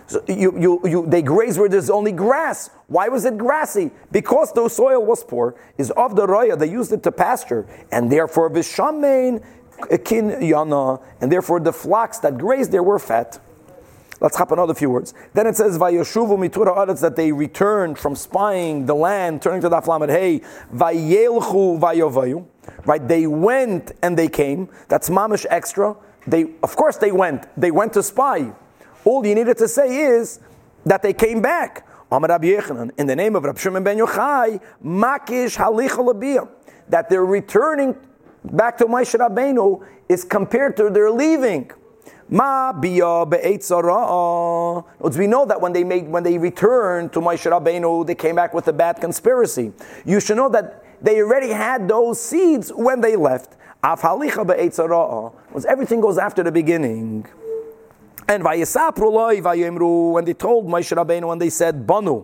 So 0.07 0.23
you, 0.27 0.59
you, 0.59 0.82
you, 0.84 1.05
they 1.07 1.21
graze 1.21 1.59
where 1.59 1.69
there's 1.69 1.89
only 1.89 2.11
grass. 2.11 2.71
Why 2.88 3.07
was 3.07 3.23
it 3.25 3.38
grassy? 3.38 3.91
Because 4.11 4.51
the 4.51 4.67
soil 4.67 5.05
was 5.05 5.23
poor, 5.23 5.55
is 5.77 5.91
of 5.91 6.15
the 6.15 6.27
roya, 6.27 6.57
they 6.57 6.69
used 6.69 6.91
it 6.91 7.03
to 7.03 7.11
pasture, 7.11 7.67
and 7.91 8.11
therefore 8.11 8.49
vishamein 8.49 9.43
kin 9.97 10.29
yana, 10.29 11.01
and 11.19 11.32
therefore 11.32 11.59
the 11.59 11.73
flocks 11.73 12.19
that 12.19 12.38
grazed 12.38 12.71
there 12.71 12.84
were 12.84 12.99
fat. 12.99 13.39
Let's 14.19 14.38
hop 14.38 14.51
another 14.51 14.75
few 14.75 14.91
words. 14.91 15.15
Then 15.34 15.47
it 15.47 15.55
says, 15.55 15.79
Vayoshuvu 15.79 16.38
mitura 16.38 16.77
aretz, 16.77 17.01
that 17.01 17.15
they 17.15 17.32
returned 17.32 17.97
from 17.97 18.15
spying 18.15 18.86
the 18.86 18.93
land, 18.93 19.41
turning 19.41 19.61
to 19.61 19.69
the 19.69 19.82
Aflamet, 19.82 20.09
hey, 20.09 20.41
Vayelchu 20.71 21.79
vayovayu. 21.79 22.45
Right? 22.86 23.05
They 23.07 23.25
went 23.25 23.93
and 24.03 24.15
they 24.15 24.27
came. 24.27 24.69
That's 24.89 25.09
mamish 25.09 25.47
extra. 25.49 25.95
They, 26.27 26.53
of 26.61 26.75
course, 26.75 26.97
they 26.97 27.11
went. 27.11 27.47
They 27.59 27.71
went 27.71 27.93
to 27.93 28.03
spy. 28.03 28.53
All 29.05 29.25
you 29.25 29.34
needed 29.34 29.57
to 29.57 29.67
say 29.67 30.01
is 30.01 30.39
that 30.86 31.01
they 31.01 31.13
came 31.13 31.41
back. 31.41 31.88
In 32.11 32.21
the 32.21 33.15
name 33.15 33.36
of 33.36 33.43
Rab 33.43 33.57
Shimon 33.57 33.84
ben 33.84 33.97
Yochai, 33.97 34.61
Makish 34.84 35.57
Halich 35.57 36.49
that 36.89 37.09
they're 37.09 37.25
returning 37.25 37.95
back 38.44 38.78
to 38.80 38.86
Moshe 38.86 39.18
Rabbeinu 39.18 39.86
is 40.10 40.24
compared 40.24 40.78
to 40.78 40.89
their 40.89 41.12
leaving. 41.12 41.72
Ma 42.30 42.72
biya 42.72 43.28
We 45.18 45.28
know 45.28 45.46
that 45.46 45.60
when 45.60 45.74
they 45.74 45.84
made 45.84 46.08
when 46.08 46.24
they 46.24 46.38
returned 46.38 47.12
to 47.14 47.20
Moshe 47.20 47.52
Rabbeinu, 47.52 48.08
they 48.08 48.16
came 48.16 48.36
back 48.36 48.54
with 48.54 48.68
a 48.70 48.74
bad 48.74 49.02
conspiracy. 49.02 49.74
You 50.06 50.20
should 50.20 50.38
know 50.38 50.50
that 50.50 50.84
they 51.02 51.22
already 51.22 51.50
had 51.50 51.88
those 51.89 52.22
seeds 52.22 52.72
when 52.74 53.02
they 53.02 53.16
left. 53.16 53.58
Af 53.84 54.02
halicha 54.02 55.66
everything 55.68 56.00
goes 56.00 56.18
after 56.18 56.44
the 56.44 56.52
beginning. 56.52 57.26
And 58.28 58.44
vayisapru 58.44 59.42
vayemru 59.42 60.14
when 60.14 60.24
they 60.24 60.34
told 60.34 60.68
Moshe 60.68 60.96
Rabbeinu 60.96 61.28
when 61.28 61.39
they 61.39 61.50
said 61.50 61.86
banu, 61.86 62.24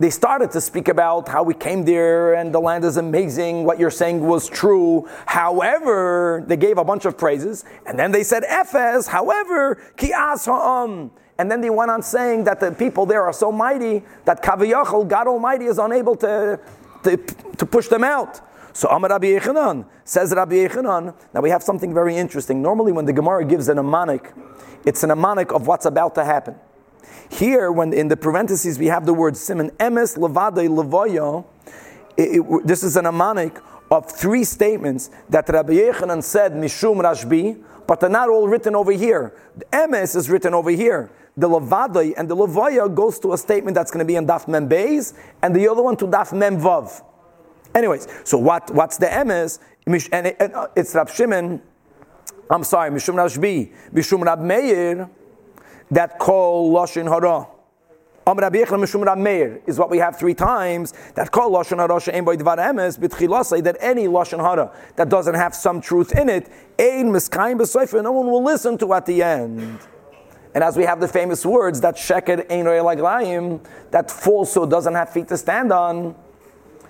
they 0.00 0.10
started 0.10 0.52
to 0.52 0.60
speak 0.60 0.88
about 0.88 1.28
how 1.28 1.42
we 1.42 1.54
came 1.54 1.84
there 1.84 2.34
and 2.34 2.54
the 2.54 2.60
land 2.60 2.84
is 2.84 2.96
amazing. 2.96 3.64
What 3.64 3.80
you're 3.80 3.90
saying 3.90 4.20
was 4.20 4.48
true. 4.48 5.08
However, 5.26 6.44
they 6.46 6.56
gave 6.56 6.78
a 6.78 6.84
bunch 6.84 7.04
of 7.04 7.18
praises 7.18 7.64
and 7.84 7.98
then 7.98 8.12
they 8.12 8.22
said 8.22 8.44
Ephes. 8.44 9.08
However, 9.08 9.82
ki 9.96 10.12
ha'am. 10.12 11.10
And 11.38 11.50
then 11.50 11.60
they 11.60 11.70
went 11.70 11.90
on 11.90 12.02
saying 12.02 12.44
that 12.44 12.60
the 12.60 12.72
people 12.72 13.06
there 13.06 13.24
are 13.24 13.32
so 13.32 13.50
mighty 13.50 14.04
that 14.24 14.42
Kaviyachal, 14.42 15.08
God 15.08 15.26
Almighty, 15.26 15.66
is 15.66 15.78
unable 15.78 16.16
to, 16.16 16.60
to, 17.04 17.16
to 17.16 17.66
push 17.66 17.88
them 17.88 18.04
out. 18.04 18.40
So 18.72 18.88
Amar 18.88 19.10
Rabbi 19.10 19.26
Yechanan 19.26 19.84
says 20.04 20.32
Rabbi 20.32 20.54
Yechanan. 20.66 21.14
Now 21.34 21.40
we 21.40 21.50
have 21.50 21.62
something 21.62 21.92
very 21.92 22.16
interesting. 22.16 22.62
Normally, 22.62 22.92
when 22.92 23.06
the 23.06 23.12
Gemara 23.12 23.44
gives 23.44 23.68
an 23.68 23.78
amonic, 23.78 24.32
it's 24.84 25.02
an 25.02 25.10
amonic 25.10 25.52
of 25.52 25.66
what's 25.66 25.86
about 25.86 26.14
to 26.16 26.24
happen. 26.24 26.54
Here, 27.30 27.70
when 27.70 27.92
in 27.92 28.08
the 28.08 28.16
parentheses 28.16 28.78
we 28.78 28.86
have 28.86 29.06
the 29.06 29.14
word 29.14 29.36
simon 29.36 29.70
emes 29.78 30.16
levade 30.16 30.68
levoyo, 30.68 31.44
this 32.64 32.82
is 32.82 32.96
an 32.96 33.06
amonic 33.06 33.58
of 33.90 34.10
three 34.10 34.44
statements 34.44 35.10
that 35.28 35.48
Rabbi 35.48 35.74
Yechanan 35.74 36.22
said 36.22 36.52
mishum 36.52 37.00
rashbi, 37.00 37.62
but 37.86 38.00
they're 38.00 38.10
not 38.10 38.28
all 38.28 38.48
written 38.48 38.74
over 38.74 38.92
here. 38.92 39.32
The 39.56 39.64
emes 39.66 40.16
is 40.16 40.28
written 40.28 40.54
over 40.54 40.70
here. 40.70 41.10
The 41.36 41.48
levade 41.48 42.14
and 42.16 42.28
the 42.28 42.36
levoya 42.36 42.92
goes 42.92 43.18
to 43.20 43.32
a 43.32 43.38
statement 43.38 43.74
that's 43.74 43.90
going 43.90 44.00
to 44.00 44.04
be 44.04 44.16
in 44.16 44.26
daf 44.26 44.48
mem 44.48 44.68
beis, 44.68 45.14
and 45.42 45.54
the 45.54 45.68
other 45.68 45.82
one 45.82 45.96
to 45.98 46.06
daf 46.06 46.32
mem 46.32 46.58
vav. 46.58 47.02
Anyways, 47.74 48.08
so 48.24 48.38
what, 48.38 48.70
what's 48.72 48.96
the 48.96 49.06
emes? 49.06 49.58
And, 49.86 50.26
it, 50.26 50.36
and 50.40 50.54
uh, 50.54 50.66
it's 50.76 50.94
Rab 50.94 51.08
Shimon, 51.08 51.62
I'm 52.50 52.64
sorry, 52.64 52.90
Mishum 52.90 53.14
Rashbi, 53.14 53.72
Mishum 53.92 54.22
Rab 54.22 54.40
Meir, 54.40 55.08
that 55.90 56.18
call 56.18 56.72
Lashon 56.72 57.04
Hara. 57.04 57.48
Is 59.66 59.78
what 59.78 59.88
we 59.90 59.98
have 59.98 60.18
three 60.18 60.34
times. 60.34 60.92
That 61.14 61.30
call 61.30 61.50
Lashon 61.50 61.78
Hara 61.78 61.98
she'en 61.98 62.24
by 62.24 62.36
Dvar 62.36 62.58
Emes 62.58 62.98
b'tchilasei 62.98 63.62
that 63.64 63.78
any 63.80 64.06
Lashon 64.06 64.40
Hara 64.40 64.70
that 64.96 65.08
doesn't 65.08 65.34
have 65.34 65.54
some 65.54 65.80
truth 65.80 66.14
in 66.14 66.28
it, 66.28 66.46
ein 66.78 67.06
miskayim 67.10 67.58
b'soifer, 67.58 68.02
no 68.02 68.12
one 68.12 68.26
will 68.26 68.44
listen 68.44 68.76
to 68.78 68.92
at 68.92 69.06
the 69.06 69.22
end. 69.22 69.78
And 70.54 70.64
as 70.64 70.76
we 70.76 70.84
have 70.84 71.00
the 71.00 71.08
famous 71.08 71.46
words 71.46 71.80
that 71.82 71.96
sheket 71.96 72.50
ein 72.50 72.66
ro'el 72.66 73.60
that 73.90 74.10
falsehood 74.10 74.70
doesn't 74.70 74.94
have 74.94 75.10
feet 75.10 75.28
to 75.28 75.36
stand 75.38 75.72
on. 75.72 76.14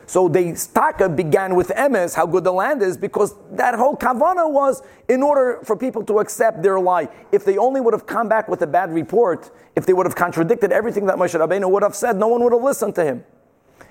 So 0.08 0.26
the 0.26 0.52
staka 0.52 1.14
began 1.14 1.54
with 1.54 1.68
emes, 1.68 2.14
how 2.14 2.24
good 2.24 2.42
the 2.42 2.52
land 2.52 2.80
is, 2.80 2.96
because 2.96 3.34
that 3.52 3.74
whole 3.74 3.94
kavana 3.94 4.50
was 4.50 4.82
in 5.06 5.22
order 5.22 5.60
for 5.64 5.76
people 5.76 6.02
to 6.06 6.20
accept 6.20 6.62
their 6.62 6.80
lie. 6.80 7.10
If 7.30 7.44
they 7.44 7.58
only 7.58 7.82
would 7.82 7.92
have 7.92 8.06
come 8.06 8.26
back 8.26 8.48
with 8.48 8.62
a 8.62 8.66
bad 8.66 8.90
report, 8.90 9.50
if 9.76 9.84
they 9.84 9.92
would 9.92 10.06
have 10.06 10.16
contradicted 10.16 10.72
everything 10.72 11.04
that 11.06 11.16
Moshe 11.16 11.38
Rabbeinu 11.38 11.70
would 11.70 11.82
have 11.82 11.94
said, 11.94 12.16
no 12.16 12.28
one 12.28 12.42
would 12.42 12.54
have 12.54 12.62
listened 12.62 12.94
to 12.94 13.04
him. 13.04 13.22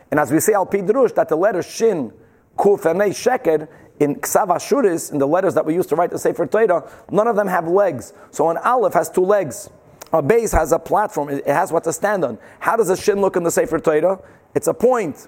And 0.10 0.20
as 0.20 0.32
we 0.32 0.40
say 0.40 0.54
al 0.54 0.66
pidrush, 0.66 1.14
that 1.14 1.30
the 1.30 1.36
letter 1.36 1.62
shin, 1.62 2.12
kuf, 2.58 2.82
sheked, 3.14 3.68
in 4.00 4.16
Ksav 4.16 4.48
Ashuris, 4.48 5.12
in 5.12 5.20
the 5.20 5.28
letters 5.28 5.54
that 5.54 5.68
we 5.68 5.76
used 5.76 5.90
to 5.90 5.96
write 5.96 6.10
the 6.10 6.18
Sefer 6.18 6.48
Torah, 6.48 6.90
none 7.12 7.28
of 7.28 7.36
them 7.36 7.48
have 7.48 7.68
legs. 7.68 8.14
So 8.32 8.50
an 8.50 8.58
Aleph 8.58 8.96
has 8.96 9.08
two 9.12 9.22
legs. 9.24 9.70
A 10.14 10.24
base 10.24 10.52
has 10.52 10.72
a 10.72 10.80
platform, 10.80 11.30
it 11.30 11.46
has 11.46 11.72
what 11.72 11.84
to 11.84 11.94
stand 11.94 12.26
on. 12.26 12.40
How 12.60 12.76
does 12.76 12.90
a 12.90 12.98
shin 12.98 13.22
look 13.22 13.36
in 13.36 13.44
the 13.44 13.52
Sefer 13.52 13.78
Torah? 13.78 14.20
It's 14.56 14.68
a 14.68 14.74
point. 14.74 15.28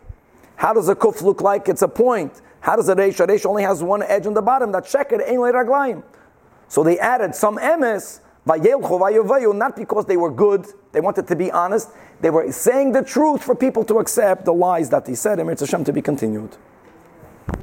How 0.59 0.73
does 0.73 0.89
a 0.89 0.95
kuf 0.95 1.21
look 1.21 1.41
like? 1.41 1.69
It's 1.69 1.83
a 1.83 1.87
point. 1.87 2.41
How 2.59 2.75
does 2.75 2.89
a 2.89 2.95
reish? 2.95 3.21
A 3.21 3.25
reish 3.25 3.45
only 3.45 3.63
has 3.63 3.81
one 3.81 4.03
edge 4.03 4.25
on 4.25 4.33
the 4.33 4.41
bottom. 4.41 4.73
That 4.73 4.83
sheker 4.83 5.25
ain't 5.25 5.39
raglayim. 5.39 6.03
So 6.67 6.83
they 6.83 6.99
added 6.99 7.33
some 7.33 7.57
emes, 7.57 8.19
not 8.45 9.75
because 9.77 10.05
they 10.05 10.17
were 10.17 10.29
good, 10.29 10.67
they 10.91 10.99
wanted 10.99 11.27
to 11.27 11.35
be 11.37 11.49
honest. 11.49 11.91
They 12.19 12.29
were 12.29 12.51
saying 12.51 12.91
the 12.91 13.03
truth 13.03 13.41
for 13.41 13.55
people 13.55 13.85
to 13.85 13.99
accept 13.99 14.43
the 14.43 14.53
lies 14.53 14.89
that 14.89 15.07
he 15.07 15.15
said. 15.15 15.39
Emir 15.39 15.55
Hashem 15.57 15.85
to 15.85 15.93
be 15.93 16.01
continued. 16.01 16.57